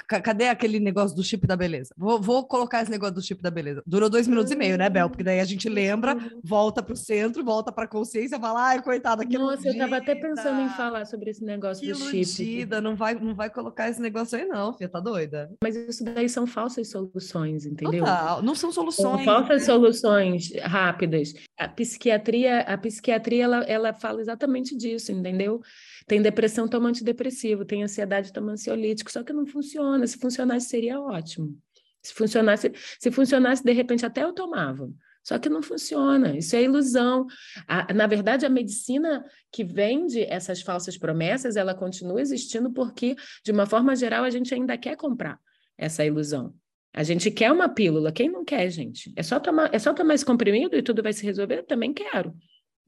Cadê 0.08 0.48
aquele 0.48 0.80
negócio 0.80 1.14
do 1.14 1.22
chip 1.22 1.46
da 1.46 1.54
beleza? 1.54 1.94
Vou, 1.96 2.18
vou, 2.18 2.46
colocar 2.46 2.80
esse 2.80 2.90
negócio 2.90 3.14
do 3.14 3.22
chip 3.22 3.42
da 3.42 3.50
beleza. 3.50 3.82
Durou 3.86 4.08
dois 4.08 4.26
minutos 4.26 4.50
e 4.50 4.56
meio, 4.56 4.78
né, 4.78 4.88
Bel? 4.88 5.10
Porque 5.10 5.22
daí 5.22 5.38
a 5.38 5.44
gente 5.44 5.68
lembra, 5.68 6.16
volta 6.42 6.82
para 6.82 6.94
o 6.94 6.96
centro, 6.96 7.44
volta 7.44 7.70
para 7.70 7.84
a 7.84 7.88
consciência, 7.88 8.40
fala, 8.40 8.68
ai, 8.68 8.82
coitada, 8.82 9.26
que 9.26 9.36
Nossa, 9.36 9.54
iludida. 9.54 9.68
eu 9.68 9.72
estava 9.72 9.96
até 9.98 10.14
pensando 10.14 10.62
em 10.62 10.68
falar 10.70 11.04
sobre 11.04 11.30
esse 11.30 11.44
negócio 11.44 11.84
que 11.84 11.92
do 11.92 11.98
iludida. 11.98 12.24
chip. 12.24 12.80
Não 12.80 12.96
vai, 12.96 13.14
não 13.14 13.34
vai 13.34 13.50
colocar 13.50 13.90
esse 13.90 14.00
negócio 14.00 14.38
aí, 14.38 14.46
não, 14.46 14.72
filha, 14.72 14.88
tá 14.88 14.98
doida? 14.98 15.52
Mas 15.62 15.76
isso 15.76 16.02
daí 16.04 16.28
são 16.28 16.46
falsas 16.46 16.88
soluções, 16.88 17.66
entendeu? 17.66 18.00
Total. 18.00 18.42
Não 18.42 18.54
são 18.54 18.72
soluções. 18.72 19.16
São 19.16 19.24
falsas 19.24 19.64
soluções 19.64 20.52
rápidas. 20.62 21.34
A 21.58 21.68
psiquiatria, 21.68 22.60
a 22.60 22.78
psiquiatria 22.78 23.44
ela, 23.44 23.58
ela 23.64 23.92
fala 23.92 24.22
exatamente 24.22 24.74
disso, 24.74 25.12
entendeu? 25.12 25.60
Tem 26.06 26.20
depressão, 26.20 26.68
toma 26.68 26.88
antidepressivo, 26.88 27.64
tem 27.64 27.82
ansiedade, 27.82 28.32
toma 28.32 28.52
ansiolítico, 28.52 29.10
só 29.10 29.22
que 29.22 29.32
não 29.32 29.46
funciona. 29.46 30.06
Se 30.06 30.18
funcionasse, 30.18 30.68
seria 30.68 31.00
ótimo. 31.00 31.56
Se 32.02 32.12
funcionasse, 32.12 32.72
se 32.98 33.10
funcionasse, 33.10 33.62
de 33.62 33.72
repente 33.72 34.04
até 34.04 34.24
eu 34.24 34.32
tomava. 34.32 34.90
Só 35.22 35.38
que 35.38 35.48
não 35.48 35.62
funciona, 35.62 36.36
isso 36.36 36.56
é 36.56 36.62
ilusão. 36.62 37.26
A, 37.68 37.94
na 37.94 38.08
verdade, 38.08 38.44
a 38.44 38.48
medicina 38.48 39.24
que 39.52 39.62
vende 39.62 40.20
essas 40.22 40.60
falsas 40.62 40.98
promessas, 40.98 41.54
ela 41.54 41.74
continua 41.74 42.20
existindo 42.20 42.72
porque, 42.72 43.14
de 43.44 43.52
uma 43.52 43.64
forma 43.64 43.94
geral, 43.94 44.24
a 44.24 44.30
gente 44.30 44.52
ainda 44.52 44.76
quer 44.76 44.96
comprar 44.96 45.38
essa 45.78 46.04
ilusão. 46.04 46.52
A 46.92 47.04
gente 47.04 47.30
quer 47.30 47.50
uma 47.52 47.68
pílula, 47.68 48.12
quem 48.12 48.28
não 48.28 48.44
quer, 48.44 48.68
gente? 48.68 49.12
É 49.16 49.22
só 49.22 49.38
tomar, 49.38 49.72
é 49.72 49.78
só 49.78 49.94
tomar 49.94 50.14
esse 50.14 50.26
comprimido 50.26 50.76
e 50.76 50.82
tudo 50.82 51.02
vai 51.02 51.12
se 51.12 51.24
resolver? 51.24 51.60
Eu 51.60 51.66
também 51.66 51.92
quero. 51.92 52.34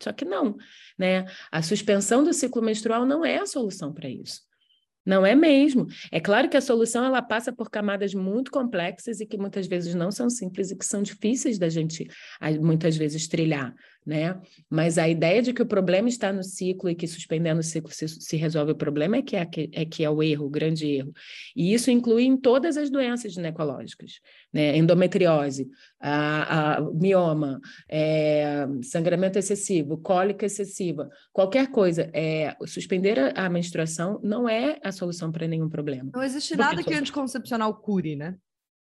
Só 0.02 0.12
que 0.12 0.24
não, 0.24 0.56
né? 0.98 1.24
A 1.50 1.62
suspensão 1.62 2.22
do 2.24 2.32
ciclo 2.32 2.62
menstrual 2.62 3.06
não 3.06 3.24
é 3.24 3.38
a 3.38 3.46
solução 3.46 3.92
para 3.92 4.08
isso. 4.08 4.42
Não 5.06 5.24
é 5.24 5.34
mesmo. 5.34 5.86
É 6.10 6.18
claro 6.18 6.48
que 6.48 6.56
a 6.56 6.62
solução 6.62 7.04
ela 7.04 7.20
passa 7.20 7.52
por 7.52 7.68
camadas 7.68 8.14
muito 8.14 8.50
complexas 8.50 9.20
e 9.20 9.26
que 9.26 9.36
muitas 9.36 9.66
vezes 9.66 9.94
não 9.94 10.10
são 10.10 10.30
simples 10.30 10.70
e 10.70 10.76
que 10.76 10.86
são 10.86 11.02
difíceis 11.02 11.58
da 11.58 11.68
gente 11.68 12.08
muitas 12.60 12.96
vezes 12.96 13.28
trilhar 13.28 13.74
né? 14.06 14.38
Mas 14.68 14.98
a 14.98 15.08
ideia 15.08 15.40
de 15.40 15.52
que 15.52 15.62
o 15.62 15.66
problema 15.66 16.08
está 16.08 16.32
no 16.32 16.42
ciclo 16.42 16.90
e 16.90 16.94
que 16.94 17.06
suspendendo 17.06 17.60
o 17.60 17.62
ciclo 17.62 17.90
se, 17.90 18.06
se 18.08 18.36
resolve 18.36 18.72
o 18.72 18.76
problema 18.76 19.16
é 19.16 19.22
que 19.22 19.34
é, 19.34 19.48
é 19.72 19.84
que 19.84 20.04
é 20.04 20.10
o 20.10 20.22
erro, 20.22 20.46
o 20.46 20.50
grande 20.50 20.86
erro. 20.86 21.12
E 21.56 21.72
isso 21.72 21.90
inclui 21.90 22.24
em 22.24 22.36
todas 22.36 22.76
as 22.76 22.90
doenças 22.90 23.32
ginecológicas, 23.32 24.20
né? 24.52 24.76
Endometriose, 24.76 25.68
a, 25.98 26.76
a 26.76 26.80
mioma, 26.92 27.60
é, 27.88 28.66
sangramento 28.82 29.38
excessivo, 29.38 29.96
cólica 29.96 30.44
excessiva, 30.44 31.08
qualquer 31.32 31.70
coisa. 31.70 32.10
É, 32.12 32.54
suspender 32.66 33.18
a, 33.18 33.46
a 33.46 33.48
menstruação 33.48 34.20
não 34.22 34.46
é 34.48 34.78
a 34.84 34.92
solução 34.92 35.32
para 35.32 35.48
nenhum 35.48 35.68
problema. 35.68 36.10
Não 36.14 36.22
existe 36.22 36.54
nada 36.56 36.82
que 36.82 36.92
anticoncepcional 36.92 37.74
cure, 37.74 38.16
né? 38.16 38.36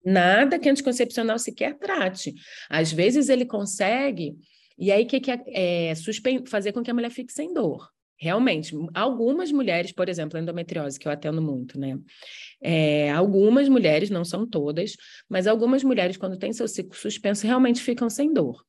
Nada 0.05 0.59
que 0.59 0.69
anticoncepcional 0.69 1.39
sequer 1.39 1.79
trate. 1.79 2.35
Às 2.69 2.93
vezes 2.93 3.29
ele 3.29 3.45
consegue 3.45 4.37
e 4.79 4.91
aí, 4.91 5.05
o 5.05 5.07
que, 5.07 5.21
que 5.21 5.31
é, 5.31 5.43
é 5.91 5.95
fazer 6.47 6.73
com 6.73 6.83
que 6.83 6.91
a 6.91 6.95
mulher 6.95 7.11
fique 7.11 7.33
sem 7.33 7.53
dor? 7.53 7.89
Realmente, 8.17 8.73
algumas 8.95 9.51
mulheres, 9.51 9.91
por 9.91 10.09
exemplo, 10.09 10.39
a 10.39 10.41
endometriose, 10.41 10.99
que 10.99 11.09
eu 11.09 11.13
atendo 11.13 11.43
muito, 11.43 11.79
né? 11.79 11.99
É, 12.63 13.11
algumas 13.11 13.69
mulheres, 13.69 14.11
não 14.11 14.25
são 14.25 14.47
todas, 14.47 14.97
mas 15.29 15.49
algumas 15.49 15.83
mulheres, 15.83 16.17
quando 16.17 16.39
têm 16.39 16.53
seu 16.53 16.69
ciclo 16.69 16.95
suspenso, 16.95 17.45
realmente 17.45 17.83
ficam 17.83 18.09
sem 18.09 18.33
dor. 18.33 18.65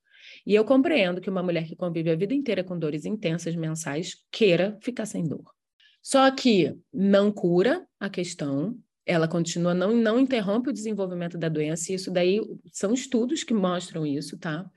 E 0.45 0.55
eu 0.55 0.65
compreendo 0.65 1.21
que 1.21 1.29
uma 1.29 1.43
mulher 1.43 1.65
que 1.67 1.75
convive 1.75 2.09
a 2.09 2.15
vida 2.15 2.33
inteira 2.33 2.63
com 2.63 2.77
dores 2.77 3.05
intensas 3.05 3.55
mensais 3.55 4.17
queira 4.31 4.77
ficar 4.81 5.05
sem 5.05 5.23
dor. 5.23 5.53
Só 6.01 6.29
que 6.31 6.75
não 6.91 7.31
cura 7.31 7.85
a 7.99 8.09
questão, 8.09 8.77
ela 9.05 9.27
continua, 9.27 9.73
não, 9.73 9.95
não 9.95 10.19
interrompe 10.19 10.69
o 10.69 10.73
desenvolvimento 10.73 11.37
da 11.37 11.47
doença, 11.47 11.91
e 11.91 11.95
isso 11.95 12.11
daí 12.11 12.41
são 12.71 12.93
estudos 12.93 13.43
que 13.43 13.53
mostram 13.53 14.05
isso, 14.05 14.37
tá? 14.37 14.69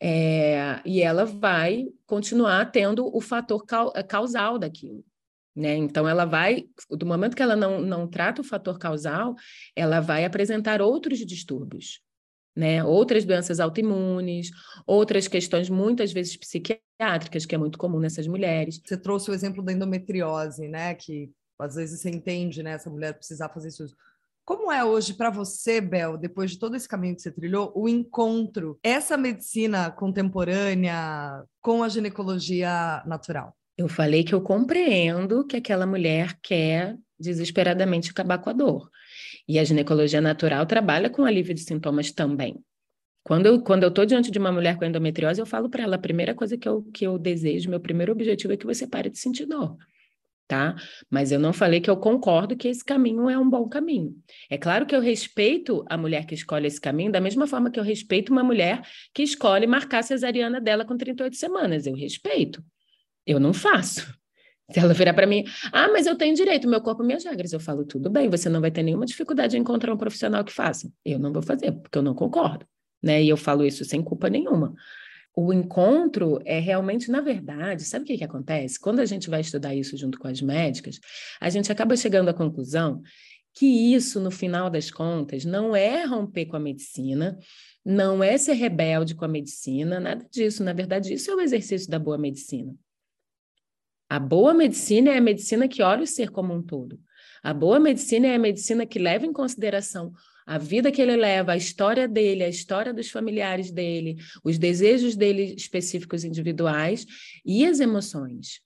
É, 0.00 0.80
e 0.84 1.00
ela 1.00 1.24
vai 1.24 1.86
continuar 2.06 2.70
tendo 2.70 3.06
o 3.14 3.20
fator 3.20 3.64
causal 4.08 4.58
daquilo. 4.58 5.04
Né? 5.56 5.76
Então, 5.76 6.08
ela 6.08 6.24
vai, 6.24 6.64
do 6.90 7.06
momento 7.06 7.36
que 7.36 7.42
ela 7.42 7.54
não, 7.54 7.80
não 7.80 8.08
trata 8.08 8.40
o 8.40 8.44
fator 8.44 8.76
causal, 8.78 9.36
ela 9.76 10.00
vai 10.00 10.24
apresentar 10.24 10.82
outros 10.82 11.20
distúrbios, 11.20 12.00
né? 12.56 12.82
Outras 12.82 13.24
doenças 13.24 13.60
autoimunes, 13.60 14.50
outras 14.84 15.28
questões 15.28 15.70
muitas 15.70 16.12
vezes 16.12 16.36
psiquiátricas, 16.36 17.46
que 17.46 17.54
é 17.54 17.58
muito 17.58 17.78
comum 17.78 18.00
nessas 18.00 18.26
mulheres. 18.26 18.80
Você 18.84 18.96
trouxe 18.96 19.30
o 19.30 19.34
exemplo 19.34 19.62
da 19.62 19.72
endometriose, 19.72 20.66
né? 20.66 20.94
Que 20.94 21.30
às 21.56 21.76
vezes 21.76 22.00
você 22.00 22.10
entende, 22.10 22.60
né? 22.60 22.72
Essa 22.72 22.90
mulher 22.90 23.14
precisar 23.14 23.48
fazer 23.48 23.68
isso 23.68 23.86
como 24.44 24.70
é 24.70 24.84
hoje 24.84 25.14
para 25.14 25.30
você, 25.30 25.80
Bel, 25.80 26.18
depois 26.18 26.50
de 26.50 26.58
todo 26.58 26.76
esse 26.76 26.88
caminho 26.88 27.16
que 27.16 27.22
você 27.22 27.30
trilhou, 27.30 27.72
o 27.74 27.88
encontro, 27.88 28.78
essa 28.82 29.16
medicina 29.16 29.90
contemporânea 29.90 31.42
com 31.60 31.82
a 31.82 31.88
ginecologia 31.88 33.02
natural? 33.06 33.56
Eu 33.76 33.88
falei 33.88 34.22
que 34.22 34.34
eu 34.34 34.40
compreendo 34.40 35.46
que 35.46 35.56
aquela 35.56 35.86
mulher 35.86 36.38
quer 36.42 36.96
desesperadamente 37.18 38.10
acabar 38.10 38.38
com 38.38 38.50
a 38.50 38.52
dor. 38.52 38.90
E 39.48 39.58
a 39.58 39.64
ginecologia 39.64 40.20
natural 40.20 40.66
trabalha 40.66 41.10
com 41.10 41.24
alívio 41.24 41.54
de 41.54 41.60
sintomas 41.60 42.12
também. 42.12 42.62
Quando 43.22 43.46
eu 43.46 43.62
quando 43.62 43.84
eu 43.84 44.06
diante 44.06 44.30
de 44.30 44.38
uma 44.38 44.52
mulher 44.52 44.76
com 44.76 44.84
endometriose, 44.84 45.40
eu 45.40 45.46
falo 45.46 45.70
para 45.70 45.82
ela: 45.82 45.96
a 45.96 45.98
primeira 45.98 46.34
coisa 46.34 46.58
que 46.58 46.68
eu, 46.68 46.82
que 46.92 47.06
eu 47.06 47.18
desejo, 47.18 47.70
meu 47.70 47.80
primeiro 47.80 48.12
objetivo 48.12 48.52
é 48.52 48.56
que 48.56 48.66
você 48.66 48.86
pare 48.86 49.08
de 49.08 49.18
sentir 49.18 49.46
dor 49.46 49.76
tá? 50.46 50.76
Mas 51.10 51.32
eu 51.32 51.38
não 51.38 51.52
falei 51.52 51.80
que 51.80 51.90
eu 51.90 51.96
concordo 51.96 52.56
que 52.56 52.68
esse 52.68 52.84
caminho 52.84 53.28
é 53.28 53.38
um 53.38 53.48
bom 53.48 53.68
caminho. 53.68 54.14
É 54.50 54.58
claro 54.58 54.86
que 54.86 54.94
eu 54.94 55.00
respeito 55.00 55.84
a 55.88 55.96
mulher 55.96 56.26
que 56.26 56.34
escolhe 56.34 56.66
esse 56.66 56.80
caminho, 56.80 57.10
da 57.10 57.20
mesma 57.20 57.46
forma 57.46 57.70
que 57.70 57.78
eu 57.78 57.84
respeito 57.84 58.32
uma 58.32 58.44
mulher 58.44 58.82
que 59.12 59.22
escolhe 59.22 59.66
marcar 59.66 60.00
a 60.00 60.02
cesariana 60.02 60.60
dela 60.60 60.84
com 60.84 60.96
38 60.96 61.36
semanas. 61.36 61.86
Eu 61.86 61.94
respeito. 61.94 62.62
Eu 63.26 63.40
não 63.40 63.52
faço. 63.52 64.06
Se 64.72 64.80
ela 64.80 64.94
virar 64.94 65.12
para 65.12 65.26
mim, 65.26 65.44
ah, 65.72 65.88
mas 65.88 66.06
eu 66.06 66.16
tenho 66.16 66.34
direito, 66.34 66.66
meu 66.66 66.80
corpo, 66.80 67.02
minhas 67.02 67.24
regras. 67.24 67.52
Eu 67.52 67.60
falo, 67.60 67.84
tudo 67.84 68.08
bem, 68.08 68.30
você 68.30 68.48
não 68.48 68.62
vai 68.62 68.70
ter 68.70 68.82
nenhuma 68.82 69.04
dificuldade 69.04 69.56
em 69.56 69.60
encontrar 69.60 69.92
um 69.92 69.96
profissional 69.96 70.42
que 70.42 70.52
faça. 70.52 70.90
Eu 71.04 71.18
não 71.18 71.32
vou 71.32 71.42
fazer, 71.42 71.72
porque 71.72 71.98
eu 71.98 72.02
não 72.02 72.14
concordo. 72.14 72.66
Né? 73.02 73.22
E 73.22 73.28
eu 73.28 73.36
falo 73.36 73.64
isso 73.64 73.84
sem 73.84 74.02
culpa 74.02 74.30
nenhuma 74.30 74.74
o 75.36 75.52
encontro 75.52 76.40
é 76.44 76.60
realmente, 76.60 77.10
na 77.10 77.20
verdade, 77.20 77.84
sabe 77.84 78.04
o 78.04 78.06
que, 78.06 78.18
que 78.18 78.24
acontece? 78.24 78.78
Quando 78.78 79.00
a 79.00 79.04
gente 79.04 79.28
vai 79.28 79.40
estudar 79.40 79.74
isso 79.74 79.96
junto 79.96 80.18
com 80.18 80.28
as 80.28 80.40
médicas, 80.40 81.00
a 81.40 81.50
gente 81.50 81.72
acaba 81.72 81.96
chegando 81.96 82.28
à 82.28 82.34
conclusão 82.34 83.02
que 83.52 83.66
isso, 83.66 84.20
no 84.20 84.30
final 84.30 84.70
das 84.70 84.90
contas, 84.90 85.44
não 85.44 85.74
é 85.74 86.04
romper 86.04 86.46
com 86.46 86.56
a 86.56 86.60
medicina, 86.60 87.38
não 87.84 88.22
é 88.22 88.36
ser 88.38 88.54
rebelde 88.54 89.14
com 89.14 89.24
a 89.24 89.28
medicina, 89.28 90.00
nada 90.00 90.26
disso. 90.30 90.62
Na 90.64 90.72
verdade, 90.72 91.12
isso 91.12 91.30
é 91.30 91.34
o 91.34 91.40
exercício 91.40 91.88
da 91.88 91.98
boa 91.98 92.18
medicina. 92.18 92.74
A 94.08 94.18
boa 94.18 94.54
medicina 94.54 95.10
é 95.10 95.18
a 95.18 95.20
medicina 95.20 95.68
que 95.68 95.82
olha 95.82 96.02
o 96.02 96.06
ser 96.06 96.30
como 96.30 96.52
um 96.52 96.62
todo. 96.62 97.00
A 97.42 97.52
boa 97.52 97.78
medicina 97.78 98.28
é 98.28 98.34
a 98.34 98.38
medicina 98.38 98.86
que 98.86 98.98
leva 98.98 99.26
em 99.26 99.32
consideração 99.32 100.12
a 100.46 100.58
vida 100.58 100.90
que 100.90 101.00
ele 101.00 101.16
leva, 101.16 101.52
a 101.52 101.56
história 101.56 102.08
dele, 102.08 102.44
a 102.44 102.48
história 102.48 102.92
dos 102.92 103.10
familiares 103.10 103.70
dele, 103.70 104.16
os 104.42 104.58
desejos 104.58 105.16
dele 105.16 105.54
específicos 105.56 106.24
individuais 106.24 107.06
e 107.44 107.66
as 107.66 107.80
emoções. 107.80 108.63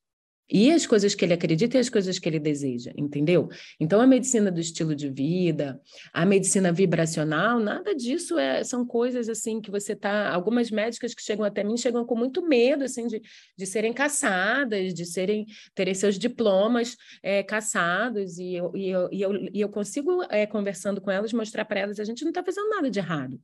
E 0.51 0.73
as 0.73 0.87
coisas 0.87 1.15
que 1.15 1.25
ele 1.25 1.35
acredita 1.35 1.77
e 1.77 1.81
as 1.81 1.91
coisas 1.91 2.19
que 2.19 2.29
ele 2.29 2.39
deseja, 2.39 2.91
entendeu? 2.97 3.49
Então, 3.79 4.01
a 4.01 4.07
medicina 4.07 4.51
do 4.51 4.61
estilo 4.61 4.95
de 4.95 5.11
vida, 5.11 5.81
a 6.13 6.25
medicina 6.25 6.73
vibracional, 6.73 7.61
nada 7.61 7.95
disso 7.95 8.39
é, 8.39 8.65
são 8.65 8.87
coisas 8.87 9.29
assim 9.29 9.61
que 9.61 9.71
você 9.71 9.95
tá. 9.95 10.33
Algumas 10.33 10.71
médicas 10.71 11.15
que 11.15 11.23
chegam 11.23 11.45
até 11.45 11.63
mim 11.63 11.77
chegam 11.77 12.05
com 12.05 12.17
muito 12.17 12.47
medo 12.47 12.85
assim 12.85 13.07
de, 13.07 13.21
de 13.57 13.67
serem 13.67 13.93
caçadas, 13.93 14.95
de 14.95 15.05
serem 15.05 15.47
terem 15.75 15.95
seus 15.95 16.19
diplomas 16.19 16.97
é, 17.23 17.43
caçados, 17.43 18.39
e 18.39 18.55
eu, 18.55 18.73
e 18.75 18.89
eu, 18.89 19.09
e 19.13 19.23
eu, 19.23 19.35
e 19.53 19.61
eu 19.61 19.69
consigo, 19.69 20.23
é, 20.31 20.47
conversando 20.47 21.01
com 21.01 21.11
elas, 21.11 21.33
mostrar 21.33 21.65
para 21.65 21.81
elas: 21.81 22.01
a 22.01 22.05
gente 22.05 22.23
não 22.23 22.31
está 22.31 22.43
fazendo 22.43 22.71
nada 22.71 22.91
de 22.91 22.99
errado. 22.99 23.39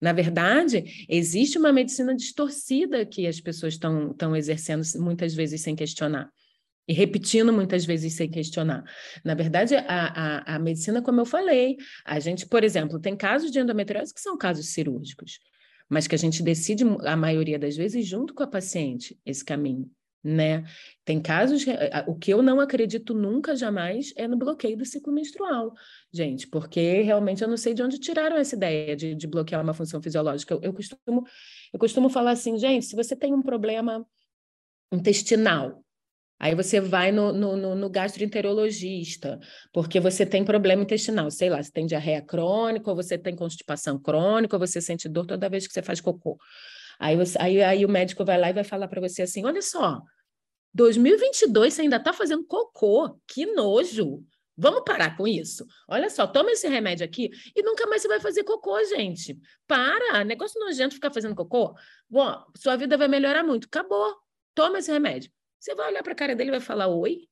Na 0.00 0.12
verdade, 0.12 1.06
existe 1.08 1.58
uma 1.58 1.72
medicina 1.72 2.14
distorcida 2.14 3.06
que 3.06 3.26
as 3.26 3.40
pessoas 3.40 3.74
estão 3.74 4.36
exercendo 4.36 4.82
muitas 4.96 5.34
vezes 5.34 5.62
sem 5.62 5.74
questionar. 5.74 6.30
E 6.86 6.92
repetindo 6.92 7.50
muitas 7.50 7.86
vezes 7.86 8.12
sem 8.14 8.30
questionar. 8.30 8.84
Na 9.24 9.34
verdade, 9.34 9.74
a, 9.74 9.84
a, 9.86 10.56
a 10.56 10.58
medicina, 10.58 11.00
como 11.00 11.20
eu 11.20 11.24
falei, 11.24 11.76
a 12.04 12.20
gente, 12.20 12.46
por 12.46 12.62
exemplo, 12.62 13.00
tem 13.00 13.16
casos 13.16 13.50
de 13.50 13.58
endometriose 13.58 14.12
que 14.12 14.20
são 14.20 14.36
casos 14.36 14.66
cirúrgicos, 14.66 15.38
mas 15.88 16.06
que 16.06 16.14
a 16.14 16.18
gente 16.18 16.42
decide, 16.42 16.84
a 17.04 17.16
maioria 17.16 17.58
das 17.58 17.74
vezes, 17.74 18.06
junto 18.06 18.34
com 18.34 18.42
a 18.42 18.46
paciente, 18.46 19.18
esse 19.24 19.42
caminho 19.42 19.90
né? 20.24 20.64
Tem 21.04 21.20
casos, 21.20 21.66
o 22.06 22.14
que 22.14 22.32
eu 22.32 22.42
não 22.42 22.58
acredito 22.58 23.12
nunca, 23.12 23.54
jamais, 23.54 24.14
é 24.16 24.26
no 24.26 24.38
bloqueio 24.38 24.76
do 24.78 24.86
ciclo 24.86 25.12
menstrual, 25.12 25.74
gente, 26.10 26.48
porque 26.48 27.02
realmente 27.02 27.42
eu 27.42 27.48
não 27.48 27.58
sei 27.58 27.74
de 27.74 27.82
onde 27.82 27.98
tiraram 27.98 28.36
essa 28.36 28.56
ideia 28.56 28.96
de, 28.96 29.14
de 29.14 29.26
bloquear 29.26 29.62
uma 29.62 29.74
função 29.74 30.00
fisiológica. 30.00 30.54
Eu, 30.54 30.60
eu, 30.62 30.72
costumo, 30.72 31.26
eu 31.72 31.78
costumo 31.78 32.08
falar 32.08 32.30
assim, 32.30 32.56
gente, 32.56 32.86
se 32.86 32.96
você 32.96 33.14
tem 33.14 33.34
um 33.34 33.42
problema 33.42 34.06
intestinal, 34.90 35.84
aí 36.38 36.54
você 36.54 36.80
vai 36.80 37.12
no, 37.12 37.30
no, 37.30 37.74
no 37.74 37.90
gastroenterologista, 37.90 39.38
porque 39.74 40.00
você 40.00 40.24
tem 40.24 40.42
problema 40.42 40.84
intestinal, 40.84 41.30
sei 41.30 41.50
lá, 41.50 41.62
você 41.62 41.70
tem 41.70 41.84
diarreia 41.84 42.22
crônica, 42.22 42.88
ou 42.88 42.96
você 42.96 43.18
tem 43.18 43.36
constipação 43.36 43.98
crônica, 43.98 44.56
ou 44.56 44.60
você 44.60 44.80
sente 44.80 45.06
dor 45.06 45.26
toda 45.26 45.50
vez 45.50 45.66
que 45.66 45.74
você 45.74 45.82
faz 45.82 46.00
cocô. 46.00 46.38
Aí, 46.98 47.16
você, 47.16 47.36
aí, 47.40 47.62
aí 47.62 47.84
o 47.84 47.88
médico 47.88 48.24
vai 48.24 48.38
lá 48.38 48.50
e 48.50 48.52
vai 48.52 48.64
falar 48.64 48.88
para 48.88 49.00
você 49.00 49.22
assim: 49.22 49.44
olha 49.44 49.62
só, 49.62 50.02
2022 50.74 51.72
você 51.72 51.82
ainda 51.82 51.96
está 51.96 52.12
fazendo 52.12 52.44
cocô, 52.44 53.18
que 53.26 53.46
nojo. 53.46 54.24
Vamos 54.56 54.82
parar 54.84 55.16
com 55.16 55.26
isso. 55.26 55.66
Olha 55.88 56.08
só, 56.08 56.26
toma 56.26 56.52
esse 56.52 56.68
remédio 56.68 57.04
aqui 57.04 57.30
e 57.54 57.62
nunca 57.62 57.86
mais 57.86 58.02
você 58.02 58.08
vai 58.08 58.20
fazer 58.20 58.44
cocô, 58.44 58.82
gente. 58.84 59.38
Para, 59.66 60.24
negócio 60.24 60.60
nojento 60.60 60.94
ficar 60.94 61.12
fazendo 61.12 61.34
cocô. 61.34 61.74
Bom, 62.08 62.44
sua 62.56 62.76
vida 62.76 62.96
vai 62.96 63.08
melhorar 63.08 63.42
muito. 63.42 63.66
Acabou. 63.66 64.16
Toma 64.54 64.78
esse 64.78 64.92
remédio. 64.92 65.30
Você 65.58 65.74
vai 65.74 65.90
olhar 65.90 66.02
para 66.02 66.12
a 66.12 66.16
cara 66.16 66.36
dele 66.36 66.50
e 66.50 66.52
vai 66.52 66.60
falar: 66.60 66.86
Oi? 66.86 67.28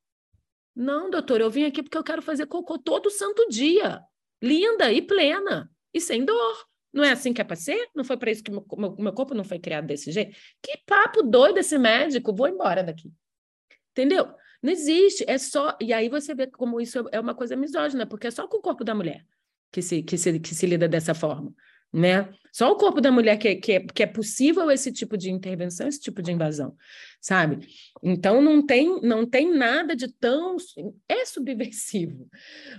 Não, 0.74 1.10
doutor, 1.10 1.40
eu 1.40 1.50
vim 1.50 1.64
aqui 1.64 1.82
porque 1.82 1.98
eu 1.98 2.02
quero 2.02 2.22
fazer 2.22 2.46
cocô 2.46 2.78
todo 2.78 3.10
santo 3.10 3.46
dia. 3.48 4.02
Linda 4.42 4.92
e 4.92 5.00
plena 5.00 5.70
e 5.94 6.00
sem 6.00 6.24
dor. 6.24 6.66
Não 6.92 7.04
é 7.04 7.12
assim 7.12 7.32
que 7.32 7.40
é 7.40 7.44
para 7.44 7.56
ser? 7.56 7.88
Não 7.94 8.04
foi 8.04 8.16
para 8.16 8.30
isso 8.30 8.42
que 8.42 8.50
meu, 8.50 8.64
meu, 8.76 8.96
meu 8.98 9.12
corpo 9.12 9.34
não 9.34 9.44
foi 9.44 9.58
criado 9.58 9.86
desse 9.86 10.10
jeito? 10.10 10.36
Que 10.60 10.78
papo 10.86 11.22
doido 11.22 11.58
esse 11.58 11.78
médico, 11.78 12.34
vou 12.34 12.48
embora 12.48 12.82
daqui. 12.82 13.12
Entendeu? 13.92 14.28
Não 14.62 14.72
existe, 14.72 15.24
é 15.28 15.38
só. 15.38 15.76
E 15.80 15.92
aí 15.92 16.08
você 16.08 16.34
vê 16.34 16.46
como 16.46 16.80
isso 16.80 17.08
é 17.12 17.20
uma 17.20 17.34
coisa 17.34 17.56
misógina, 17.56 18.06
porque 18.06 18.26
é 18.26 18.30
só 18.30 18.46
com 18.48 18.58
o 18.58 18.62
corpo 18.62 18.84
da 18.84 18.94
mulher 18.94 19.24
que 19.70 19.80
se, 19.80 20.02
que 20.02 20.18
se, 20.18 20.38
que 20.38 20.54
se 20.54 20.66
lida 20.66 20.86
dessa 20.86 21.14
forma 21.14 21.54
né? 21.92 22.32
Só 22.50 22.70
o 22.70 22.76
corpo 22.76 23.00
da 23.00 23.10
mulher 23.10 23.36
que, 23.38 23.54
que, 23.56 23.72
é, 23.72 23.80
que 23.80 24.02
é 24.02 24.06
possível 24.06 24.70
esse 24.70 24.90
tipo 24.90 25.16
de 25.16 25.30
intervenção, 25.30 25.86
esse 25.86 26.00
tipo 26.00 26.22
de 26.22 26.32
invasão, 26.32 26.74
sabe? 27.20 27.66
Então 28.02 28.40
não 28.40 28.64
tem, 28.64 29.00
não 29.02 29.26
tem 29.26 29.50
nada 29.54 29.94
de 29.94 30.08
tão 30.08 30.56
é 31.08 31.24
subversivo, 31.24 32.28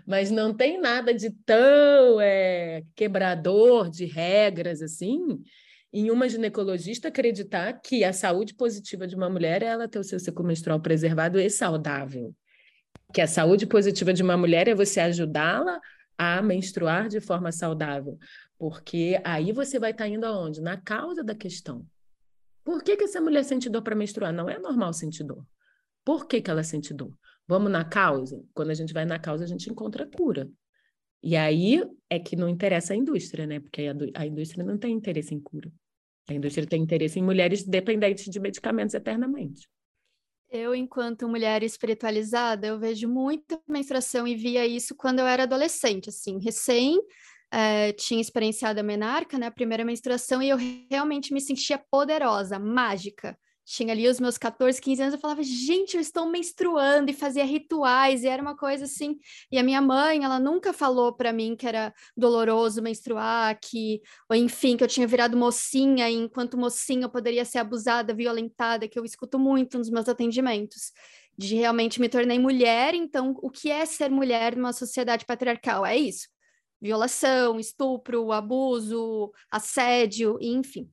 mas 0.05 0.32
não 0.32 0.53
tem 0.53 0.80
nada 0.80 1.14
de 1.14 1.30
tão 1.45 2.20
é, 2.20 2.84
quebrador 2.95 3.89
de 3.89 4.05
regras 4.05 4.82
assim. 4.82 5.41
Em 5.95 6.09
uma 6.09 6.27
ginecologista 6.27 7.09
acreditar 7.09 7.71
que 7.73 8.03
a 8.03 8.11
saúde 8.11 8.55
positiva 8.55 9.05
de 9.05 9.15
uma 9.15 9.29
mulher 9.29 9.61
é 9.61 9.67
ela 9.67 9.87
ter 9.87 9.99
o 9.99 10.03
seu 10.03 10.19
ciclo 10.19 10.43
menstrual 10.43 10.79
preservado 10.81 11.39
e 11.39 11.47
saudável. 11.51 12.35
Que 13.13 13.21
a 13.21 13.27
saúde 13.27 13.67
positiva 13.67 14.11
de 14.11 14.23
uma 14.23 14.35
mulher 14.35 14.67
é 14.67 14.73
você 14.73 14.99
ajudá-la 14.99 15.79
a 16.17 16.41
menstruar 16.41 17.07
de 17.07 17.19
forma 17.19 17.51
saudável. 17.51 18.17
Porque 18.57 19.21
aí 19.23 19.51
você 19.51 19.77
vai 19.77 19.91
estar 19.91 20.05
tá 20.05 20.09
indo 20.09 20.25
aonde? 20.25 20.61
Na 20.61 20.77
causa 20.77 21.23
da 21.23 21.35
questão. 21.35 21.85
Por 22.63 22.81
que, 22.81 22.97
que 22.97 23.03
essa 23.03 23.21
mulher 23.21 23.43
sente 23.43 23.69
dor 23.69 23.83
para 23.83 23.95
menstruar? 23.95 24.33
Não 24.33 24.49
é 24.49 24.57
normal 24.57 24.93
sentir 24.93 25.23
dor. 25.23 25.45
Por 26.03 26.25
que, 26.25 26.41
que 26.41 26.49
ela 26.49 26.63
sente 26.63 26.91
dor? 26.91 27.15
Vamos 27.47 27.71
na 27.71 27.85
causa? 27.85 28.43
Quando 28.55 28.71
a 28.71 28.73
gente 28.73 28.93
vai 28.93 29.05
na 29.05 29.19
causa, 29.19 29.43
a 29.43 29.47
gente 29.47 29.69
encontra 29.69 30.05
a 30.05 30.07
cura. 30.07 30.49
E 31.21 31.35
aí 31.35 31.83
é 32.09 32.17
que 32.17 32.35
não 32.35 32.49
interessa 32.49 32.93
a 32.93 32.95
indústria, 32.95 33.45
né? 33.45 33.59
Porque 33.59 33.83
a, 33.83 34.21
a 34.21 34.25
indústria 34.25 34.63
não 34.63 34.75
tem 34.75 34.95
interesse 34.95 35.35
em 35.35 35.39
cura. 35.39 35.71
A 36.30 36.34
indústria 36.34 36.65
tem 36.67 36.82
interesse 36.82 37.19
em 37.19 37.24
mulheres 37.24 37.63
dependentes 37.63 38.26
de 38.26 38.39
medicamentos 38.39 38.95
eternamente. 38.95 39.67
Eu, 40.49 40.76
enquanto 40.76 41.28
mulher 41.28 41.63
espiritualizada, 41.63 42.67
eu 42.67 42.80
vejo 42.80 43.09
muita 43.09 43.59
menstruação 43.67 44.28
e 44.28 44.36
via 44.36 44.65
isso 44.67 44.95
quando 44.95 45.19
eu 45.19 45.26
era 45.26 45.43
adolescente, 45.43 46.09
assim, 46.09 46.39
recém 46.39 46.97
uh, 46.97 47.93
tinha 47.97 48.21
experienciado 48.21 48.80
a 48.80 48.84
menarca, 48.84 49.38
né, 49.38 49.47
a 49.47 49.51
primeira 49.51 49.84
menstruação, 49.84 50.41
e 50.43 50.49
eu 50.49 50.57
realmente 50.91 51.34
me 51.34 51.41
sentia 51.41 51.82
poderosa, 51.89 52.59
mágica. 52.59 53.38
Tinha 53.66 53.93
ali 53.93 54.07
os 54.07 54.20
meus 54.20 54.38
14, 54.38 54.82
15 54.82 55.01
anos, 55.01 55.14
eu 55.14 55.20
falava, 55.20 55.41
gente, 55.41 55.95
eu 55.95 56.01
estou 56.01 56.26
menstruando 56.26 57.09
e 57.09 57.14
fazia 57.14 57.45
rituais, 57.45 58.24
e 58.24 58.28
era 58.28 58.41
uma 58.41 58.55
coisa 58.55 58.86
assim. 58.86 59.18
E 59.51 59.57
a 59.57 59.64
minha 59.64 59.82
mãe, 59.82 60.24
ela 60.24 60.39
nunca 60.39 60.74
falou 60.74 61.14
para 61.14 61.32
mim 61.32 61.55
que 61.55 61.66
era 61.66 61.93
doloroso 62.16 62.82
menstruar, 62.82 63.57
que, 63.61 64.01
ou 64.30 64.36
enfim, 64.36 64.76
que 64.76 64.84
eu 64.84 64.88
tinha 64.88 65.07
virado 65.07 65.38
mocinha, 65.38 66.09
e 66.09 66.16
enquanto 66.16 66.57
mocinha 66.57 67.05
eu 67.05 67.09
poderia 67.09 67.45
ser 67.45 67.59
abusada, 67.59 68.14
violentada, 68.14 68.88
que 68.88 68.99
eu 68.99 69.05
escuto 69.05 69.39
muito 69.39 69.78
nos 69.78 69.89
meus 69.89 70.09
atendimentos. 70.09 70.91
De 71.38 71.55
realmente 71.55 71.99
me 71.99 72.09
tornei 72.09 72.38
mulher, 72.38 72.93
então 72.93 73.36
o 73.41 73.49
que 73.49 73.72
é 73.72 73.86
ser 73.86 74.11
mulher 74.11 74.55
numa 74.55 74.74
sociedade 74.74 75.26
patriarcal? 75.26 75.86
É 75.86 75.97
isso 75.97 76.28
violação, 76.84 77.61
estupro, 77.61 78.34
abuso, 78.34 79.32
assédio, 79.49 80.38
enfim. 80.41 80.91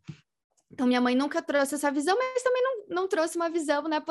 Então, 0.70 0.86
minha 0.86 1.00
mãe 1.00 1.14
nunca 1.14 1.42
trouxe 1.42 1.74
essa 1.74 1.90
visão, 1.90 2.16
mas 2.16 2.42
também 2.42 2.62
não, 2.62 2.84
não 2.88 3.08
trouxe 3.08 3.36
uma 3.36 3.50
visão 3.50 3.82
né, 3.84 4.02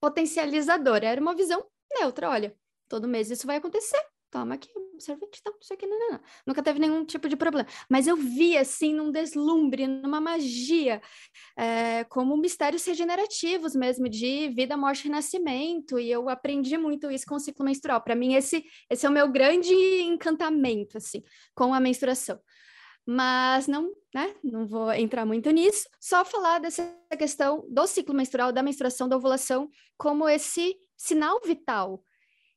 potencializadora. 0.00 1.06
Era 1.06 1.20
uma 1.20 1.34
visão 1.34 1.64
neutra. 1.98 2.28
Olha, 2.28 2.54
todo 2.88 3.08
mês 3.08 3.30
isso 3.30 3.46
vai 3.46 3.56
acontecer 3.56 3.98
toma 4.30 4.54
aqui, 4.54 4.68
sorvete, 4.98 5.42
tá, 5.42 5.50
isso 5.60 5.72
aqui, 5.72 5.86
não, 5.86 5.98
não, 5.98 6.10
não. 6.12 6.20
Nunca 6.46 6.62
teve 6.62 6.78
nenhum 6.78 7.04
tipo 7.04 7.28
de 7.28 7.36
problema. 7.36 7.68
Mas 7.88 8.06
eu 8.06 8.16
vi, 8.16 8.56
assim, 8.56 8.94
num 8.94 9.10
deslumbre, 9.10 9.86
numa 9.86 10.20
magia, 10.20 11.00
é, 11.56 12.04
como 12.04 12.36
mistérios 12.36 12.84
regenerativos 12.84 13.74
mesmo, 13.74 14.08
de 14.08 14.48
vida, 14.50 14.76
morte 14.76 15.00
e 15.00 15.04
renascimento, 15.04 15.98
e 15.98 16.10
eu 16.10 16.28
aprendi 16.28 16.76
muito 16.76 17.10
isso 17.10 17.26
com 17.26 17.36
o 17.36 17.40
ciclo 17.40 17.64
menstrual. 17.64 18.00
Para 18.02 18.14
mim, 18.14 18.34
esse, 18.34 18.64
esse 18.90 19.06
é 19.06 19.08
o 19.08 19.12
meu 19.12 19.30
grande 19.30 19.72
encantamento, 20.02 20.98
assim, 20.98 21.22
com 21.54 21.72
a 21.72 21.80
menstruação. 21.80 22.38
Mas 23.10 23.66
não, 23.66 23.90
né, 24.14 24.34
não 24.44 24.66
vou 24.66 24.92
entrar 24.92 25.24
muito 25.24 25.50
nisso, 25.50 25.88
só 25.98 26.24
falar 26.24 26.58
dessa 26.58 26.94
questão 27.18 27.64
do 27.70 27.86
ciclo 27.86 28.14
menstrual, 28.14 28.52
da 28.52 28.62
menstruação, 28.62 29.08
da 29.08 29.16
ovulação, 29.16 29.70
como 29.96 30.28
esse 30.28 30.76
sinal 30.96 31.40
vital, 31.42 32.02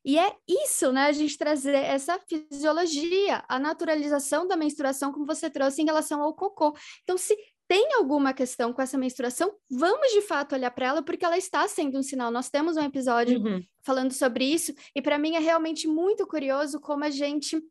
e 0.04 0.18
é 0.18 0.34
isso, 0.48 0.90
né? 0.90 1.06
A 1.06 1.12
gente 1.12 1.38
trazer 1.38 1.76
essa 1.76 2.18
fisiologia, 2.18 3.44
a 3.48 3.58
naturalização 3.58 4.46
da 4.46 4.56
menstruação, 4.56 5.12
como 5.12 5.24
você 5.24 5.48
trouxe 5.48 5.80
em 5.80 5.84
relação 5.84 6.20
ao 6.20 6.34
cocô. 6.34 6.76
Então, 7.04 7.16
se 7.16 7.36
tem 7.68 7.94
alguma 7.94 8.34
questão 8.34 8.72
com 8.72 8.82
essa 8.82 8.98
menstruação, 8.98 9.54
vamos 9.70 10.12
de 10.12 10.20
fato 10.22 10.54
olhar 10.54 10.70
para 10.72 10.86
ela, 10.86 11.02
porque 11.02 11.24
ela 11.24 11.38
está 11.38 11.66
sendo 11.68 11.98
um 11.98 12.02
sinal. 12.02 12.30
Nós 12.32 12.50
temos 12.50 12.76
um 12.76 12.82
episódio 12.82 13.40
uhum. 13.40 13.62
falando 13.84 14.12
sobre 14.12 14.44
isso, 14.44 14.74
e 14.94 15.00
para 15.00 15.18
mim 15.18 15.36
é 15.36 15.38
realmente 15.38 15.86
muito 15.86 16.26
curioso 16.26 16.80
como 16.80 17.04
a 17.04 17.10
gente, 17.10 17.62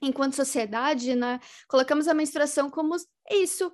enquanto 0.00 0.34
sociedade, 0.34 1.14
né, 1.14 1.40
colocamos 1.68 2.08
a 2.08 2.14
menstruação 2.14 2.70
como 2.70 2.96
isso, 3.30 3.72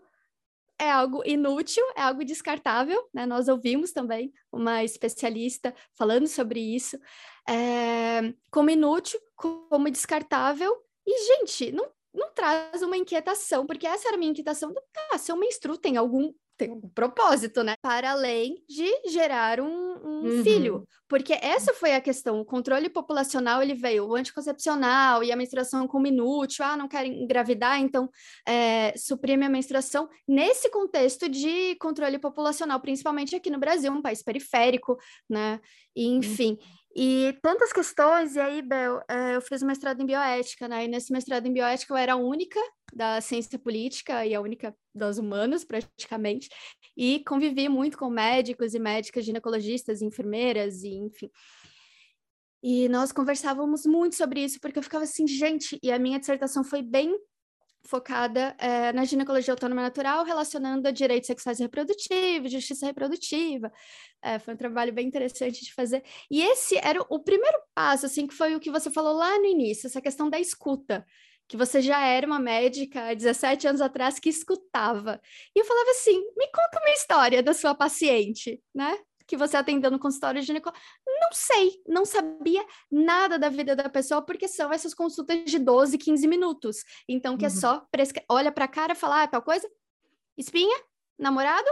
é 0.79 0.91
algo 0.91 1.23
inútil, 1.25 1.85
é 1.97 2.03
algo 2.03 2.25
descartável, 2.25 3.09
né? 3.15 3.25
Nós 3.25 3.47
ouvimos 3.47 3.93
também 3.93 4.33
uma 4.51 4.83
especialista 4.83 5.73
falando 5.95 6.27
sobre 6.27 6.59
isso, 6.59 6.99
é, 7.49 8.35
como 8.51 8.71
inútil, 8.71 9.21
como 9.37 9.91
descartável, 9.91 10.77
e, 11.07 11.39
gente, 11.39 11.71
não, 11.71 11.89
não 12.13 12.33
traz 12.33 12.83
uma 12.83 12.97
inquietação, 12.97 13.67
porque 13.67 13.87
essa 13.87 14.09
era 14.09 14.17
a 14.17 14.19
minha 14.19 14.31
inquietação, 14.31 14.75
ah, 15.13 15.19
se 15.19 15.31
eu 15.31 15.37
menstruo, 15.37 15.79
tem 15.79 15.97
algum 15.97 16.33
tem 16.57 16.71
um 16.71 16.81
propósito, 16.81 17.63
né? 17.63 17.75
Para 17.81 18.13
além 18.13 18.63
de 18.69 19.11
gerar 19.11 19.61
um, 19.61 19.67
um 19.67 20.23
uhum. 20.25 20.45
filho. 20.45 20.87
Porque 21.09 21.33
essa 21.35 21.75
foi 21.75 21.95
a 21.95 22.01
questão. 22.01 22.41
O 22.41 22.45
controle 22.45 22.89
populacional, 22.89 23.63
ele 23.63 23.75
veio, 23.75 24.07
o 24.07 24.15
anticoncepcional 24.15 25.23
e 25.23 25.33
a 25.33 25.37
menstruação 25.37 25.87
como 25.87 26.07
inútil. 26.07 26.65
Ah, 26.65 26.77
não 26.77 26.89
quero 26.89 27.07
engravidar, 27.07 27.81
então 27.81 28.09
é, 28.47 28.95
suprime 28.97 29.45
a 29.45 29.49
menstruação. 29.49 30.09
Nesse 30.27 30.71
contexto 30.71 31.29
de 31.29 31.75
controle 31.77 32.19
populacional, 32.19 32.81
principalmente 32.81 33.35
aqui 33.37 33.51
no 33.51 33.59
Brasil, 33.59 33.93
um 33.93 34.03
país 34.03 34.23
periférico, 34.23 34.97
né? 35.29 35.61
E, 35.95 36.07
enfim... 36.07 36.53
Uhum. 36.61 36.83
E 36.95 37.39
tantas 37.41 37.73
questões, 37.73 38.37
e 38.37 38.41
aí, 38.41 38.61
Bel, 38.61 39.03
é, 39.09 39.35
eu 39.35 39.41
fiz 39.41 39.63
mestrado 39.63 40.03
em 40.03 40.05
bioética, 40.05 40.69
né? 40.69 40.85
E 40.85 40.89
nesse 40.89 41.11
mestrado 41.11 41.47
em 41.47 41.53
bioética 41.53 41.95
eu 41.95 41.97
era 41.97 42.13
a 42.13 42.17
única 42.17 42.61
da 42.93 43.19
ciência 43.23 43.59
política 43.59 44.27
e 44.27 44.35
a 44.35 44.41
única 44.43 44.77
das 44.95 45.19
humanas, 45.19 45.65
praticamente, 45.65 46.49
e 46.97 47.23
convivi 47.25 47.69
muito 47.69 47.97
com 47.97 48.11
médicos 48.11 48.75
e 48.75 48.79
médicas, 48.79 49.25
ginecologistas, 49.25 50.03
enfermeiras, 50.03 50.83
e 50.83 50.95
enfim. 50.95 51.31
E 52.63 52.89
nós 52.89 53.11
conversávamos 53.11 53.85
muito 53.85 54.15
sobre 54.15 54.45
isso, 54.45 54.61
porque 54.61 54.79
eu 54.79 54.83
ficava 54.83 55.05
assim, 55.05 55.27
gente, 55.27 55.79
e 55.83 55.91
a 55.91 55.99
minha 55.99 56.19
dissertação 56.19 56.63
foi 56.63 56.81
bem 56.81 57.17
focada 57.85 58.55
é, 58.59 58.93
na 58.93 59.05
ginecologia 59.05 59.53
autônoma 59.53 59.83
natural, 59.83 60.25
relacionando 60.25 60.87
a 60.87 60.91
direitos 60.91 61.27
sexuais 61.27 61.59
e 61.59 61.63
reprodutivos, 61.63 62.53
justiça 62.53 62.87
reprodutiva. 62.87 63.73
É, 64.23 64.39
foi 64.39 64.55
um 64.55 64.57
trabalho 64.57 64.93
bem 64.93 65.07
interessante 65.07 65.65
de 65.65 65.75
fazer. 65.75 66.03
E 66.31 66.41
esse 66.41 66.77
era 66.79 67.01
o 67.09 67.19
primeiro 67.19 67.59
passo, 67.75 68.07
assim, 68.07 68.27
que 68.27 68.35
foi 68.35 68.55
o 68.55 68.61
que 68.61 68.71
você 68.71 68.91
falou 68.91 69.15
lá 69.15 69.39
no 69.39 69.47
início, 69.47 69.87
essa 69.87 70.01
questão 70.01 70.31
da 70.31 70.39
escuta. 70.39 71.05
Que 71.53 71.57
você 71.59 71.83
já 71.83 72.01
era 72.01 72.27
uma 72.27 72.39
médica 72.39 73.11
há 73.11 73.15
17 73.15 73.69
anos 73.69 73.83
atrás 73.83 74.19
que 74.19 74.31
escutava. 74.31 75.21
E 75.55 75.61
eu 75.61 75.67
falava 75.67 75.91
assim: 75.91 76.19
me 76.35 76.47
conta 76.47 76.81
uma 76.81 76.95
história 76.95 77.43
da 77.43 77.53
sua 77.53 77.75
paciente, 77.75 78.59
né? 78.75 78.99
que 79.27 79.37
você 79.37 79.59
atendeu 79.59 79.91
no 79.91 79.99
consultório 79.99 80.41
ginecológico. 80.41 80.83
Não 81.07 81.29
sei, 81.33 81.83
não 81.87 82.07
sabia 82.07 82.65
nada 82.91 83.39
da 83.39 83.51
vida 83.51 83.77
da 83.77 83.91
pessoa, 83.91 84.23
porque 84.23 84.49
são 84.49 84.73
essas 84.73 84.95
consultas 84.95 85.45
de 85.45 85.59
12, 85.59 85.99
15 85.99 86.27
minutos. 86.27 86.79
Então, 87.07 87.37
que 87.37 87.45
é 87.45 87.49
uhum. 87.49 87.55
é 87.55 87.61
só 87.61 87.87
prescre... 87.91 88.25
olha 88.31 88.51
para 88.51 88.65
a 88.65 88.69
cara 88.69 88.95
e 88.95 88.97
falar 88.97 89.25
ah, 89.25 89.29
tal 89.29 89.43
coisa, 89.43 89.71
espinha, 90.39 90.83
namorado, 91.19 91.69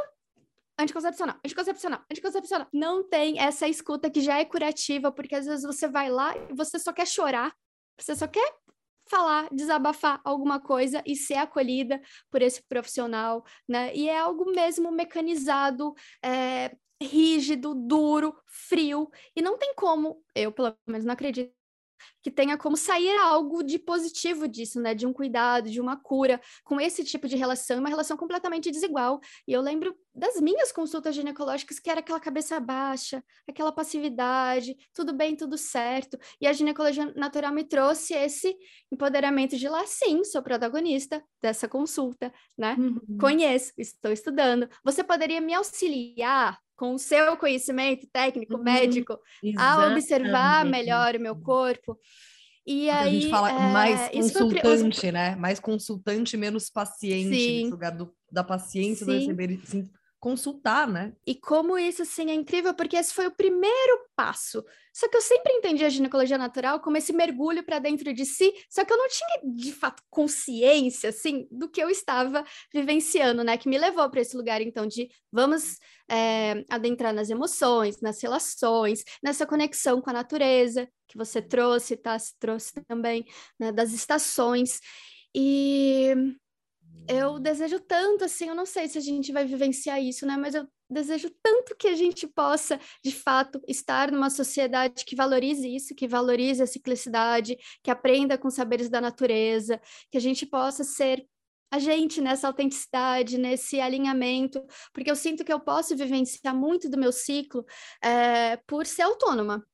anticoncepcional, 0.78 1.36
anticoncepcional, 1.42 2.04
anticoncepcional. 2.10 2.68
Não 2.70 3.02
tem 3.02 3.40
essa 3.40 3.66
escuta 3.66 4.10
que 4.10 4.20
já 4.20 4.38
é 4.38 4.44
curativa, 4.44 5.10
porque 5.10 5.34
às 5.34 5.46
vezes 5.46 5.64
você 5.64 5.88
vai 5.88 6.10
lá 6.10 6.36
e 6.36 6.54
você 6.54 6.78
só 6.78 6.92
quer 6.92 7.06
chorar, 7.06 7.50
você 7.98 8.14
só 8.14 8.26
quer 8.26 8.59
falar, 9.10 9.48
desabafar 9.52 10.20
alguma 10.24 10.60
coisa 10.60 11.02
e 11.06 11.16
ser 11.16 11.34
acolhida 11.34 12.00
por 12.30 12.40
esse 12.42 12.62
profissional, 12.62 13.44
né? 13.68 13.94
E 13.94 14.08
é 14.08 14.18
algo 14.18 14.50
mesmo 14.52 14.90
mecanizado, 14.92 15.94
é, 16.24 16.76
rígido, 17.02 17.74
duro, 17.74 18.34
frio, 18.46 19.10
e 19.34 19.42
não 19.42 19.58
tem 19.58 19.74
como, 19.74 20.22
eu 20.34 20.52
pelo 20.52 20.76
menos 20.86 21.04
não 21.04 21.12
acredito, 21.14 21.52
que 22.22 22.30
tenha 22.30 22.56
como 22.56 22.76
sair 22.76 23.16
algo 23.18 23.62
de 23.62 23.78
positivo 23.78 24.46
disso, 24.48 24.80
né? 24.80 24.94
De 24.94 25.06
um 25.06 25.12
cuidado, 25.12 25.70
de 25.70 25.80
uma 25.80 25.96
cura 25.96 26.40
com 26.64 26.80
esse 26.80 27.04
tipo 27.04 27.28
de 27.28 27.36
relação, 27.36 27.78
uma 27.78 27.88
relação 27.88 28.16
completamente 28.16 28.70
desigual. 28.70 29.20
E 29.46 29.52
eu 29.52 29.60
lembro 29.60 29.94
das 30.14 30.40
minhas 30.40 30.72
consultas 30.72 31.14
ginecológicas 31.14 31.78
que 31.78 31.90
era 31.90 32.00
aquela 32.00 32.20
cabeça 32.20 32.58
baixa, 32.58 33.22
aquela 33.48 33.72
passividade, 33.72 34.76
tudo 34.92 35.12
bem, 35.12 35.36
tudo 35.36 35.56
certo. 35.56 36.18
E 36.40 36.46
a 36.46 36.52
ginecologia 36.52 37.12
natural 37.14 37.52
me 37.52 37.64
trouxe 37.64 38.14
esse 38.14 38.56
empoderamento 38.92 39.56
de 39.56 39.68
lá, 39.68 39.86
sim, 39.86 40.24
sou 40.24 40.42
protagonista 40.42 41.22
dessa 41.40 41.68
consulta, 41.68 42.32
né? 42.56 42.76
Uhum. 42.78 43.18
Conheço, 43.18 43.72
estou 43.78 44.12
estudando. 44.12 44.68
Você 44.84 45.02
poderia 45.04 45.40
me 45.40 45.54
auxiliar 45.54 46.58
com 46.80 46.94
o 46.94 46.98
seu 46.98 47.36
conhecimento 47.36 48.06
técnico, 48.10 48.56
uhum, 48.56 48.62
médico, 48.62 49.18
exatamente. 49.44 49.84
a 49.84 49.92
observar 49.92 50.64
melhor 50.64 51.14
o 51.14 51.20
meu 51.20 51.36
corpo. 51.36 51.98
E 52.66 52.88
aí, 52.88 53.08
a 53.08 53.20
gente 53.20 53.28
fala 53.28 53.50
é, 53.50 53.70
mais 53.70 54.08
consultante, 54.08 55.00
foi... 55.00 55.12
né? 55.12 55.36
Mais 55.36 55.60
consultante, 55.60 56.38
menos 56.38 56.70
paciente, 56.70 57.36
Sim. 57.36 57.58
nesse 57.58 57.70
lugar 57.70 57.90
do, 57.90 58.10
da 58.32 58.42
paciência, 58.42 59.04
Sim. 59.04 59.12
do 59.12 59.18
receber, 59.18 59.60
consultar, 60.20 60.86
né? 60.86 61.14
E 61.26 61.34
como 61.34 61.78
isso, 61.78 62.02
assim, 62.02 62.30
é 62.30 62.34
incrível, 62.34 62.74
porque 62.74 62.96
esse 62.96 63.12
foi 63.12 63.26
o 63.26 63.34
primeiro 63.34 64.06
passo. 64.14 64.62
Só 64.92 65.08
que 65.08 65.16
eu 65.16 65.22
sempre 65.22 65.52
entendi 65.54 65.82
a 65.82 65.88
ginecologia 65.88 66.36
natural 66.36 66.78
como 66.80 66.98
esse 66.98 67.12
mergulho 67.12 67.64
para 67.64 67.78
dentro 67.78 68.12
de 68.12 68.26
si, 68.26 68.52
só 68.68 68.84
que 68.84 68.92
eu 68.92 68.98
não 68.98 69.08
tinha, 69.08 69.54
de 69.54 69.72
fato, 69.72 70.02
consciência, 70.10 71.08
assim, 71.08 71.48
do 71.50 71.70
que 71.70 71.82
eu 71.82 71.88
estava 71.88 72.44
vivenciando, 72.72 73.42
né? 73.42 73.56
Que 73.56 73.68
me 73.68 73.78
levou 73.78 74.08
para 74.10 74.20
esse 74.20 74.36
lugar, 74.36 74.60
então, 74.60 74.86
de 74.86 75.08
vamos 75.32 75.78
é, 76.08 76.64
adentrar 76.68 77.14
nas 77.14 77.30
emoções, 77.30 78.00
nas 78.02 78.22
relações, 78.22 79.02
nessa 79.22 79.46
conexão 79.46 80.02
com 80.02 80.10
a 80.10 80.12
natureza, 80.12 80.86
que 81.08 81.16
você 81.16 81.40
trouxe, 81.40 81.96
tá? 81.96 82.18
Se 82.18 82.38
trouxe 82.38 82.74
também, 82.86 83.24
né? 83.58 83.72
Das 83.72 83.92
estações. 83.94 84.80
E 85.34 86.14
eu 87.08 87.38
desejo 87.38 87.80
tanto, 87.80 88.24
assim, 88.24 88.48
eu 88.48 88.54
não 88.54 88.66
sei 88.66 88.88
se 88.88 88.98
a 88.98 89.00
gente 89.00 89.32
vai 89.32 89.44
vivenciar 89.44 90.00
isso, 90.02 90.26
né? 90.26 90.36
Mas 90.36 90.54
eu 90.54 90.66
desejo 90.88 91.30
tanto 91.42 91.76
que 91.76 91.88
a 91.88 91.94
gente 91.94 92.26
possa, 92.26 92.80
de 93.02 93.12
fato, 93.12 93.60
estar 93.66 94.10
numa 94.10 94.30
sociedade 94.30 95.04
que 95.04 95.16
valorize 95.16 95.66
isso, 95.68 95.94
que 95.94 96.08
valorize 96.08 96.62
a 96.62 96.66
ciclicidade, 96.66 97.56
que 97.82 97.90
aprenda 97.90 98.36
com 98.36 98.50
saberes 98.50 98.88
da 98.88 99.00
natureza, 99.00 99.80
que 100.10 100.18
a 100.18 100.20
gente 100.20 100.44
possa 100.46 100.84
ser 100.84 101.26
a 101.72 101.78
gente 101.78 102.20
nessa 102.20 102.48
autenticidade, 102.48 103.38
nesse 103.38 103.80
alinhamento, 103.80 104.60
porque 104.92 105.10
eu 105.10 105.14
sinto 105.14 105.44
que 105.44 105.52
eu 105.52 105.60
posso 105.60 105.96
vivenciar 105.96 106.54
muito 106.54 106.88
do 106.90 106.98
meu 106.98 107.12
ciclo 107.12 107.64
é, 108.02 108.56
por 108.66 108.84
ser 108.86 109.02
autônoma, 109.02 109.64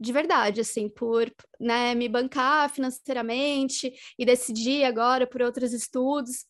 de 0.00 0.12
verdade, 0.12 0.60
assim, 0.60 0.88
por 0.88 1.32
né, 1.60 1.94
me 1.94 2.08
bancar 2.08 2.68
financeiramente 2.70 3.92
e 4.18 4.24
decidir 4.26 4.84
agora 4.84 5.28
por 5.28 5.42
outros 5.42 5.72
estudos 5.72 6.44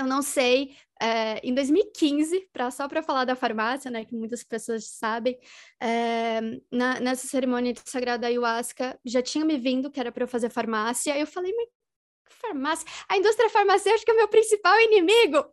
eu 0.00 0.06
não 0.06 0.22
sei, 0.22 0.76
é, 1.00 1.38
em 1.46 1.54
2015, 1.54 2.48
pra, 2.52 2.70
só 2.70 2.88
para 2.88 3.02
falar 3.02 3.24
da 3.24 3.36
farmácia, 3.36 3.90
né, 3.90 4.04
que 4.04 4.14
muitas 4.14 4.42
pessoas 4.42 4.86
sabem, 4.86 5.38
é, 5.80 6.40
na, 6.70 7.00
nessa 7.00 7.26
cerimônia 7.26 7.72
de 7.72 7.80
sagrada 7.84 8.26
ayahuasca, 8.26 8.98
já 9.04 9.22
tinha 9.22 9.44
me 9.44 9.58
vindo 9.58 9.90
que 9.90 10.00
era 10.00 10.12
para 10.12 10.24
eu 10.24 10.28
fazer 10.28 10.50
farmácia, 10.50 11.18
eu 11.18 11.26
falei, 11.26 11.52
mas 11.54 11.68
farmácia? 12.40 12.86
A 13.08 13.16
indústria 13.16 13.50
farmacêutica 13.50 14.12
é 14.12 14.14
o 14.14 14.18
meu 14.18 14.28
principal 14.28 14.78
inimigo! 14.80 15.44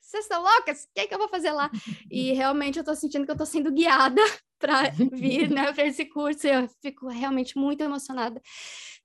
Vocês 0.00 0.24
estão 0.24 0.42
loucas? 0.42 0.84
O 0.84 0.88
que, 0.94 1.00
é 1.00 1.06
que 1.06 1.14
eu 1.14 1.18
vou 1.18 1.28
fazer 1.28 1.52
lá? 1.52 1.70
E 2.10 2.32
realmente 2.34 2.76
eu 2.76 2.82
estou 2.82 2.94
sentindo 2.94 3.24
que 3.24 3.30
eu 3.30 3.34
estou 3.34 3.46
sendo 3.46 3.72
guiada 3.72 4.20
para 4.58 4.90
vir 5.12 5.50
né, 5.50 5.72
para 5.72 5.86
esse 5.86 6.04
curso, 6.04 6.46
eu 6.46 6.68
fico 6.82 7.08
realmente 7.08 7.56
muito 7.56 7.82
emocionada. 7.82 8.40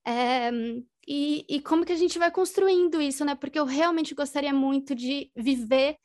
É, 0.06 0.50
e, 1.10 1.46
e 1.48 1.60
como 1.62 1.86
que 1.86 1.92
a 1.92 1.96
gente 1.96 2.18
vai 2.18 2.30
construindo 2.30 3.00
isso, 3.00 3.24
né? 3.24 3.34
Porque 3.34 3.58
eu 3.58 3.64
realmente 3.64 4.14
gostaria 4.14 4.52
muito 4.52 4.94
de 4.94 5.32
viver, 5.34 5.96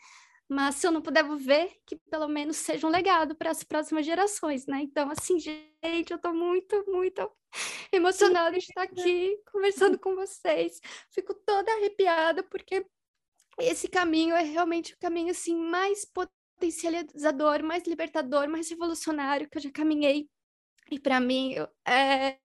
mas 0.47 0.75
se 0.75 0.87
eu 0.87 0.93
não 0.93 1.01
puder 1.01 1.27
viver, 1.27 1.75
que 1.85 1.97
pelo 2.09 2.29
menos 2.29 2.55
seja 2.55 2.87
um 2.87 2.89
legado 2.89 3.35
para 3.35 3.51
as 3.51 3.65
próximas 3.65 4.05
gerações, 4.05 4.65
né? 4.65 4.79
Então, 4.81 5.11
assim, 5.11 5.37
gente, 5.37 6.09
eu 6.09 6.15
estou 6.15 6.33
muito, 6.33 6.85
muito 6.87 7.29
emocionada 7.91 8.51
de 8.57 8.63
estar 8.63 8.83
aqui 8.83 9.37
conversando 9.51 9.99
com 9.99 10.15
vocês. 10.15 10.79
Fico 11.11 11.33
toda 11.33 11.69
arrepiada, 11.73 12.41
porque 12.41 12.85
esse 13.59 13.89
caminho 13.89 14.33
é 14.33 14.43
realmente 14.43 14.93
o 14.93 14.97
caminho, 14.97 15.31
assim, 15.31 15.53
mais 15.53 16.05
potencializador, 16.05 17.61
mais 17.61 17.83
libertador, 17.83 18.47
mais 18.47 18.69
revolucionário 18.69 19.49
que 19.49 19.57
eu 19.57 19.61
já 19.63 19.71
caminhei. 19.71 20.29
E 20.93 20.99
para 20.99 21.19
mim, 21.19 21.55
é, 21.87 22.37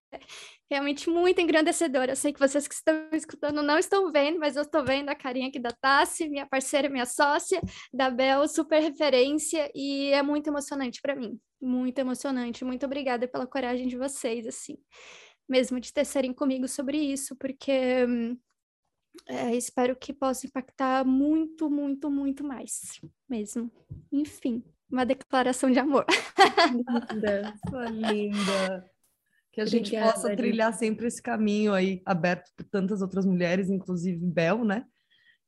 realmente 0.71 1.11
muito 1.11 1.41
engrandecedora. 1.41 2.13
Eu 2.13 2.17
sei 2.17 2.33
que 2.33 2.41
vocês 2.41 2.67
que 2.67 2.75
estão 2.75 2.95
escutando 3.13 3.63
não 3.63 3.79
estão 3.79 4.11
vendo, 4.11 4.39
mas 4.39 4.57
eu 4.57 4.63
estou 4.63 4.83
vendo 4.83 5.11
a 5.11 5.15
carinha 5.15 5.49
aqui 5.49 5.59
da 5.59 5.71
Tassi, 5.71 6.29
minha 6.29 6.47
parceira, 6.47 6.89
minha 6.89 7.05
sócia, 7.05 7.61
da 7.93 8.11
Bel, 8.11 8.49
super 8.49 8.81
referência, 8.81 9.71
e 9.75 10.11
é 10.13 10.23
muito 10.23 10.49
emocionante 10.49 11.01
para 11.03 11.15
mim. 11.15 11.39
Muito 11.61 11.99
emocionante. 11.99 12.65
Muito 12.65 12.87
obrigada 12.87 13.29
pela 13.29 13.47
coragem 13.47 13.87
de 13.87 13.99
vocês, 13.99 14.47
assim, 14.47 14.79
mesmo 15.49 15.79
de 15.79 15.93
tecerem 15.93 16.33
comigo 16.33 16.67
sobre 16.67 16.97
isso, 16.97 17.37
porque 17.37 18.07
é, 19.27 19.55
espero 19.55 19.95
que 19.95 20.13
possa 20.13 20.47
impactar 20.47 21.05
muito, 21.05 21.69
muito, 21.69 22.11
muito 22.11 22.43
mais, 22.43 22.99
mesmo. 23.29 23.71
Enfim, 24.11 24.63
uma 24.91 25.05
declaração 25.05 25.71
de 25.71 25.79
amor. 25.79 26.07
Linda, 27.13 27.55
sua 27.69 27.85
linda 27.89 28.91
que 29.59 29.63
a 29.63 29.67
gente 29.67 29.89
Obrigada, 29.89 30.13
possa 30.13 30.37
trilhar 30.37 30.73
sempre 30.73 31.09
esse 31.09 31.21
caminho 31.21 31.75
aí 31.75 32.01
aberto 32.07 32.49
por 32.57 32.65
tantas 32.65 33.03
outras 33.03 33.27
mulheres, 33.27 33.69
inclusive 33.69 34.25
Bel, 34.25 34.65
né? 34.65 34.85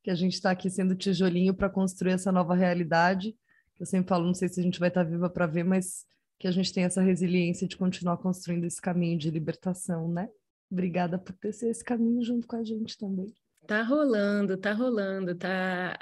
Que 0.03 0.11
a 0.11 0.15
gente 0.15 0.33
está 0.33 0.51
aqui 0.51 0.69
sendo 0.69 0.95
tijolinho 0.95 1.53
para 1.53 1.69
construir 1.69 2.11
essa 2.11 2.29
nova 2.29 2.53
realidade. 2.53 3.33
Eu 3.79 3.85
sempre 3.85 4.09
falo, 4.09 4.25
não 4.25 4.33
sei 4.33 4.49
se 4.49 4.59
a 4.59 4.63
gente 4.63 4.81
vai 4.81 4.89
estar 4.89 5.05
tá 5.05 5.09
viva 5.09 5.29
para 5.29 5.47
ver, 5.47 5.63
mas 5.63 6.05
que 6.37 6.45
a 6.45 6.51
gente 6.51 6.73
tem 6.73 6.83
essa 6.83 7.01
resiliência 7.01 7.67
de 7.67 7.77
continuar 7.77 8.17
construindo 8.17 8.65
esse 8.65 8.81
caminho 8.81 9.17
de 9.17 9.29
libertação, 9.29 10.09
né? 10.09 10.27
Obrigada 10.69 11.17
por 11.17 11.33
ter 11.33 11.49
esse 11.49 11.83
caminho 11.83 12.21
junto 12.21 12.45
com 12.47 12.57
a 12.57 12.63
gente 12.63 12.97
também. 12.97 13.33
Tá 13.67 13.83
rolando, 13.83 14.57
tá 14.57 14.73
rolando, 14.73 15.35
tá. 15.35 15.97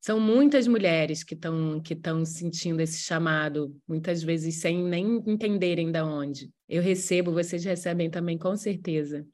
São 0.00 0.20
muitas 0.20 0.66
mulheres 0.66 1.22
que 1.24 1.34
estão 1.34 1.80
que 1.80 1.94
estão 1.94 2.24
sentindo 2.24 2.80
esse 2.80 2.98
chamado, 3.00 3.76
muitas 3.86 4.22
vezes 4.22 4.60
sem 4.60 4.82
nem 4.82 5.22
entenderem 5.26 5.90
da 5.90 6.06
onde. 6.06 6.50
Eu 6.68 6.80
recebo, 6.80 7.32
vocês 7.32 7.64
recebem 7.64 8.08
também 8.10 8.38
com 8.38 8.56
certeza. 8.56 9.26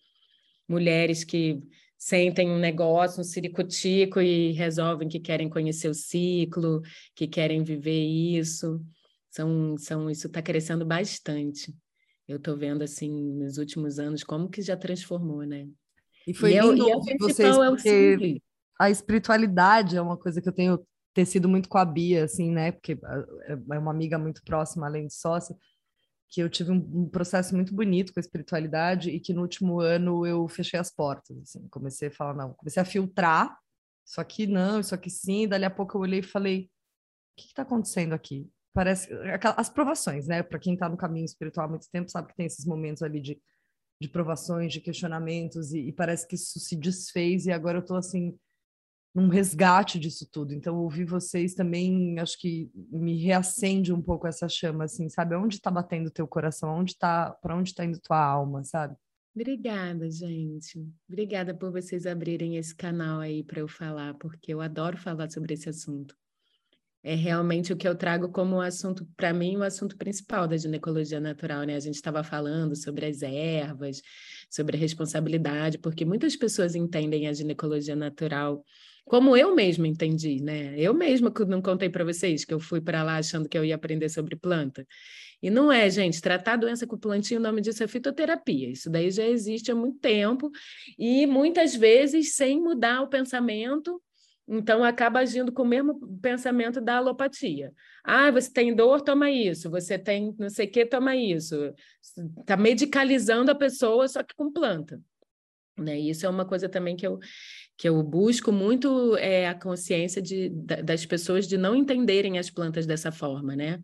Mulheres 0.66 1.22
que 1.22 1.60
sentem 1.98 2.50
um 2.50 2.58
negócio, 2.58 3.20
um 3.20 3.24
ciricutico 3.24 4.20
e 4.20 4.52
resolvem 4.52 5.08
que 5.08 5.20
querem 5.20 5.48
conhecer 5.50 5.88
o 5.88 5.94
ciclo, 5.94 6.80
que 7.14 7.28
querem 7.28 7.62
viver 7.62 8.02
isso. 8.02 8.80
São, 9.28 9.76
são 9.78 10.10
isso 10.10 10.26
está 10.26 10.42
crescendo 10.42 10.84
bastante. 10.86 11.72
Eu 12.26 12.38
estou 12.38 12.56
vendo 12.56 12.82
assim 12.82 13.10
nos 13.34 13.58
últimos 13.58 13.98
anos 13.98 14.24
como 14.24 14.48
que 14.48 14.62
já 14.62 14.76
transformou, 14.76 15.44
né? 15.44 15.68
E 16.26 16.34
foi 16.34 16.54
e 16.54 16.60
lindo 16.60 16.88
eu, 16.88 16.96
ouvir 16.96 17.16
vocês, 17.18 17.56
é 17.56 17.68
porque 17.68 18.42
a 18.78 18.90
espiritualidade 18.90 19.96
é 19.96 20.02
uma 20.02 20.16
coisa 20.16 20.40
que 20.40 20.48
eu 20.48 20.52
tenho 20.52 20.80
tecido 21.12 21.48
muito 21.48 21.68
com 21.68 21.78
a 21.78 21.84
Bia, 21.84 22.24
assim, 22.24 22.50
né? 22.50 22.72
Porque 22.72 22.92
é, 22.92 23.52
é 23.52 23.78
uma 23.78 23.90
amiga 23.90 24.18
muito 24.18 24.42
próxima, 24.44 24.86
além 24.86 25.06
de 25.06 25.14
sócia, 25.14 25.56
que 26.30 26.40
eu 26.40 26.48
tive 26.48 26.70
um, 26.70 26.76
um, 26.76 27.08
processo 27.08 27.54
muito 27.54 27.74
bonito 27.74 28.12
com 28.12 28.20
a 28.20 28.22
espiritualidade 28.22 29.10
e 29.10 29.18
que 29.18 29.32
no 29.32 29.42
último 29.42 29.80
ano 29.80 30.24
eu 30.24 30.46
fechei 30.48 30.78
as 30.78 30.90
portas, 30.90 31.36
assim, 31.38 31.66
comecei 31.68 32.08
a 32.08 32.12
falar, 32.12 32.34
não, 32.34 32.54
comecei 32.54 32.80
a 32.80 32.84
filtrar, 32.84 33.58
isso 34.06 34.20
aqui 34.20 34.46
não, 34.46 34.78
isso 34.80 34.94
aqui 34.94 35.10
sim, 35.10 35.48
dali 35.48 35.64
a 35.64 35.70
pouco 35.70 35.96
eu 35.96 36.02
olhei 36.02 36.20
e 36.20 36.22
falei, 36.22 36.70
o 37.32 37.42
que 37.42 37.48
está 37.48 37.62
acontecendo 37.62 38.12
aqui? 38.12 38.48
Parece, 38.72 39.10
as 39.56 39.68
provações, 39.68 40.28
né, 40.28 40.42
para 40.42 40.58
quem 40.60 40.74
está 40.74 40.88
no 40.88 40.96
caminho 40.96 41.24
espiritual 41.24 41.66
há 41.66 41.68
muito 41.68 41.90
tempo 41.90 42.08
sabe 42.08 42.28
que 42.28 42.36
tem 42.36 42.46
esses 42.46 42.64
momentos 42.64 43.02
ali 43.02 43.20
de 43.20 43.40
de 44.00 44.08
provações, 44.08 44.72
de 44.72 44.80
questionamentos, 44.80 45.72
e, 45.72 45.88
e, 45.88 45.92
parece 45.92 46.26
que 46.26 46.34
isso 46.34 46.58
se 46.58 46.74
desfez, 46.74 47.46
e 47.46 47.52
agora 47.52 47.78
eu 47.78 47.82
estou 47.82 47.96
assim, 47.96 48.34
num 49.14 49.28
resgate 49.28 49.98
disso 49.98 50.26
tudo. 50.30 50.54
Então, 50.54 50.78
ouvir 50.78 51.04
vocês 51.04 51.54
também, 51.54 52.18
acho 52.18 52.38
que 52.38 52.70
me 52.74 53.22
reacende 53.22 53.92
um 53.92 54.00
pouco 54.00 54.26
essa 54.26 54.48
chama, 54.48 54.84
assim, 54.84 55.08
sabe? 55.08 55.36
Onde 55.36 55.56
está 55.56 55.70
batendo 55.70 56.06
o 56.06 56.12
teu 56.12 56.26
coração? 56.26 56.78
Onde 56.78 56.96
tá, 56.96 57.30
para 57.42 57.56
onde 57.56 57.70
está 57.70 57.84
indo 57.84 58.00
tua 58.00 58.24
alma, 58.24 58.64
sabe? 58.64 58.96
Obrigada, 59.34 60.10
gente. 60.10 60.84
Obrigada 61.08 61.54
por 61.54 61.70
vocês 61.70 62.06
abrirem 62.06 62.56
esse 62.56 62.74
canal 62.74 63.20
aí 63.20 63.44
para 63.44 63.60
eu 63.60 63.68
falar, 63.68 64.14
porque 64.14 64.52
eu 64.52 64.60
adoro 64.60 64.96
falar 64.96 65.30
sobre 65.30 65.54
esse 65.54 65.68
assunto 65.68 66.16
é 67.02 67.14
realmente 67.14 67.72
o 67.72 67.76
que 67.76 67.88
eu 67.88 67.94
trago 67.94 68.28
como 68.28 68.60
assunto, 68.60 69.06
para 69.16 69.32
mim, 69.32 69.56
o 69.56 69.62
assunto 69.62 69.96
principal 69.96 70.46
da 70.46 70.56
ginecologia 70.56 71.20
natural, 71.20 71.62
né? 71.64 71.76
A 71.76 71.80
gente 71.80 71.94
estava 71.94 72.22
falando 72.22 72.76
sobre 72.76 73.06
as 73.06 73.22
ervas, 73.22 74.02
sobre 74.50 74.76
a 74.76 74.80
responsabilidade, 74.80 75.78
porque 75.78 76.04
muitas 76.04 76.36
pessoas 76.36 76.74
entendem 76.74 77.26
a 77.26 77.32
ginecologia 77.32 77.96
natural 77.96 78.62
como 79.10 79.36
eu 79.36 79.54
mesma 79.54 79.88
entendi, 79.88 80.40
né? 80.40 80.74
Eu 80.78 80.94
mesma 80.94 81.32
não 81.48 81.60
contei 81.60 81.88
para 81.88 82.04
vocês 82.04 82.44
que 82.44 82.54
eu 82.54 82.60
fui 82.60 82.80
para 82.80 83.02
lá 83.02 83.16
achando 83.16 83.48
que 83.48 83.58
eu 83.58 83.64
ia 83.64 83.74
aprender 83.74 84.08
sobre 84.08 84.36
planta. 84.36 84.86
E 85.42 85.50
não 85.50 85.72
é, 85.72 85.90
gente, 85.90 86.20
tratar 86.20 86.56
doença 86.56 86.86
com 86.86 86.96
plantinha, 86.96 87.40
o 87.40 87.42
nome 87.42 87.60
disso 87.60 87.82
é 87.82 87.88
fitoterapia. 87.88 88.70
Isso 88.70 88.88
daí 88.88 89.10
já 89.10 89.24
existe 89.24 89.72
há 89.72 89.74
muito 89.74 89.98
tempo 89.98 90.50
e 90.96 91.26
muitas 91.26 91.74
vezes 91.74 92.36
sem 92.36 92.60
mudar 92.60 93.00
o 93.02 93.08
pensamento 93.08 94.00
então, 94.52 94.82
acaba 94.82 95.20
agindo 95.20 95.52
com 95.52 95.62
o 95.62 95.66
mesmo 95.66 96.00
pensamento 96.20 96.80
da 96.80 96.96
alopatia. 96.96 97.72
Ah, 98.02 98.32
você 98.32 98.52
tem 98.52 98.74
dor, 98.74 99.00
toma 99.00 99.30
isso. 99.30 99.70
Você 99.70 99.96
tem 99.96 100.34
não 100.36 100.50
sei 100.50 100.66
o 100.66 100.70
que, 100.72 100.84
toma 100.84 101.14
isso. 101.14 101.72
Está 102.40 102.56
medicalizando 102.56 103.52
a 103.52 103.54
pessoa, 103.54 104.08
só 104.08 104.24
que 104.24 104.34
com 104.34 104.52
planta. 104.52 105.00
Né? 105.78 106.00
Isso 106.00 106.26
é 106.26 106.28
uma 106.28 106.44
coisa 106.44 106.68
também 106.68 106.96
que 106.96 107.06
eu, 107.06 107.20
que 107.78 107.88
eu 107.88 108.02
busco 108.02 108.50
muito 108.50 109.16
é 109.18 109.46
a 109.46 109.54
consciência 109.54 110.20
de, 110.20 110.50
das 110.50 111.06
pessoas 111.06 111.46
de 111.46 111.56
não 111.56 111.76
entenderem 111.76 112.36
as 112.36 112.50
plantas 112.50 112.86
dessa 112.86 113.12
forma, 113.12 113.54
né? 113.54 113.80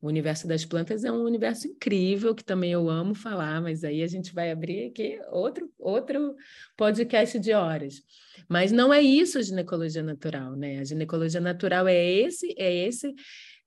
O 0.00 0.06
universo 0.06 0.46
das 0.46 0.64
plantas 0.64 1.04
é 1.04 1.10
um 1.10 1.24
universo 1.24 1.66
incrível 1.66 2.34
que 2.34 2.44
também 2.44 2.70
eu 2.70 2.88
amo 2.88 3.14
falar, 3.14 3.60
mas 3.60 3.82
aí 3.82 4.02
a 4.02 4.06
gente 4.06 4.32
vai 4.32 4.52
abrir 4.52 4.86
aqui 4.86 5.18
outro 5.30 5.68
outro 5.78 6.36
podcast 6.76 7.38
de 7.38 7.52
horas. 7.52 8.00
Mas 8.48 8.70
não 8.70 8.92
é 8.92 9.00
isso 9.00 9.38
a 9.38 9.42
ginecologia 9.42 10.02
natural, 10.02 10.54
né? 10.54 10.78
A 10.78 10.84
ginecologia 10.84 11.40
natural 11.40 11.88
é 11.88 11.96
esse 11.96 12.54
é 12.56 12.72
esse 12.86 13.12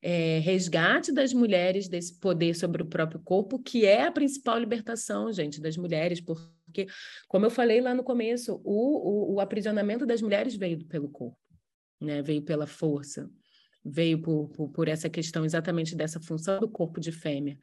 é, 0.02 0.40
resgate 0.40 1.12
das 1.12 1.34
mulheres 1.34 1.88
desse 1.88 2.18
poder 2.20 2.56
sobre 2.56 2.82
o 2.82 2.88
próprio 2.88 3.20
corpo, 3.20 3.60
que 3.60 3.86
é 3.86 4.04
a 4.04 4.12
principal 4.12 4.58
libertação, 4.58 5.32
gente, 5.32 5.62
das 5.62 5.78
mulheres, 5.78 6.20
porque, 6.20 6.88
como 7.28 7.46
eu 7.46 7.52
falei 7.52 7.82
lá 7.82 7.94
no 7.94 8.04
começo, 8.04 8.60
o, 8.64 9.34
o, 9.34 9.36
o 9.36 9.40
aprisionamento 9.40 10.06
das 10.06 10.22
mulheres 10.22 10.56
veio 10.56 10.84
pelo 10.86 11.10
corpo, 11.10 11.38
né? 12.00 12.22
veio 12.22 12.42
pela 12.42 12.66
força, 12.66 13.30
veio 13.84 14.22
por, 14.22 14.50
por, 14.50 14.70
por 14.70 14.88
essa 14.88 15.10
questão 15.10 15.46
exatamente 15.46 15.96
dessa 15.96 16.20
função 16.20 16.60
do 16.60 16.70
corpo 16.70 17.00
de 17.00 17.12
fêmea. 17.12 17.58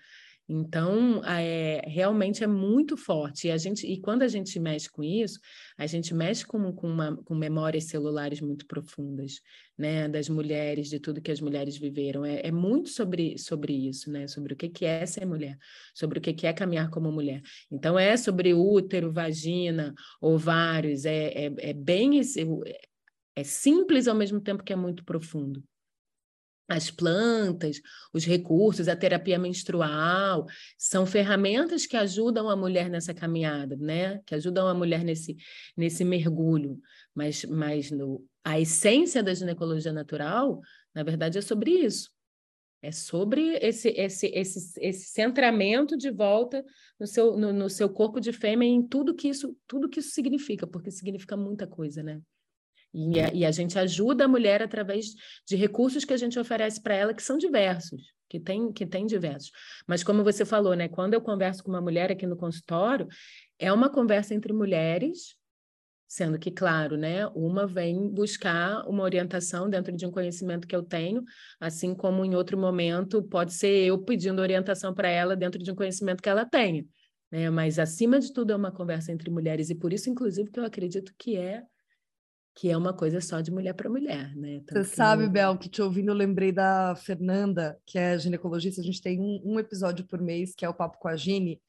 Então, 0.51 1.23
é, 1.25 1.83
realmente 1.87 2.43
é 2.43 2.47
muito 2.47 2.97
forte. 2.97 3.49
E, 3.49 3.51
a 3.51 3.59
gente, 3.59 3.87
e 3.87 4.01
quando 4.01 4.23
a 4.23 4.29
gente 4.29 4.59
mexe 4.59 4.89
com 4.91 5.05
isso, 5.05 5.39
a 5.77 5.87
gente 5.87 6.14
mexe 6.14 6.47
com, 6.47 6.73
com, 6.73 6.89
uma, 6.89 7.14
com 7.23 7.35
memórias 7.35 7.85
celulares 7.85 8.41
muito 8.41 8.66
profundas, 8.66 9.43
né? 9.77 10.09
Das 10.09 10.27
mulheres, 10.31 10.89
de 10.89 10.99
tudo 10.99 11.21
que 11.21 11.31
as 11.31 11.41
mulheres 11.43 11.77
viveram. 11.77 12.25
É, 12.25 12.47
é 12.47 12.51
muito 12.51 12.89
sobre, 12.89 13.37
sobre 13.37 13.75
isso, 13.75 14.11
né? 14.11 14.27
Sobre 14.27 14.55
o 14.55 14.57
que, 14.57 14.71
que 14.71 14.87
é 14.87 15.05
ser 15.05 15.27
mulher, 15.27 15.59
sobre 15.95 16.19
o 16.19 16.23
que, 16.23 16.33
que 16.33 16.47
é 16.47 16.53
caminhar 16.55 16.89
como 16.89 17.12
mulher. 17.12 17.43
Então, 17.71 17.99
é 17.99 18.16
sobre 18.16 18.55
útero, 18.55 19.12
vagina, 19.12 19.95
ovários, 20.19 21.05
é, 21.05 21.47
é, 21.47 21.55
é 21.59 21.73
bem... 21.75 22.19
Esse, 22.19 22.47
é 23.37 23.45
simples 23.45 24.09
ao 24.09 24.16
mesmo 24.16 24.41
tempo 24.41 24.64
que 24.64 24.73
é 24.73 24.77
muito 24.77 25.05
profundo 25.05 25.62
as 26.69 26.91
plantas, 26.91 27.81
os 28.12 28.27
recursos, 28.27 28.89
a 28.89 28.95
terapia 28.95 29.39
menstrual, 29.39 30.47
são 30.77 31.07
ferramentas 31.07 31.87
que 31.87 31.97
ajudam 31.97 32.51
a 32.51 32.55
mulher 32.55 32.91
nessa 32.91 33.14
caminhada, 33.14 33.75
né? 33.77 34.21
Que 34.27 34.35
ajudam 34.35 34.69
a 34.69 34.75
mulher 34.75 35.03
nesse, 35.03 35.37
nesse 35.75 36.05
mergulho. 36.05 36.79
Mas, 37.14 37.45
mas 37.47 37.91
no, 37.91 38.23
a 38.45 38.61
essência 38.61 39.23
da 39.23 39.33
ginecologia 39.33 39.93
natural, 39.93 40.61
na 40.95 41.03
verdade, 41.03 41.39
é 41.39 41.41
sobre 41.41 41.71
isso. 41.71 42.11
É 42.81 42.93
sobre 42.93 43.59
esse, 43.61 43.89
esse, 43.89 44.27
esse, 44.27 44.81
esse 44.81 45.07
centramento 45.07 45.97
de 45.97 46.11
volta 46.11 46.64
no 47.01 47.07
seu, 47.07 47.37
no, 47.37 47.53
no 47.53 47.69
seu 47.69 47.89
corpo 47.89 48.21
de 48.21 48.33
fêmea 48.33 48.69
em 48.69 48.87
tudo 48.87 49.14
que 49.14 49.29
isso, 49.29 49.57
tudo 49.66 49.89
que 49.89 49.99
isso 49.99 50.11
significa, 50.11 50.66
porque 50.66 50.91
significa 50.91 51.37
muita 51.37 51.66
coisa, 51.66 52.03
né? 52.03 52.21
E 52.93 53.20
a, 53.20 53.32
e 53.32 53.45
a 53.45 53.51
gente 53.51 53.78
ajuda 53.78 54.24
a 54.24 54.28
mulher 54.28 54.62
através 54.62 55.14
de 55.47 55.57
recursos 55.57 56.05
que 56.05 56.12
a 56.12 56.16
gente 56.16 56.39
oferece 56.39 56.82
para 56.82 56.95
ela, 56.95 57.14
que 57.14 57.22
são 57.22 57.36
diversos, 57.36 58.03
que 58.28 58.41
tem, 58.41 58.72
que 58.72 58.86
tem 58.86 59.07
diversos. 59.07 59.51
Mas 59.86 60.03
como 60.03 60.24
você 60.24 60.45
falou, 60.45 60.74
né? 60.74 60.89
Quando 60.89 61.14
eu 61.14 61.20
converso 61.20 61.62
com 61.62 61.70
uma 61.70 61.80
mulher 61.80 62.11
aqui 62.11 62.26
no 62.26 62.36
consultório, 62.36 63.07
é 63.59 63.72
uma 63.72 63.91
conversa 63.91 64.34
entre 64.34 64.53
mulheres, 64.53 65.36
sendo 66.09 66.39
que, 66.39 66.51
claro, 66.51 66.97
né, 66.97 67.26
uma 67.28 67.66
vem 67.66 68.09
buscar 68.09 68.82
uma 68.89 69.03
orientação 69.03 69.68
dentro 69.68 69.95
de 69.95 70.07
um 70.07 70.11
conhecimento 70.11 70.66
que 70.66 70.74
eu 70.74 70.82
tenho, 70.82 71.22
assim 71.61 71.95
como 71.95 72.24
em 72.24 72.34
outro 72.34 72.57
momento 72.57 73.22
pode 73.22 73.53
ser 73.53 73.84
eu 73.86 73.99
pedindo 73.99 74.41
orientação 74.41 74.95
para 74.95 75.11
ela 75.11 75.36
dentro 75.36 75.62
de 75.62 75.70
um 75.70 75.74
conhecimento 75.74 76.22
que 76.22 76.28
ela 76.30 76.47
tenha. 76.47 76.86
Né? 77.30 77.51
Mas, 77.51 77.78
acima 77.78 78.18
de 78.18 78.32
tudo, 78.32 78.53
é 78.53 78.57
uma 78.57 78.72
conversa 78.72 79.12
entre 79.12 79.30
mulheres, 79.30 79.68
e 79.68 79.74
por 79.74 79.93
isso, 79.93 80.09
inclusive, 80.09 80.51
que 80.51 80.59
eu 80.59 80.64
acredito 80.64 81.12
que 81.18 81.36
é 81.36 81.62
que 82.59 82.69
é 82.69 82.77
uma 82.77 82.93
coisa 82.93 83.21
só 83.21 83.41
de 83.41 83.53
mulher 83.53 83.73
para 83.73 83.89
mulher, 83.89 84.35
né? 84.35 84.61
Você 84.69 84.83
sabe, 84.83 85.23
não... 85.23 85.31
Bel, 85.31 85.57
que 85.57 85.69
te 85.69 85.81
ouvindo 85.81 86.11
eu 86.11 86.15
lembrei 86.15 86.51
da 86.51 86.97
Fernanda, 86.97 87.79
que 87.87 87.97
é 87.97 88.19
ginecologista, 88.19 88.81
a 88.81 88.85
gente 88.85 89.01
tem 89.01 89.21
um, 89.21 89.41
um, 89.45 89.61
episódio 89.61 90.05
por 90.05 90.21
mês, 90.21 90.57
que 90.57 90.65
é 90.65 90.69
o 90.69 90.75
Papo 90.75 90.99
com 90.99 91.07
a 91.07 91.15
Gine, 91.15 91.63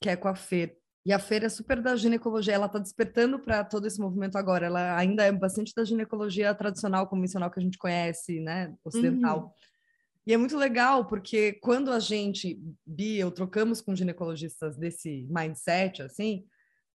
que 0.00 0.10
é 0.10 0.16
com 0.16 0.26
a 0.26 0.34
Fer. 0.34 0.76
E 1.06 1.12
a 1.12 1.18
Fer 1.20 1.44
é 1.44 1.48
super 1.48 1.80
da 1.80 1.94
ginecologia, 1.94 2.54
ela 2.54 2.66
está 2.66 2.80
despertando 2.80 3.38
para 3.38 3.62
todo 3.62 3.86
esse 3.86 4.00
movimento 4.00 4.36
agora, 4.36 4.66
ela 4.66 4.96
ainda 4.96 5.22
é 5.22 5.30
bastante 5.30 5.72
da 5.76 5.84
ginecologia 5.84 6.52
tradicional, 6.56 7.06
convencional 7.06 7.48
que 7.48 7.60
a 7.60 7.62
gente 7.62 7.78
conhece, 7.78 8.40
né, 8.40 8.74
ocidental. 8.84 9.44
Uhum. 9.44 9.50
E 10.26 10.32
é 10.32 10.36
muito 10.36 10.58
legal, 10.58 11.04
porque 11.04 11.52
quando 11.52 11.92
a 11.92 12.00
gente, 12.00 12.60
Bia, 12.84 13.22
eu 13.22 13.30
trocamos 13.30 13.80
com 13.80 13.94
ginecologistas 13.94 14.76
desse 14.76 15.24
mindset, 15.30 16.02
assim, 16.02 16.44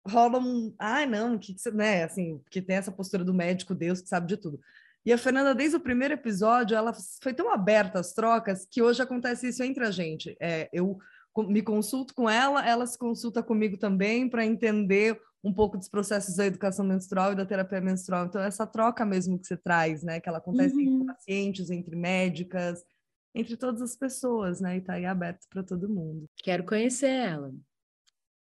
rola 0.07 0.39
um, 0.39 0.73
ai, 0.79 1.03
ah, 1.03 1.07
não, 1.07 1.37
que, 1.37 1.55
né, 1.73 2.03
assim, 2.03 2.41
que 2.49 2.61
tem 2.61 2.75
essa 2.75 2.91
postura 2.91 3.23
do 3.23 3.33
médico 3.33 3.73
Deus 3.73 4.01
que 4.01 4.09
sabe 4.09 4.27
de 4.27 4.37
tudo. 4.37 4.59
E 5.05 5.13
a 5.13 5.17
Fernanda, 5.17 5.53
desde 5.53 5.77
o 5.77 5.79
primeiro 5.79 6.15
episódio, 6.15 6.75
ela 6.75 6.91
foi 7.21 7.33
tão 7.33 7.51
aberta 7.51 7.99
às 7.99 8.13
trocas 8.13 8.65
que 8.65 8.81
hoje 8.81 9.01
acontece 9.01 9.47
isso 9.47 9.63
entre 9.63 9.85
a 9.85 9.91
gente. 9.91 10.35
É, 10.39 10.67
eu 10.73 10.97
me 11.47 11.61
consulto 11.61 12.13
com 12.15 12.29
ela, 12.29 12.65
ela 12.67 12.87
se 12.87 12.97
consulta 12.97 13.43
comigo 13.43 13.77
também 13.77 14.27
para 14.29 14.45
entender 14.45 15.19
um 15.43 15.53
pouco 15.53 15.77
dos 15.77 15.87
processos 15.87 16.35
da 16.37 16.45
educação 16.47 16.83
menstrual 16.83 17.33
e 17.33 17.35
da 17.35 17.45
terapia 17.45 17.79
menstrual. 17.79 18.25
Então, 18.25 18.41
essa 18.41 18.65
troca 18.65 19.05
mesmo 19.05 19.37
que 19.37 19.45
você 19.45 19.55
traz, 19.55 20.01
né, 20.01 20.19
que 20.19 20.27
ela 20.27 20.39
acontece 20.39 20.73
uhum. 20.73 20.81
entre 20.81 21.05
pacientes, 21.05 21.69
entre 21.69 21.95
médicas, 21.95 22.83
entre 23.33 23.55
todas 23.55 23.81
as 23.83 23.95
pessoas, 23.95 24.59
né, 24.59 24.75
e 24.75 24.79
está 24.79 24.93
aí 24.93 25.05
aberto 25.05 25.45
para 25.51 25.61
todo 25.61 25.87
mundo. 25.87 26.25
Quero 26.37 26.63
conhecer 26.63 27.11
ela. 27.11 27.53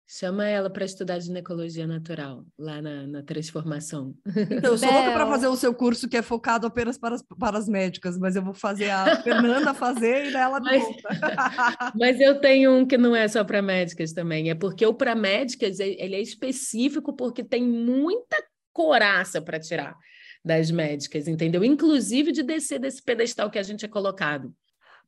Chama 0.08 0.46
ela 0.46 0.70
para 0.70 0.86
estudar 0.86 1.20
ginecologia 1.20 1.88
natural, 1.88 2.46
lá 2.60 2.80
na, 2.80 3.08
na 3.08 3.24
transformação. 3.24 4.16
Então, 4.28 4.74
eu 4.74 4.78
sou 4.78 4.92
louca 4.92 5.12
para 5.12 5.26
fazer 5.26 5.48
o 5.48 5.56
seu 5.56 5.74
curso 5.74 6.08
que 6.08 6.16
é 6.16 6.22
focado 6.22 6.68
apenas 6.68 6.96
para 6.96 7.16
as, 7.16 7.24
para 7.24 7.58
as 7.58 7.68
médicas, 7.68 8.16
mas 8.18 8.36
eu 8.36 8.44
vou 8.44 8.54
fazer 8.54 8.92
a 8.92 9.24
Fernanda 9.24 9.74
fazer 9.74 10.32
e 10.32 10.36
ela 10.36 10.60
mas, 10.60 10.84
mas 12.00 12.20
eu 12.20 12.40
tenho 12.40 12.72
um 12.72 12.86
que 12.86 12.98
não 12.98 13.16
é 13.16 13.28
só 13.28 13.44
para 13.44 13.64
médicas 13.64 14.14
também, 14.14 14.52
é 14.52 14.56
porque 14.56 14.86
o 14.86 14.94
para 14.94 15.16
médicas 15.16 15.80
ele 15.80 16.16
é 16.16 16.22
específico 16.22 17.16
porque 17.16 17.44
tem 17.44 17.64
muita 17.64 18.38
coraça 18.72 19.42
para 19.42 19.60
tirar 19.60 19.96
das 20.44 20.70
médicas, 20.70 21.28
entendeu? 21.28 21.64
Inclusive 21.64 22.32
de 22.32 22.44
descer 22.44 22.78
desse 22.78 23.02
pedestal 23.02 23.50
que 23.50 23.58
a 23.58 23.64
gente 23.64 23.84
é 23.84 23.88
colocado. 23.88 24.54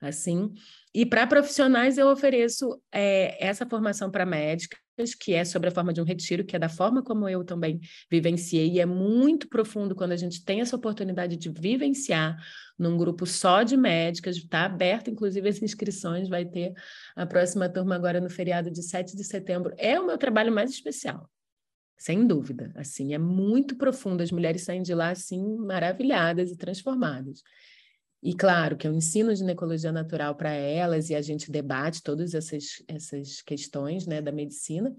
assim. 0.00 0.50
E 0.94 1.04
para 1.04 1.26
profissionais 1.26 1.98
eu 1.98 2.08
ofereço 2.08 2.80
é, 2.90 3.46
essa 3.46 3.66
formação 3.66 4.10
para 4.10 4.24
médicas, 4.24 4.80
que 5.14 5.34
é 5.34 5.44
sobre 5.44 5.68
a 5.68 5.72
forma 5.72 5.92
de 5.92 6.00
um 6.00 6.04
retiro, 6.04 6.44
que 6.44 6.56
é 6.56 6.58
da 6.58 6.68
forma 6.68 7.02
como 7.02 7.28
eu 7.28 7.44
também 7.44 7.80
vivenciei, 8.10 8.72
e 8.72 8.80
é 8.80 8.86
muito 8.86 9.48
profundo 9.48 9.94
quando 9.94 10.12
a 10.12 10.16
gente 10.16 10.44
tem 10.44 10.60
essa 10.60 10.76
oportunidade 10.76 11.36
de 11.36 11.48
vivenciar 11.48 12.36
num 12.78 12.96
grupo 12.96 13.26
só 13.26 13.62
de 13.62 13.76
médicas, 13.76 14.36
está 14.36 14.64
aberto, 14.64 15.10
inclusive, 15.10 15.48
as 15.48 15.60
inscrições, 15.60 16.28
vai 16.28 16.44
ter 16.44 16.72
a 17.16 17.26
próxima 17.26 17.68
turma 17.68 17.96
agora 17.96 18.20
no 18.20 18.30
feriado 18.30 18.70
de 18.70 18.82
7 18.82 19.16
de 19.16 19.24
setembro. 19.24 19.74
É 19.76 19.98
o 19.98 20.06
meu 20.06 20.16
trabalho 20.16 20.52
mais 20.52 20.70
especial. 20.70 21.28
Sem 21.96 22.24
dúvida, 22.24 22.72
assim, 22.76 23.12
é 23.12 23.18
muito 23.18 23.76
profundo. 23.76 24.22
As 24.22 24.30
mulheres 24.30 24.62
saem 24.62 24.82
de 24.82 24.94
lá 24.94 25.10
assim 25.10 25.56
maravilhadas 25.56 26.52
e 26.52 26.56
transformadas. 26.56 27.42
E 28.22 28.34
claro 28.34 28.76
que 28.76 28.86
eu 28.86 28.92
ensino 28.92 29.34
ginecologia 29.34 29.92
natural 29.92 30.34
para 30.34 30.50
elas 30.50 31.08
e 31.08 31.14
a 31.14 31.22
gente 31.22 31.50
debate 31.50 32.02
todas 32.02 32.34
essas, 32.34 32.82
essas 32.88 33.40
questões 33.42 34.06
né, 34.06 34.20
da 34.20 34.32
medicina. 34.32 34.94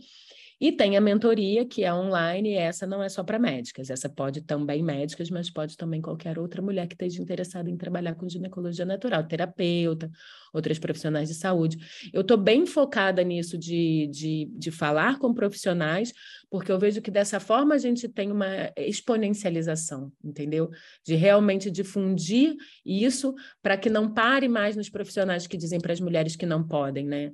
E 0.59 0.71
tem 0.71 0.97
a 0.97 1.01
mentoria, 1.01 1.65
que 1.65 1.83
é 1.85 1.93
online, 1.93 2.51
e 2.51 2.55
essa 2.55 2.85
não 2.85 3.01
é 3.01 3.07
só 3.07 3.23
para 3.23 3.39
médicas, 3.39 3.89
essa 3.89 4.09
pode 4.09 4.41
também 4.41 4.83
médicas, 4.83 5.29
mas 5.29 5.49
pode 5.49 5.77
também 5.77 6.01
qualquer 6.01 6.37
outra 6.37 6.61
mulher 6.61 6.85
que 6.87 6.95
esteja 6.95 7.21
interessada 7.21 7.69
em 7.69 7.77
trabalhar 7.77 8.15
com 8.15 8.27
ginecologia 8.27 8.85
natural, 8.85 9.23
terapeuta, 9.23 10.11
outras 10.53 10.77
profissionais 10.77 11.29
de 11.29 11.35
saúde. 11.35 11.77
Eu 12.11 12.21
estou 12.21 12.35
bem 12.35 12.65
focada 12.65 13.23
nisso 13.23 13.57
de, 13.57 14.07
de, 14.11 14.49
de 14.51 14.69
falar 14.69 15.17
com 15.17 15.33
profissionais, 15.33 16.11
porque 16.49 16.71
eu 16.71 16.77
vejo 16.77 17.01
que 17.01 17.11
dessa 17.11 17.39
forma 17.39 17.75
a 17.75 17.77
gente 17.77 18.09
tem 18.09 18.29
uma 18.29 18.71
exponencialização, 18.75 20.11
entendeu? 20.21 20.69
De 21.05 21.15
realmente 21.15 21.71
difundir 21.71 22.55
isso 22.85 23.33
para 23.61 23.77
que 23.77 23.89
não 23.89 24.13
pare 24.13 24.49
mais 24.49 24.75
nos 24.75 24.89
profissionais 24.89 25.47
que 25.47 25.57
dizem 25.57 25.79
para 25.79 25.93
as 25.93 26.01
mulheres 26.01 26.35
que 26.35 26.45
não 26.45 26.67
podem, 26.67 27.05
né? 27.05 27.31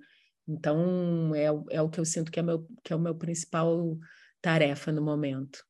Então, 0.47 1.33
é, 1.33 1.45
é 1.71 1.81
o 1.81 1.89
que 1.89 1.99
eu 1.99 2.05
sinto 2.05 2.31
que 2.31 2.39
é, 2.39 2.43
meu, 2.43 2.67
que 2.83 2.93
é 2.93 2.95
o 2.95 2.99
meu 2.99 3.15
principal 3.15 3.97
tarefa 4.41 4.91
no 4.91 5.01
momento. 5.01 5.63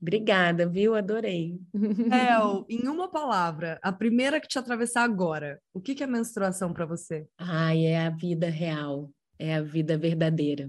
Obrigada, 0.00 0.68
viu? 0.68 0.96
Adorei. 0.96 1.60
El, 1.72 2.66
em 2.68 2.88
uma 2.88 3.08
palavra, 3.08 3.78
a 3.80 3.92
primeira 3.92 4.40
que 4.40 4.48
te 4.48 4.58
atravessar 4.58 5.04
agora, 5.04 5.60
o 5.72 5.80
que, 5.80 5.94
que 5.94 6.02
é 6.02 6.06
menstruação 6.08 6.72
para 6.72 6.84
você? 6.84 7.24
Ai, 7.38 7.86
é 7.86 8.04
a 8.04 8.10
vida 8.10 8.48
real, 8.48 9.12
é 9.38 9.54
a 9.54 9.62
vida 9.62 9.96
verdadeira. 9.96 10.68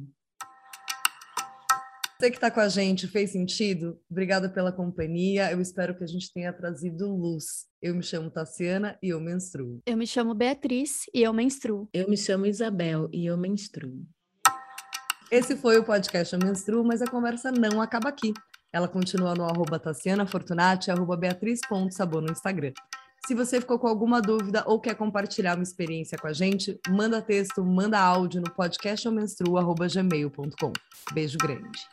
Você 2.20 2.30
que 2.30 2.38
está 2.38 2.50
com 2.50 2.60
a 2.60 2.70
gente, 2.70 3.08
fez 3.08 3.32
sentido? 3.32 4.00
Obrigada 4.10 4.50
pela 4.50 4.72
companhia. 4.72 5.52
Eu 5.52 5.60
espero 5.60 5.98
que 5.98 6.04
a 6.04 6.08
gente 6.08 6.32
tenha 6.32 6.54
trazido 6.54 7.14
luz. 7.14 7.66
Eu 7.82 7.96
me 7.96 8.04
chamo 8.04 8.32
Tassiana 8.32 8.98
e 9.04 9.10
eu 9.10 9.20
menstruo. 9.20 9.82
Eu 9.86 9.98
me 9.98 10.08
chamo 10.08 10.34
Beatriz 10.34 11.02
e 11.14 11.22
eu 11.22 11.34
menstruo. 11.34 11.90
Eu 11.94 12.10
me 12.10 12.16
chamo 12.16 12.46
Isabel 12.46 13.10
e 13.12 13.26
eu 13.26 13.38
menstruo. 13.38 14.06
Esse 15.30 15.58
foi 15.58 15.78
o 15.80 15.84
podcast 15.84 16.34
Eu 16.34 16.40
Menstruo, 16.40 16.84
mas 16.84 17.02
a 17.02 17.08
conversa 17.08 17.52
não 17.52 17.82
acaba 17.82 18.10
aqui. 18.10 18.34
Ela 18.72 18.88
continua 18.88 19.34
no 19.34 19.46
arroba 19.46 19.80
Tassiana 19.80 20.28
Fortunati, 20.28 20.92
arroba 20.92 21.18
Beatriz.sabor 21.18 22.22
no 22.22 22.32
Instagram. 22.32 22.72
Se 23.26 23.34
você 23.34 23.60
ficou 23.60 23.80
com 23.80 23.88
alguma 23.88 24.22
dúvida 24.22 24.64
ou 24.68 24.80
quer 24.80 24.94
compartilhar 24.96 25.56
uma 25.56 25.64
experiência 25.64 26.16
com 26.18 26.28
a 26.28 26.34
gente, 26.34 26.80
manda 26.88 27.20
texto, 27.22 27.64
manda 27.64 28.00
áudio 28.00 28.42
no 28.42 28.52
podcastyomenstruo.gmail.com. 28.54 30.74
Beijo 31.14 31.38
grande. 31.38 31.93